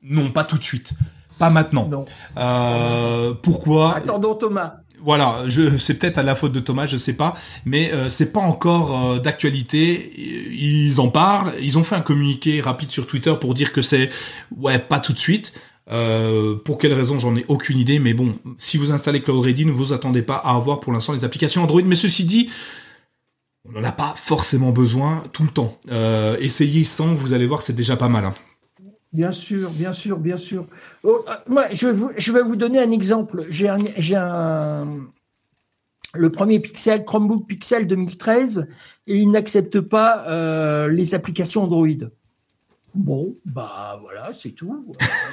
[0.02, 0.94] non, pas tout de suite.
[1.38, 1.88] Pas maintenant.
[1.88, 3.34] Non.
[3.42, 3.96] pourquoi?
[3.96, 4.74] Attendons Thomas.
[5.05, 5.44] Voilà,
[5.78, 7.35] c'est peut-être à la faute de Thomas, je sais pas,
[7.66, 10.12] mais euh, c'est pas encore euh, d'actualité.
[10.16, 14.10] Ils en parlent, ils ont fait un communiqué rapide sur Twitter pour dire que c'est
[14.56, 15.52] ouais pas tout de suite.
[15.93, 19.66] Euh, pour quelle raison, j'en ai aucune idée, mais bon, si vous installez Cloud Ready,
[19.66, 21.82] ne vous attendez pas à avoir pour l'instant les applications Android.
[21.85, 22.48] Mais ceci dit,
[23.68, 25.78] on n'en a pas forcément besoin tout le temps.
[26.40, 28.24] Essayez sans, vous allez voir, c'est déjà pas mal.
[28.24, 28.35] Hein.
[29.14, 30.66] Bien sûr, bien sûr, bien sûr.
[31.04, 33.46] Oh, euh, moi, je vais, vous, je vais vous donner un exemple.
[33.48, 33.78] J'ai un,
[34.16, 34.88] un,
[36.14, 38.66] le premier Pixel, Chromebook Pixel 2013,
[39.06, 41.86] et il n'accepte pas euh, les applications Android.
[42.94, 44.84] Bon, bah voilà, c'est tout.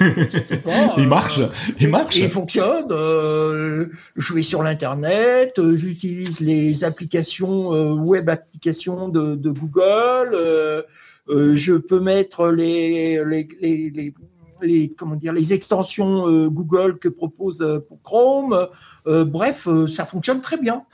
[0.96, 1.40] il marche,
[1.78, 2.16] il marche.
[2.16, 2.86] Il fonctionne.
[2.90, 3.86] Euh,
[4.16, 10.84] je vais sur l'internet, euh, j'utilise les applications euh, web applications de, de Google.
[11.28, 14.14] Euh, euh, je peux mettre les les, les,
[14.60, 17.64] les, comment dire les extensions euh, Google que propose
[18.02, 18.68] Chrome.
[19.06, 20.84] bref, ça fonctionne très bien.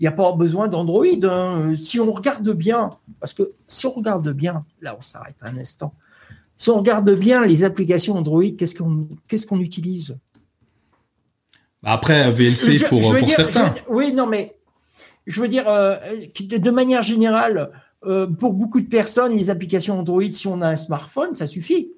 [0.00, 1.04] Il n'y a pas besoin d'Android.
[1.24, 1.72] Hein.
[1.74, 5.92] Si on regarde bien, parce que si on regarde bien, là on s'arrête un instant.
[6.56, 10.16] Si on regarde bien les applications Android, qu'est-ce qu'on qu'est-ce qu'on utilise?
[11.82, 13.74] Bah, Après VLC pour, pour certains.
[13.88, 14.56] oui, non, mais
[15.26, 17.70] je veux dire, de manière générale,
[18.06, 21.92] euh, pour beaucoup de personnes, les applications Android, si on a un smartphone, ça suffit.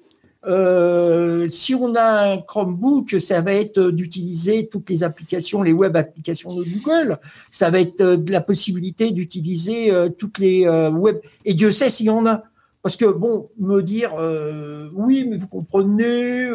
[0.47, 5.95] Euh, si on a un Chromebook, ça va être d'utiliser toutes les applications, les web
[5.95, 7.19] applications de Google.
[7.51, 11.17] Ça va être euh, de la possibilité d'utiliser euh, toutes les web.
[11.45, 12.43] Et Dieu sait s'il y en a.
[12.81, 14.11] Parce que bon, me dire
[14.95, 16.47] oui, mais vous comprenez,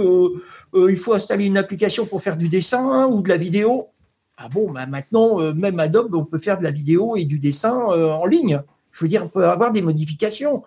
[0.75, 3.91] il faut installer une application pour faire du dessin ou de la vidéo.
[4.37, 7.77] Ah bon, bah maintenant, même Adobe, on peut faire de la vidéo et du dessin
[7.77, 8.61] en ligne.
[8.97, 10.63] Je veux dire, on peut avoir des modifications.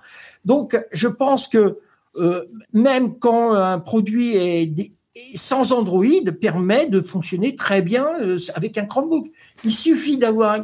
[0.45, 1.79] Donc, je pense que
[2.15, 4.91] euh, même quand un produit est,
[5.35, 6.05] sans Android,
[6.39, 9.27] permet de fonctionner très bien euh, avec un Chromebook.
[9.63, 10.59] Il suffit d'avoir.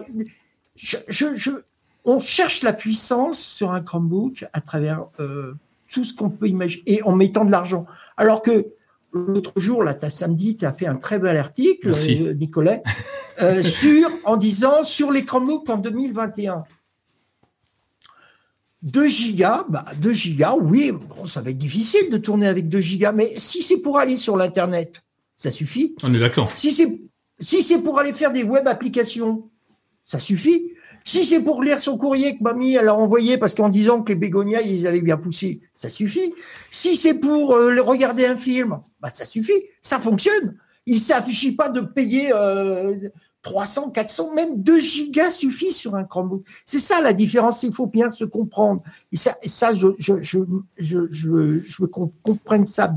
[2.06, 5.54] on cherche la puissance sur un Chromebook à travers euh,
[5.92, 7.86] tout ce qu'on peut imaginer et en mettant de l'argent.
[8.18, 8.68] Alors que
[9.12, 11.94] l'autre jour, là, as samedi, tu as fait un très bel article,
[12.36, 12.82] Nicolas,
[13.62, 16.64] sur, en disant sur les Chromebooks en 2021.
[18.86, 22.80] 2 gigas, bah 2 gigas, oui, bon, ça va être difficile de tourner avec 2
[22.80, 25.02] gigas, mais si c'est pour aller sur l'internet,
[25.36, 25.96] ça suffit.
[26.04, 26.52] On est d'accord.
[26.56, 27.00] Si c'est
[27.40, 29.50] si c'est pour aller faire des web applications,
[30.06, 30.72] ça suffit.
[31.04, 34.14] Si c'est pour lire son courrier que mamie elle a envoyé parce qu'en disant que
[34.14, 36.34] les bégonias ils avaient bien poussé, ça suffit.
[36.72, 40.58] Si c'est pour euh, regarder un film, bah ça suffit, ça fonctionne.
[40.86, 42.96] Il s'affiche pas de payer euh,
[43.46, 46.44] 300, 400, même 2 gigas suffit sur un Chromebook.
[46.66, 48.82] C'est ça la différence, il faut bien se comprendre.
[49.12, 50.40] Et ça, ça je, je, je,
[50.80, 52.88] je, veux qu'on comprenne ça.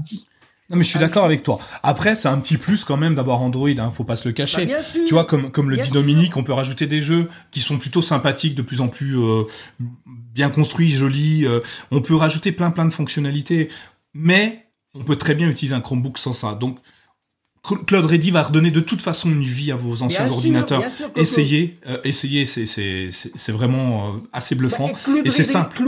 [0.70, 1.58] Non mais je suis d'accord avec toi.
[1.82, 4.64] Après c'est un petit plus quand même d'avoir Android, hein, faut pas se le cacher.
[4.64, 4.76] Bah,
[5.06, 8.00] tu vois comme comme le dit Dominique, on peut rajouter des jeux qui sont plutôt
[8.00, 9.44] sympathiques, de plus en plus euh,
[10.08, 11.44] bien construits, jolis.
[11.44, 11.60] Euh,
[11.90, 13.68] on peut rajouter plein plein de fonctionnalités,
[14.14, 16.54] mais on peut très bien utiliser un Chromebook sans ça.
[16.54, 16.78] Donc
[17.76, 20.82] Cloud Ready va redonner de toute façon une vie à vos anciens ordinateurs.
[21.16, 25.82] essayez, euh, essayez, c'est vraiment euh, assez bluffant bah, et c'est simple.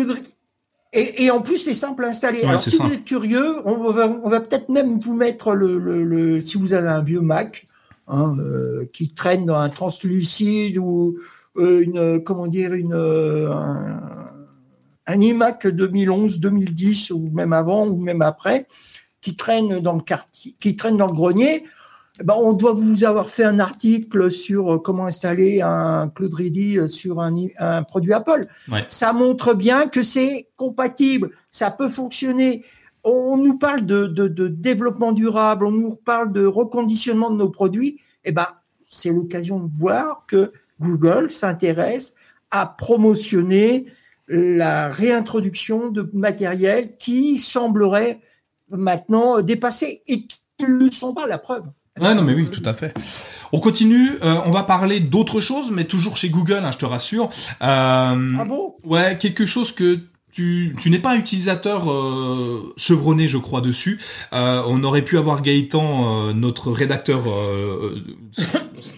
[0.92, 2.42] Et, et, en plus, c'est simple à installer.
[2.42, 6.02] Alors, si vous êtes curieux, on va, on va peut-être même vous mettre le, le,
[6.02, 7.68] le, si vous avez un vieux Mac
[8.08, 11.16] hein, euh, qui traîne dans un translucide ou
[11.56, 14.00] une, comment dire, une un,
[15.06, 18.66] un iMac 2011, 2010 ou même avant ou même après
[19.20, 21.64] qui traînent dans le quartier, qui traînent dans le grenier,
[22.20, 26.34] eh ben, on doit vous avoir fait un article sur euh, comment installer un Cloud
[26.34, 28.46] Ready euh, sur un, un produit Apple.
[28.88, 32.64] Ça montre bien que c'est compatible, ça peut fonctionner.
[33.04, 37.48] On nous parle de, de, de, développement durable, on nous parle de reconditionnement de nos
[37.48, 38.00] produits.
[38.24, 38.46] Eh ben,
[38.86, 42.12] c'est l'occasion de voir que Google s'intéresse
[42.50, 43.86] à promotionner
[44.28, 48.20] la réintroduction de matériel qui semblerait
[48.70, 51.64] maintenant euh, dépassés et qui ne le sont pas, la preuve.
[52.00, 52.94] Ouais, non, mais oui, tout à fait.
[53.52, 54.12] On continue.
[54.22, 57.28] Euh, on va parler d'autre chose, mais toujours chez Google, hein, je te rassure.
[57.62, 58.76] Euh, ah bon?
[58.84, 59.98] Ouais, quelque chose que
[60.32, 64.00] tu, tu n'es pas un utilisateur euh, chevronné, je crois, dessus.
[64.32, 67.24] Euh, on aurait pu avoir Gaëtan, notre rédacteur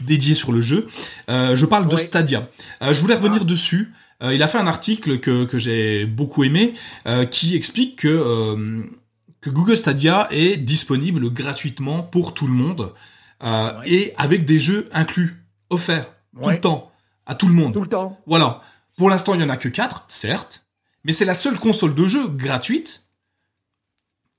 [0.03, 0.87] dédié sur le jeu.
[1.29, 2.49] je parle de Stadia.
[2.83, 3.47] je voulais revenir ah.
[3.47, 3.93] dessus.
[4.23, 6.75] il a fait un article que, que j'ai beaucoup aimé,
[7.31, 8.85] qui explique que
[9.43, 12.95] que Google Stadia est disponible gratuitement pour tout le monde
[13.43, 16.11] euh, et avec des jeux inclus, offerts
[16.41, 16.91] tout le temps
[17.27, 17.75] à tout le monde.
[17.75, 18.19] Tout le temps.
[18.27, 18.63] Voilà.
[18.97, 20.65] Pour l'instant, il y en a que 4, certes,
[21.05, 23.03] mais c'est la seule console de jeu gratuite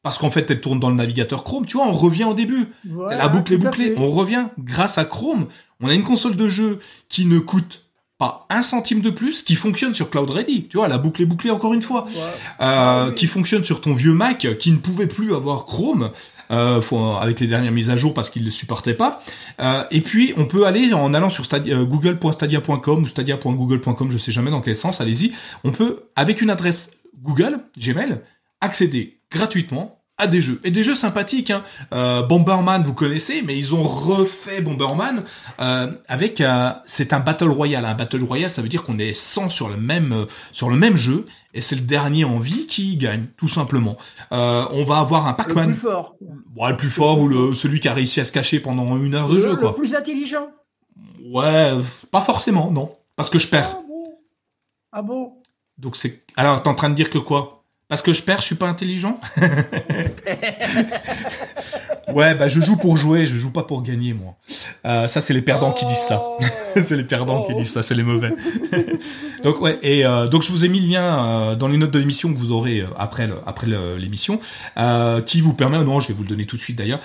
[0.04, 1.66] parce qu'en fait, elle tourne dans le navigateur Chrome.
[1.66, 2.68] Tu vois, on revient au début.
[2.84, 3.96] la boucle est bouclée.
[3.98, 5.48] On revient grâce à Chrome.
[5.80, 7.86] On a une console de jeu qui ne coûte
[8.24, 10.68] pas un centime de plus, qui fonctionne sur Cloud Ready.
[10.70, 12.06] Tu vois, la boucle est bouclée encore une fois.
[12.62, 16.12] Euh, qui fonctionne sur ton vieux Mac, qui ne pouvait plus avoir Chrome.
[16.52, 16.82] Euh,
[17.20, 19.24] avec les dernières mises à jour parce qu'il ne supportait pas.
[19.60, 24.52] Euh, et puis on peut aller en allant sur google.stadia.com ou stadia.google.com, je sais jamais
[24.52, 25.34] dans quel sens, allez-y.
[25.64, 26.92] On peut avec une adresse
[27.24, 28.20] Google, Gmail,
[28.62, 31.52] accéder gratuitement à des jeux et des jeux sympathiques.
[31.52, 31.64] Hein.
[31.94, 35.24] Euh, Bomberman, vous connaissez, mais ils ont refait Bomberman
[35.60, 37.86] euh, avec euh, c'est un battle royale.
[37.86, 40.96] Un battle royale, ça veut dire qu'on est 100 sur le même sur le même
[40.96, 43.98] jeu et c'est le dernier en vie qui gagne, tout simplement.
[44.32, 45.68] on va avoir un Pac-Man.
[45.68, 46.16] Le plus fort.
[46.22, 49.30] le plus fort ou le celui qui a réussi à se cacher pendant une heure
[49.30, 49.58] de jeu.
[49.62, 50.48] Le plus intelligent.
[51.26, 51.72] Ouais,
[52.12, 53.78] pas forcément, non, parce que je perds.
[53.78, 54.14] Ah bon?
[54.92, 55.34] Ah bon?
[55.78, 57.53] Donc c'est alors t'es en train de dire que quoi?
[57.94, 59.20] Parce que je perds, je suis pas intelligent
[62.12, 64.34] Ouais, bah je joue pour jouer, je joue pas pour gagner moi.
[64.88, 66.20] Euh, ça c'est les perdants qui disent ça.
[66.24, 66.40] Oh.
[66.82, 68.34] c'est les perdants qui disent ça, c'est les mauvais.
[69.44, 71.92] donc ouais, et euh, donc je vous ai mis le lien euh, dans les notes
[71.92, 74.40] de l'émission que vous aurez après après l'émission,
[75.28, 77.00] qui vous permet, non, je vais vous le donner tout de suite d'ailleurs,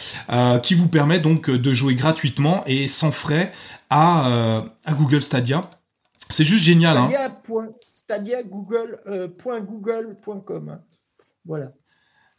[0.63, 3.53] qui vous permet donc de jouer gratuitement et sans frais
[3.91, 5.61] à à Google Stadia.
[6.31, 6.97] C'est juste génial.
[6.97, 7.11] Hein
[8.09, 10.69] stadia.google.com.
[10.69, 10.77] Euh,
[11.45, 11.73] voilà.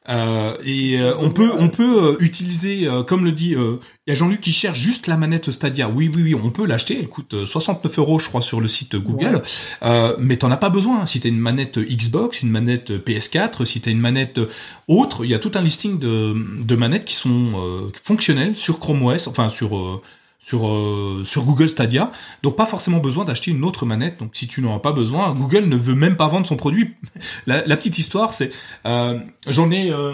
[0.08, 4.40] Euh, et euh, on peut on peut utiliser comme le dit il y a Jean-Luc
[4.40, 8.00] qui cherche juste la manette Stadia oui oui oui on peut l'acheter elle coûte 69
[8.00, 9.42] euros je crois sur le site Google
[9.84, 10.16] ouais.
[10.18, 13.92] mais t'en as pas besoin si t'as une manette Xbox une manette PS4 si t'as
[13.92, 14.40] une manette
[14.88, 16.34] autre il y a tout un listing de,
[16.64, 20.02] de manettes qui sont fonctionnelles sur Chrome OS enfin sur
[20.40, 22.12] sur euh, sur Google Stadia.
[22.44, 24.20] Donc pas forcément besoin d'acheter une autre manette.
[24.20, 26.96] Donc si tu n'en as pas besoin, Google ne veut même pas vendre son produit.
[27.48, 28.52] la, petite histoire, c'est
[28.86, 30.14] euh, j'en ai euh,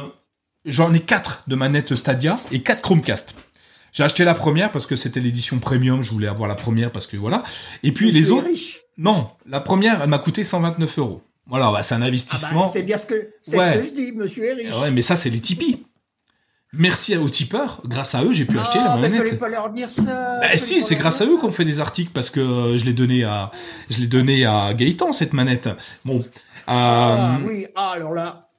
[0.66, 3.36] j'en ai quatre de manettes Stadia et quatre Chromecast.
[3.94, 7.08] J'ai acheté la première parce que c'était l'édition premium, je voulais avoir la première parce
[7.08, 7.44] que voilà.
[7.82, 8.50] Et puis les autres,
[8.98, 11.22] non, la première, elle m'a coûté 129 euros.
[11.48, 12.64] Voilà, bah, c'est un investissement.
[12.64, 14.74] Ah bah, c'est bien ce que, c'est ce que je dis, monsieur Erich.
[14.82, 15.86] Ouais, mais ça, c'est les Tipeee.
[16.78, 17.82] Merci aux tipeurs.
[17.86, 19.12] Grâce à eux, j'ai pu acheter la manette.
[19.14, 20.40] Ah, mais fallait pas leur dire ça.
[20.42, 22.94] Bah, si, c'est grâce à eux qu'on fait des articles parce que euh, je l'ai
[22.94, 23.52] donné à,
[23.90, 25.70] je l'ai donné à Gaëtan cette manette.
[26.04, 26.24] Bon.
[26.68, 27.68] Ah euh, oui.
[27.76, 28.50] Ah alors là.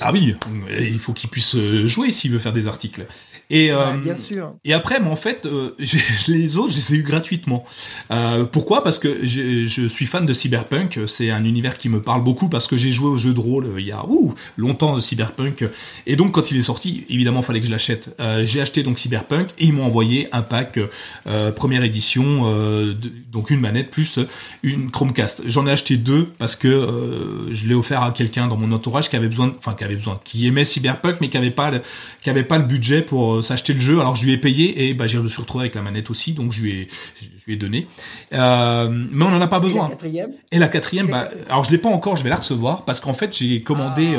[0.00, 0.34] Ah oui,
[0.80, 3.06] il faut qu'il puisse euh, jouer s'il veut faire des articles.
[3.48, 4.54] Et, euh, bien sûr.
[4.64, 5.76] et après, mais en fait, euh,
[6.28, 7.64] les autres, je les ai eu gratuitement.
[8.10, 8.82] Euh, pourquoi?
[8.82, 11.00] Parce que je suis fan de Cyberpunk.
[11.06, 13.68] C'est un univers qui me parle beaucoup parce que j'ai joué au jeu de rôle
[13.78, 15.64] il y a ouh, longtemps de Cyberpunk.
[16.06, 18.14] Et donc, quand il est sorti, évidemment, il fallait que je l'achète.
[18.20, 20.80] Euh, j'ai acheté donc Cyberpunk et ils m'ont envoyé un pack
[21.26, 22.96] euh, première édition, de,
[23.30, 24.18] donc une manette plus
[24.62, 25.42] une Chromecast.
[25.46, 29.16] J'en ai acheté deux parce que je l'ai offert à quelqu'un dans mon entourage qui
[29.16, 31.80] avait besoin, enfin qui avait besoin, qui aimait Cyberpunk mais qui avait pas, le,
[32.22, 34.00] qui avait pas le budget pour euh, s'acheter le jeu.
[34.00, 36.32] Alors je lui ai payé et bah, je me suis retrouvé avec la manette aussi,
[36.32, 36.88] donc je lui ai,
[37.20, 37.86] je lui ai donné.
[38.32, 39.86] Euh, mais on n'en a pas besoin.
[39.86, 42.36] Et la quatrième Et la quatrième, bah, alors je l'ai pas encore, je vais la
[42.36, 44.16] recevoir parce qu'en fait j'ai commandé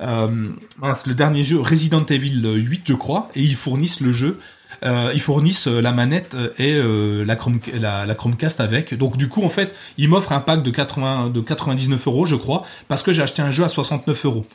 [0.00, 0.26] ah.
[0.26, 0.50] euh,
[1.06, 4.38] le dernier jeu Resident Evil 8, je crois, et ils fournissent le jeu.
[4.84, 8.94] Euh, ils fournissent la manette et euh, la, Chrome, la, la, Chromecast avec.
[8.94, 12.36] Donc du coup, en fait, ils m'offrent un pack de 80, de 99 euros, je
[12.36, 14.46] crois, parce que j'ai acheté un jeu à 69 euros.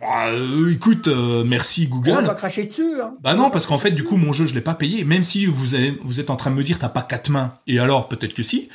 [0.00, 2.18] Bah, euh, écoute, euh, merci Google.
[2.20, 3.00] On va cracher dessus.
[3.00, 3.14] Hein.
[3.20, 5.04] Bah non, parce qu'en fait, du coup, mon jeu, je l'ai pas payé.
[5.04, 7.54] Même si vous, avez, vous êtes en train de me dire, t'as pas quatre mains.
[7.66, 8.68] Et alors, peut-être que si.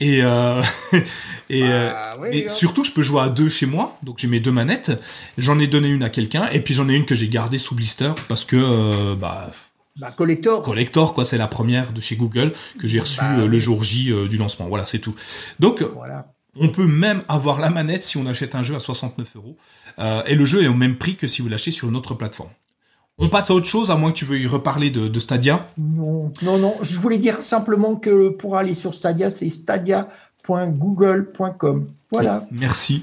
[0.00, 0.62] Et, euh,
[1.50, 2.48] et, bah, oui, hein.
[2.48, 3.98] surtout, je peux jouer à deux chez moi.
[4.02, 4.92] Donc, j'ai mes deux manettes.
[5.38, 6.48] J'en ai donné une à quelqu'un.
[6.52, 9.50] Et puis, j'en ai une que j'ai gardée sous blister parce que, bah,
[9.98, 10.62] bah, collector.
[10.62, 14.12] Collector, quoi, c'est la première de chez Google que j'ai reçue bah, le jour J
[14.28, 14.66] du lancement.
[14.66, 15.14] Voilà, c'est tout.
[15.58, 16.26] Donc, voilà.
[16.60, 19.56] On peut même avoir la manette si on achète un jeu à 69 euros.
[19.98, 22.14] Euh, et le jeu est au même prix que si vous l'achetez sur une autre
[22.14, 22.50] plateforme.
[23.18, 25.66] On passe à autre chose, à moins que tu veuilles reparler de, Stadia.
[25.78, 26.76] Non, non.
[26.82, 29.48] Je voulais dire simplement que pour aller sur Stadia, c'est
[30.46, 31.88] stadia.google.com.
[32.12, 32.46] Voilà.
[32.52, 33.02] Merci.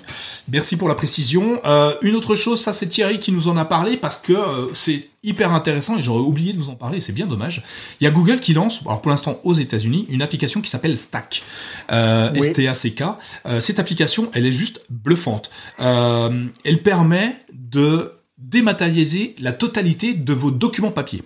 [0.49, 1.59] Merci pour la précision.
[1.65, 4.73] Euh, une autre chose, ça c'est Thierry qui nous en a parlé parce que euh,
[4.73, 7.63] c'est hyper intéressant et j'aurais oublié de vous en parler, c'est bien dommage.
[7.99, 10.97] Il y a Google qui lance, alors pour l'instant aux États-Unis, une application qui s'appelle
[10.97, 11.43] Stack.
[11.91, 13.03] Euh, S-T-A-C-K.
[13.45, 15.51] Euh, cette application, elle est juste bluffante.
[15.79, 21.23] Elle permet de dématérialiser la totalité de vos documents papier.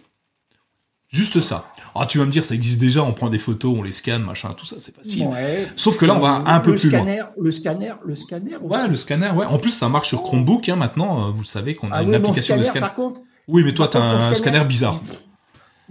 [1.09, 1.73] Juste ça.
[1.99, 4.23] Ah, tu vas me dire, ça existe déjà, on prend des photos, on les scanne,
[4.23, 5.27] machin, tout ça, c'est facile.
[5.75, 7.29] Sauf que là, on va un peu plus scanner, loin.
[7.39, 8.55] Le scanner, le scanner.
[8.55, 8.65] Aussi.
[8.65, 9.45] Ouais, le scanner, ouais.
[9.45, 11.27] En plus, ça marche sur Chromebook, hein, maintenant.
[11.27, 12.81] Euh, vous le savez qu'on a ah une application de scanner.
[12.81, 14.99] Par contre, oui, mais toi, t'as un, scanner, bizarre.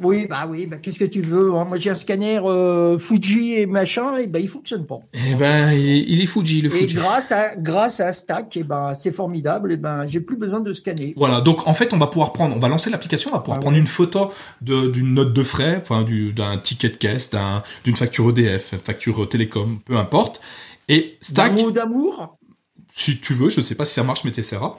[0.03, 1.65] Oui, bah oui, bah qu'est-ce que tu veux hein?
[1.65, 5.01] Moi j'ai un scanner euh, Fuji et machin, et ben il fonctionne pas.
[5.15, 6.85] Eh ben il est, Fuji le Fuji.
[6.85, 10.61] Et grâce à grâce à Stack, et ben c'est formidable, et ben j'ai plus besoin
[10.61, 11.15] de scanner.
[11.17, 13.59] Voilà, donc en fait on va pouvoir prendre, on va lancer l'application, on va pouvoir
[13.59, 16.05] ah prendre une photo d'une note de frais, enfin
[16.35, 17.31] d'un ticket de caisse,
[17.85, 20.41] d'une facture EDF, facture télécom, peu importe.
[20.89, 21.53] Et Stack.
[21.53, 22.39] Un mot d'amour.
[22.89, 24.77] Si tu veux, je sais pas si ça marche, mais t'essaieras.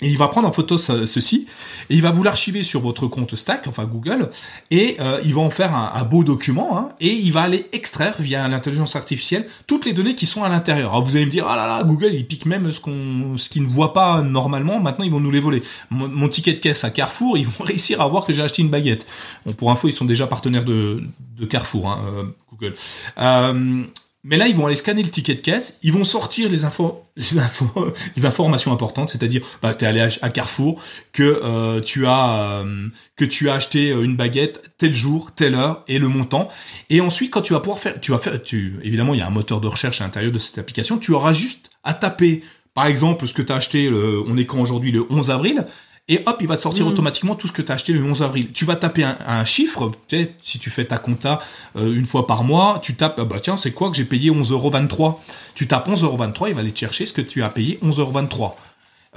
[0.00, 1.46] Et il va prendre en photo ceci,
[1.88, 4.30] et il va vous l'archiver sur votre compte Stack, enfin Google,
[4.70, 8.16] et euh, il va en faire un, beau document, hein, et il va aller extraire
[8.18, 10.90] via l'intelligence artificielle toutes les données qui sont à l'intérieur.
[10.90, 13.48] Alors vous allez me dire, ah là là, Google, il pique même ce qu'on, ce
[13.48, 15.62] qu'il ne voit pas normalement, maintenant ils vont nous les voler.
[15.90, 18.70] Mon, ticket de caisse à Carrefour, ils vont réussir à voir que j'ai acheté une
[18.70, 19.06] baguette.
[19.46, 21.04] Bon, pour info, ils sont déjà partenaires de,
[21.38, 22.74] de Carrefour, hein, euh, Google.
[23.18, 23.84] Euh,
[24.24, 27.04] mais là, ils vont aller scanner le ticket de caisse, ils vont sortir les infos,
[27.16, 30.80] les informations importantes, c'est-à-dire, bah, t'es allé à, Carrefour,
[31.12, 35.54] que euh, tu as euh, que tu as acheté euh, une baguette tel jour, telle
[35.54, 36.48] heure et le montant.
[36.88, 39.26] Et ensuite, quand tu vas pouvoir faire, tu vas faire, tu, évidemment, il y a
[39.26, 40.98] un moteur de recherche à l'intérieur de cette application.
[40.98, 42.44] Tu auras juste à taper,
[42.74, 43.90] par exemple, ce que tu as acheté.
[43.90, 45.66] On est quand aujourd'hui le 11 avril
[46.08, 46.88] et hop, il va sortir mm.
[46.88, 48.52] automatiquement tout ce que tu as acheté le 11 avril.
[48.52, 51.40] Tu vas taper un, chiffre, peut-être si tu fais ta compta
[51.76, 54.30] euh, une fois par mois, tu tapes, ah bah tiens, c'est quoi que j'ai payé
[54.30, 55.16] 11,23€
[55.54, 58.52] Tu tapes 11,23€, il va aller te chercher ce que tu as payé 11,23€.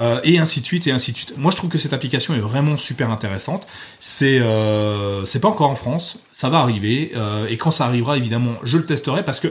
[0.02, 1.38] Euh, et ainsi de suite et ainsi de suite.
[1.38, 3.66] Moi, je trouve que cette application est vraiment super intéressante.
[4.02, 8.18] C'est euh, c'est pas encore en France, ça va arriver euh, et quand ça arrivera,
[8.18, 9.48] évidemment, je le testerai parce que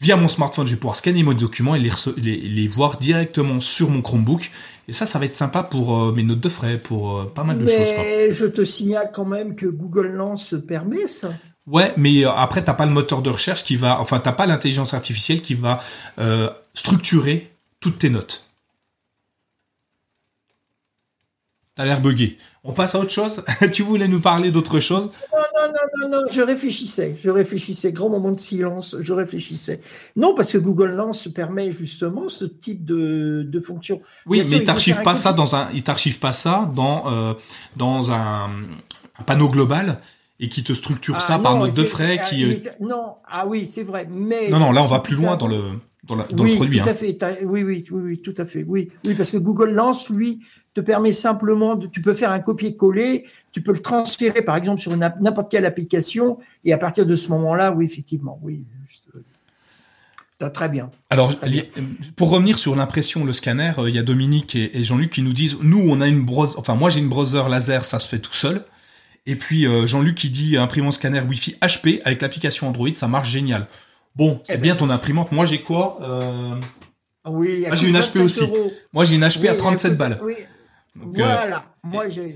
[0.00, 3.60] via mon smartphone, je vais pouvoir scanner mes documents et les, les, les voir directement
[3.60, 4.50] sur mon Chromebook
[4.88, 7.44] et ça, ça va être sympa pour euh, mes notes de frais, pour euh, pas
[7.44, 7.76] mal de choses.
[7.78, 11.28] Mais je te signale quand même que Google Lens permet ça.
[11.66, 14.46] Ouais, mais euh, après, t'as pas le moteur de recherche qui va, enfin, t'as pas
[14.46, 15.80] l'intelligence artificielle qui va
[16.72, 18.47] structurer toutes tes notes.
[21.78, 22.38] T'as l'air bugué.
[22.64, 25.12] On passe à autre chose Tu voulais nous parler d'autre chose?
[25.32, 27.16] Non, non, non, non, non, je réfléchissais.
[27.22, 27.92] Je réfléchissais.
[27.92, 29.80] Grand moment de silence, je réfléchissais.
[30.16, 34.02] Non, parce que Google Lens permet justement ce type de, de fonction.
[34.26, 37.34] Oui, mais il t'archive pas ça dans un, il t'archive pas ça dans, euh,
[37.76, 38.50] dans un,
[39.24, 40.00] panneau global
[40.40, 42.44] et qui te structure ah ça par note de frais qui.
[42.44, 44.08] Euh, non, ah oui, c'est vrai.
[44.10, 45.62] Mais non, non, là on va plus loin dans le
[46.08, 46.80] dans, la, dans oui, le produit.
[46.80, 46.90] Tout hein.
[46.90, 47.44] à fait.
[47.44, 48.64] Oui, oui, oui, oui, tout à fait.
[48.66, 50.40] Oui, oui, parce que Google Lens, lui,
[50.74, 54.80] te permet simplement de, tu peux faire un copier-coller, tu peux le transférer par exemple
[54.80, 58.64] sur n'importe quelle application et à partir de ce moment-là, oui, effectivement, oui.
[60.40, 60.90] Euh, très bien.
[61.10, 61.34] Alors,
[62.14, 65.32] pour revenir sur l'impression, le scanner, euh, il y a Dominique et, Jean-Luc qui nous
[65.32, 68.20] disent, nous, on a une browser, enfin, moi, j'ai une browser laser, ça se fait
[68.20, 68.64] tout seul.
[69.26, 73.30] Et puis, euh, Jean-Luc qui dit, imprimant scanner Wi-Fi HP avec l'application Android, ça marche
[73.30, 73.66] génial.
[74.18, 75.32] Bon, c'est eh bien ben, ton imprimante.
[75.32, 75.98] Moi, j'ai quoi
[77.26, 78.42] Oui, ah, j'ai une HP aussi.
[78.92, 80.18] Moi, j'ai une HP à 37 balles.
[80.22, 80.34] Oui.
[80.96, 82.34] Euh, voilà, moi j'ai.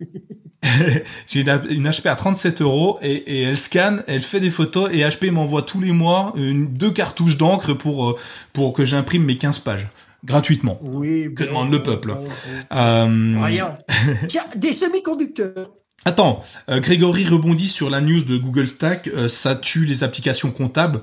[1.26, 5.30] j'ai une, HP à 37 euros et, elle scanne, elle fait des photos et HP
[5.30, 8.18] m'envoie tous les mois une, deux cartouches d'encre pour, euh,
[8.52, 9.88] pour que j'imprime mes 15 pages
[10.24, 10.80] gratuitement.
[10.82, 11.32] Oui.
[11.34, 12.14] Que demande le peuple
[12.72, 13.78] euh, Rien.
[14.28, 15.70] Tiens, des semi-conducteurs.
[16.04, 19.08] Attends, Grégory rebondit sur la news de Google Stack.
[19.28, 21.02] ça tue les applications comptables.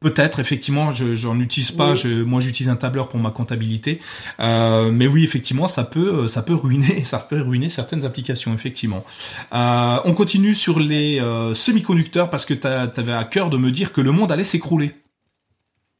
[0.00, 1.94] Peut-être, effectivement, je j'en utilise pas.
[1.94, 4.00] Je, moi, j'utilise un tableur pour ma comptabilité,
[4.40, 9.04] euh, mais oui, effectivement, ça peut, ça peut ruiner, ça peut ruiner certaines applications, effectivement.
[9.52, 13.70] Euh, on continue sur les euh, semi-conducteurs parce que tu avais à cœur de me
[13.70, 14.94] dire que le monde allait s'écrouler.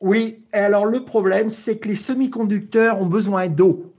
[0.00, 3.89] Oui, et alors le problème, c'est que les semi-conducteurs ont besoin d'eau.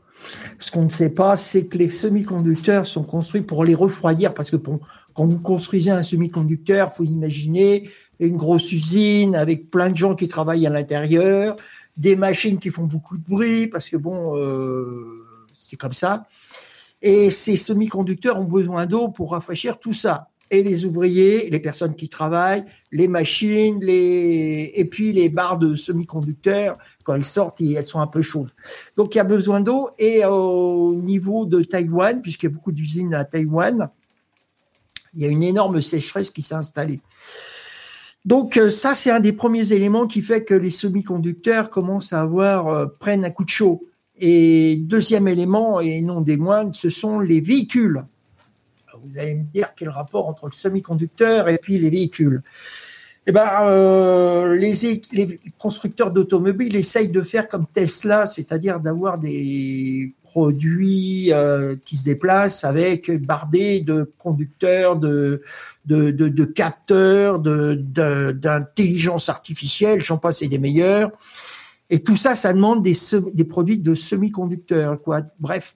[0.60, 4.52] Ce qu'on ne sait pas, c'est que les semi-conducteurs sont construits pour les refroidir, parce
[4.52, 7.90] que quand vous construisez un semi-conducteur, faut imaginer
[8.20, 11.56] une grosse usine avec plein de gens qui travaillent à l'intérieur,
[11.98, 16.26] des machines qui font beaucoup de bruit parce que bon, euh, c'est comme ça.
[17.02, 20.31] Et ces semi-conducteurs ont besoin d'eau pour rafraîchir tout ça.
[20.52, 26.78] Et les ouvriers, les personnes qui travaillent, les machines, et puis les barres de semi-conducteurs
[27.04, 28.52] quand elles sortent, elles sont un peu chaudes.
[28.98, 29.90] Donc il y a besoin d'eau.
[29.98, 33.90] Et au niveau de Taïwan, puisqu'il y a beaucoup d'usines à Taïwan,
[35.14, 37.00] il y a une énorme sécheresse qui s'est installée.
[38.26, 42.22] Donc euh, ça, c'est un des premiers éléments qui fait que les semi-conducteurs commencent à
[42.22, 43.84] avoir euh, prennent un coup de chaud.
[44.18, 48.04] Et deuxième élément, et non des moindres, ce sont les véhicules.
[49.06, 52.42] Vous allez me dire quel rapport entre le semi-conducteur et puis les véhicules.
[53.28, 61.32] Eh ben, euh, les, constructeurs d'automobiles essayent de faire comme Tesla, c'est-à-dire d'avoir des produits
[61.32, 65.44] euh, qui se déplacent avec bardés de conducteurs, de,
[65.86, 71.12] de, de, de capteurs, d'intelligence artificielle, j'en passe et des meilleurs.
[71.92, 74.98] Et tout ça, ça demande des, produits de semi-conducteurs.
[75.40, 75.76] Bref.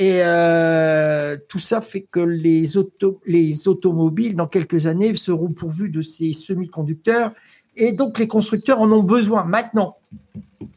[0.00, 5.90] Et euh, tout ça fait que les, auto, les automobiles, dans quelques années, seront pourvus
[5.90, 7.32] de ces semi-conducteurs.
[7.74, 9.96] Et donc, les constructeurs en ont besoin maintenant.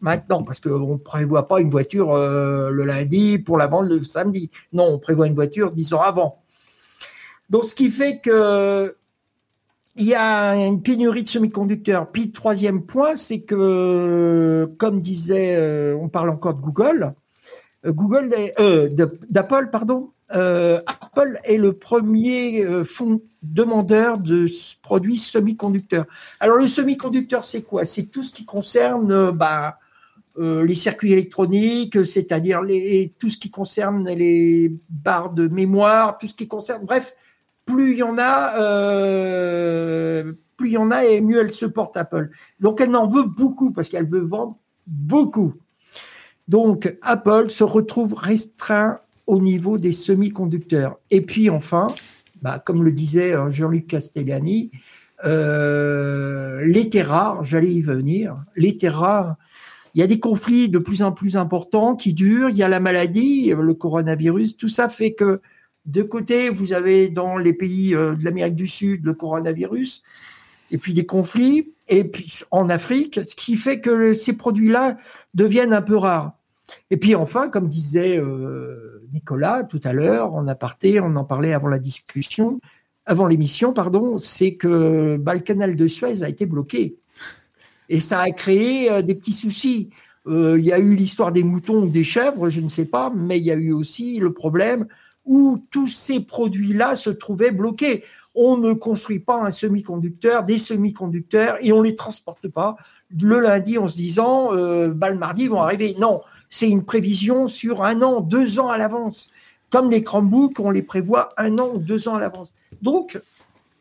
[0.02, 4.02] Maintenant, parce qu'on ne prévoit pas une voiture euh, le lundi pour la vendre le
[4.02, 4.50] samedi.
[4.74, 6.42] Non, on prévoit une voiture dix ans avant.
[7.52, 8.96] Donc, ce qui fait que
[9.98, 12.12] il y a une pénurie de semi-conducteurs.
[12.12, 17.14] Puis, troisième point, c'est que, comme disait, euh, on parle encore de Google,
[17.86, 18.90] euh, Google, euh,
[19.30, 20.12] d'Apple, pardon.
[20.34, 24.48] Euh, Apple est le premier fond demandeur de
[24.82, 26.06] produits semi-conducteurs.
[26.40, 27.86] Alors le semi-conducteur, c'est quoi?
[27.86, 29.78] C'est tout ce qui concerne bah,
[30.38, 36.34] les circuits électroniques, c'est-à-dire les, tout ce qui concerne les barres de mémoire, tout ce
[36.34, 37.14] qui concerne, bref,
[37.66, 38.52] plus il y en a,
[40.56, 42.30] plus il y en a et mieux elle se porte Apple.
[42.62, 45.56] Donc elle en veut beaucoup parce qu'elle veut vendre beaucoup.
[46.52, 51.00] Donc Apple se retrouve restreint au niveau des semi-conducteurs.
[51.10, 51.96] Et puis enfin,
[52.42, 54.70] bah, comme le disait euh, Jean-Luc Castellani,
[55.24, 59.38] euh, les terres rares, j'allais y venir, les terres rares,
[59.96, 62.68] il y a des conflits de plus en plus importants qui durent, il y a
[62.68, 65.40] la maladie, le coronavirus, tout ça fait que
[65.86, 70.04] de côté, vous avez dans les pays euh, de l'Amérique du Sud le coronavirus,
[70.70, 74.98] et puis des conflits, et puis en Afrique, ce qui fait que ces produits-là
[75.34, 76.34] deviennent un peu rares.
[76.90, 81.54] Et puis enfin, comme disait euh, Nicolas tout à l'heure, en aparté, on en parlait
[81.54, 82.60] avant la discussion,
[83.06, 86.98] avant l'émission, pardon, c'est que bah, le canal de Suez a été bloqué.
[87.90, 89.90] Et ça a créé euh, des petits soucis.
[90.28, 93.12] Euh, il y a eu l'histoire des moutons ou des chèvres, je ne sais pas,
[93.16, 94.86] mais il y a eu aussi le problème
[95.26, 98.04] où tous ces produits-là se trouvaient bloqués.
[98.36, 102.76] On ne construit pas un semi-conducteur, des semi-conducteurs, et on les transporte pas
[103.20, 104.52] le lundi en se disant,
[104.94, 105.96] bah, le mardi, ils vont arriver.
[106.00, 106.22] Non,
[106.52, 109.32] c'est une prévision sur un an, deux ans à l'avance.
[109.72, 112.54] Comme les Chromebooks, on les prévoit un an ou deux ans à l'avance.
[112.82, 113.20] Donc,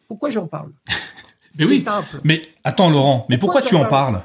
[0.08, 0.70] pourquoi j'en parle?
[1.58, 2.20] Mais oui, simple.
[2.24, 4.22] Mais attends, Laurent, mais pourquoi, tu en parles?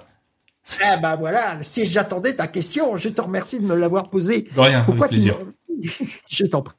[0.80, 4.47] Eh ben voilà, si j'attendais ta question, je te remercie de me l'avoir posée.
[4.55, 5.35] rien, pourquoi avec plaisir.
[6.30, 6.76] je t'en prie.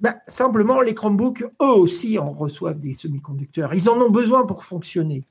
[0.00, 3.74] Ben, simplement, les Chromebooks, eux aussi, en reçoivent des semi-conducteurs.
[3.74, 5.22] Ils en ont besoin pour fonctionner.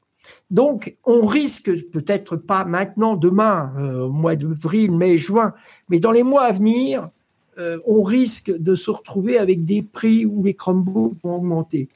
[0.52, 5.54] Donc, on risque peut-être pas maintenant, demain, euh, au mois d'avril, mai, juin,
[5.90, 7.10] mais dans les mois à venir,
[7.58, 11.90] euh, on risque de se retrouver avec des prix où les Chromebooks vont augmenter.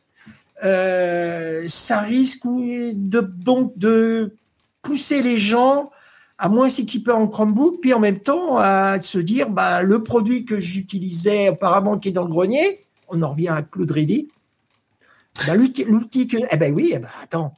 [0.63, 4.33] Euh, ça risque donc de
[4.81, 5.91] pousser les gens
[6.37, 10.45] à moins s'équiper en Chromebook, puis en même temps à se dire, bah, le produit
[10.45, 14.29] que j'utilisais auparavant qui est dans le grenier, on en revient à Claude Reddy,
[15.45, 17.53] bah, l'outil que, eh ben oui, eh ben attends,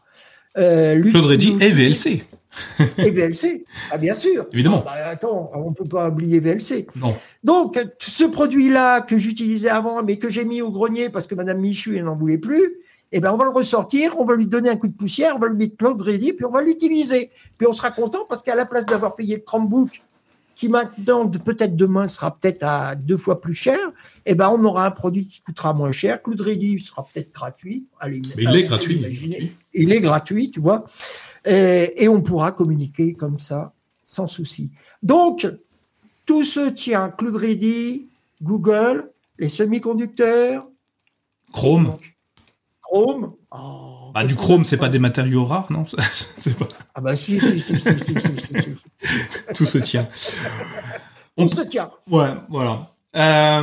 [0.58, 2.24] euh, Claude Reddy et VLC.
[2.98, 4.46] et VLC, ah, bien sûr.
[4.52, 4.84] Évidemment.
[4.86, 6.88] Ah, bah, attends, on ne peut pas oublier VLC.
[6.98, 7.16] Non.
[7.44, 11.60] Donc, ce produit-là que j'utilisais avant, mais que j'ai mis au grenier parce que Madame
[11.60, 12.82] Michu n'en voulait plus,
[13.14, 15.40] eh ben, on va le ressortir, on va lui donner un coup de poussière, on
[15.40, 17.30] va lui mettre Claude Reddy, puis on va l'utiliser.
[17.58, 20.02] Puis on sera content parce qu'à la place d'avoir payé le Chromebook
[20.62, 23.80] qui maintenant, peut-être demain, sera peut-être à deux fois plus cher,
[24.28, 26.22] eh ben, on aura un produit qui coûtera moins cher.
[26.22, 27.88] Cloud Ready sera peut-être gratuit.
[28.00, 29.50] Allez, Mais il est gratuit.
[29.74, 30.86] Il est gratuit, tu vois.
[31.46, 33.74] Et, on pourra communiquer comme ça,
[34.04, 34.70] sans souci.
[35.02, 35.48] Donc,
[36.28, 37.10] tout se tient.
[37.10, 38.08] Cloud Ready,
[38.44, 39.10] Google,
[39.40, 40.70] les semi-conducteurs.
[41.52, 41.98] Chrome.
[42.82, 43.34] Chrome.
[43.52, 45.84] Oh, bah, du chrome, c'est pas des matériaux rares, non
[46.60, 46.68] pas...
[46.96, 48.76] Ah bah si, si, si, si, si, si, si,
[49.56, 50.08] Tout se tient.
[51.38, 51.90] Tout se tient.
[52.10, 52.92] Ouais, voilà.
[53.18, 53.62] Euh,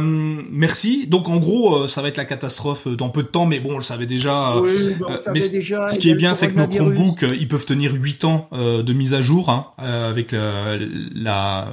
[0.51, 1.06] merci.
[1.06, 3.60] Donc en gros, euh, ça va être la catastrophe euh, dans peu de temps, mais
[3.60, 4.59] bon, on le savait déjà.
[4.59, 7.65] Oui, bon, on mais déjà, ce qui est bien, c'est que nos Chromebooks, ils peuvent
[7.65, 10.77] tenir 8 ans de mise à jour hein, avec la,
[11.15, 11.69] la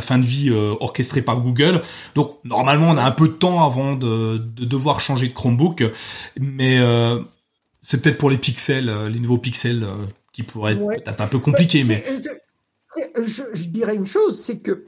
[0.00, 1.82] fin de vie orchestrée par Google.
[2.14, 5.84] Donc normalement, on a un peu de temps avant de, de devoir changer de Chromebook,
[6.40, 6.78] mais
[7.84, 11.38] c'est peut-être pour les pixels, euh, les nouveaux pixels euh, qui pourraient être un peu
[11.38, 11.84] compliqués.
[11.86, 12.02] mais
[13.16, 14.86] je, dirais une chose, c'est que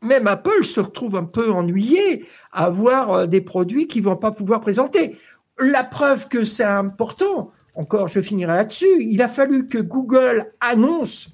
[0.00, 4.32] même Apple se retrouve un peu ennuyé à avoir euh, des produits qu'ils vont pas
[4.32, 5.16] pouvoir présenter.
[5.58, 11.28] La preuve que c'est important, encore je finirai là-dessus, il a fallu que Google annonce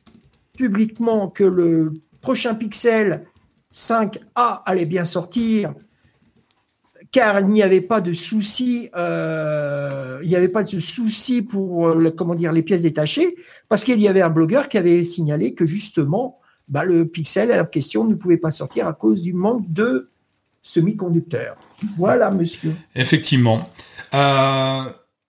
[0.56, 1.92] publiquement que le
[2.24, 3.26] prochain Pixel
[3.72, 5.74] 5A allait bien sortir
[7.12, 11.86] car il n'y avait pas de souci, euh, il n'y avait pas de souci pour
[11.88, 13.36] euh, comment dire les pièces détachées,
[13.68, 17.56] parce qu'il y avait un blogueur qui avait signalé que justement, bah, le Pixel à
[17.56, 20.08] la question ne pouvait pas sortir à cause du manque de
[20.62, 21.56] semi-conducteurs.
[21.96, 22.72] Voilà, monsieur.
[22.96, 23.68] Effectivement.
[24.14, 24.82] Euh,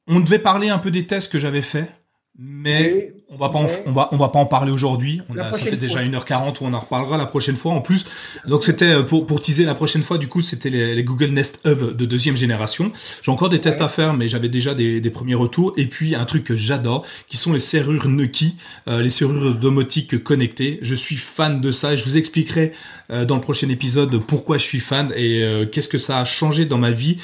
[0.08, 1.92] on devait parler un peu des tests que j'avais faits.
[2.38, 5.22] Mais on va pas en, on va on va pas en parler aujourd'hui.
[5.30, 8.06] On a, ça fait déjà 1h40 où on en reparlera la prochaine fois en plus.
[8.46, 11.62] Donc c'était euh, pour pour teaser la prochaine fois du coup, c'était les, Google Nest
[11.66, 12.92] Hub de deuxième génération.
[13.24, 16.14] J'ai encore des tests à faire mais j'avais déjà des, des premiers retours et puis
[16.14, 18.58] un truc que j'adore qui sont les serrures Nuki,
[18.90, 20.80] euh, les serrures domotiques connectées.
[20.82, 22.74] Je suis fan de ça, je vous expliquerai
[23.12, 26.66] euh, dans le prochain épisode pourquoi je suis fan et qu'est-ce que ça a changé
[26.66, 27.18] dans ma vie.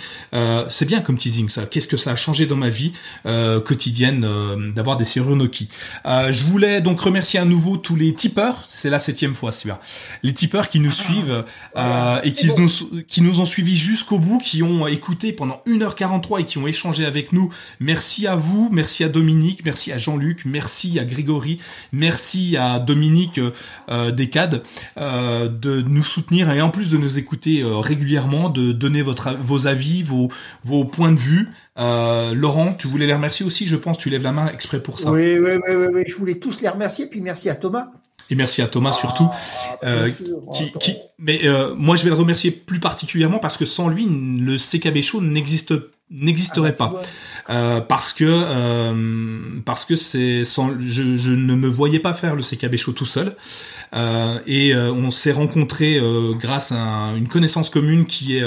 [0.70, 1.66] c'est bien comme teasing ça.
[1.66, 2.94] Qu'est-ce que ça a changé dans ma vie
[3.66, 4.26] quotidienne
[4.76, 5.66] d'avoir des serrures Nokia.
[6.06, 9.80] Euh, je voulais donc remercier à nouveau tous les tipeurs, c'est la septième fois celui-là,
[10.22, 11.44] les tipeurs qui nous suivent
[11.76, 12.70] euh, et qui nous,
[13.08, 17.06] qui nous ont suivis jusqu'au bout, qui ont écouté pendant 1h43 et qui ont échangé
[17.06, 17.50] avec nous.
[17.80, 21.58] Merci à vous, merci à Dominique, merci à Jean-Luc, merci à Grégory,
[21.92, 23.40] merci à Dominique
[23.90, 24.64] euh, Descades
[24.98, 29.36] euh, de nous soutenir et en plus de nous écouter euh, régulièrement, de donner votre,
[29.42, 30.30] vos avis, vos,
[30.64, 31.50] vos points de vue.
[31.80, 35.00] Euh, Laurent, tu voulais les remercier aussi, je pense, tu lèves la main exprès pour
[35.00, 35.12] ça.
[35.12, 37.88] Oui, oui, oui, oui, je voulais tous les remercier, puis merci à Thomas.
[38.30, 39.28] Et merci à Thomas surtout.
[39.32, 40.10] Ah, euh,
[40.54, 44.06] qui, qui, mais euh, moi, je vais le remercier plus particulièrement parce que sans lui,
[44.06, 45.74] le CKB Show n'existe
[46.12, 47.02] n'existerait ah, bah,
[47.48, 52.14] pas euh, parce que euh, parce que c'est sans je, je ne me voyais pas
[52.14, 53.36] faire le CKB Show tout seul
[53.94, 58.44] et euh, on s'est rencontrés euh, grâce à une connaissance commune qui est,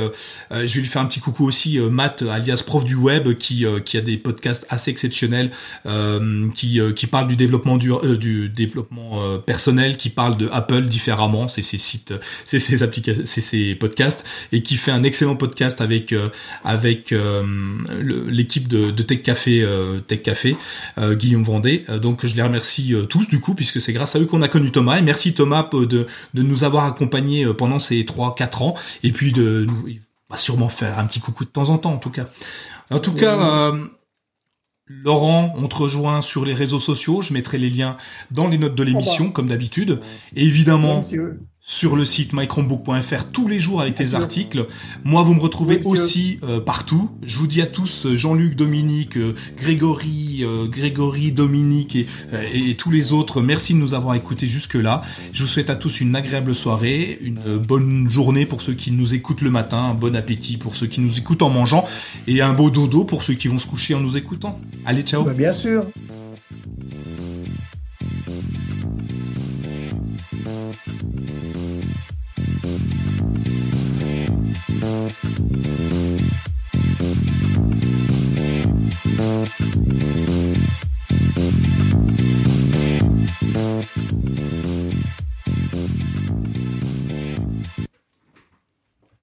[0.51, 3.97] je vais lui faire un petit coucou aussi, Matt, alias prof du web, qui qui
[3.97, 5.51] a des podcasts assez exceptionnels,
[6.55, 11.63] qui qui parle du développement du, du développement personnel, qui parle de Apple différemment, c'est
[11.63, 12.15] ses sites,
[12.45, 16.15] c'est ses applications, c'est ses podcasts, et qui fait un excellent podcast avec
[16.65, 17.15] avec
[18.01, 19.67] l'équipe de, de, Tech Café,
[20.07, 20.57] Tech Café,
[20.99, 21.85] Guillaume Vendée.
[22.01, 24.71] donc je les remercie tous du coup puisque c'est grâce à eux qu'on a connu
[24.71, 24.99] Thomas.
[24.99, 29.33] Et merci Thomas de, de nous avoir accompagnés euh, pendant ces 3-4 ans et puis
[29.33, 29.85] de nous
[30.31, 32.27] va sûrement faire un petit coucou de temps en temps en tout cas.
[32.91, 33.87] En tout cas, euh,
[34.87, 37.23] Laurent, on te rejoint sur les réseaux sociaux.
[37.23, 37.97] Je mettrai les liens
[38.31, 40.01] dans les notes de l'émission, comme d'habitude.
[40.37, 41.01] Et évidemment,
[41.67, 44.67] sur le site mychromebook.fr tous les jours avec tes articles.
[45.03, 47.11] Moi, vous me retrouvez aussi euh, partout.
[47.23, 52.07] Je vous dis à tous, euh, Jean-Luc, Dominique, euh, Grégory, Grégory, Dominique et,
[52.53, 55.01] et, tous les autres, merci de nous avoir écoutés jusque-là.
[55.33, 59.15] Je vous souhaite à tous une agréable soirée, une bonne journée pour ceux qui nous
[59.15, 61.89] écoutent le matin, un bon appétit pour ceux qui nous écoutent en mangeant
[62.27, 64.61] et un beau dodo pour ceux qui vont se coucher en nous écoutant.
[64.85, 65.25] Allez, ciao.
[65.25, 65.85] Bah, bien sûr.
[75.23, 75.74] Musik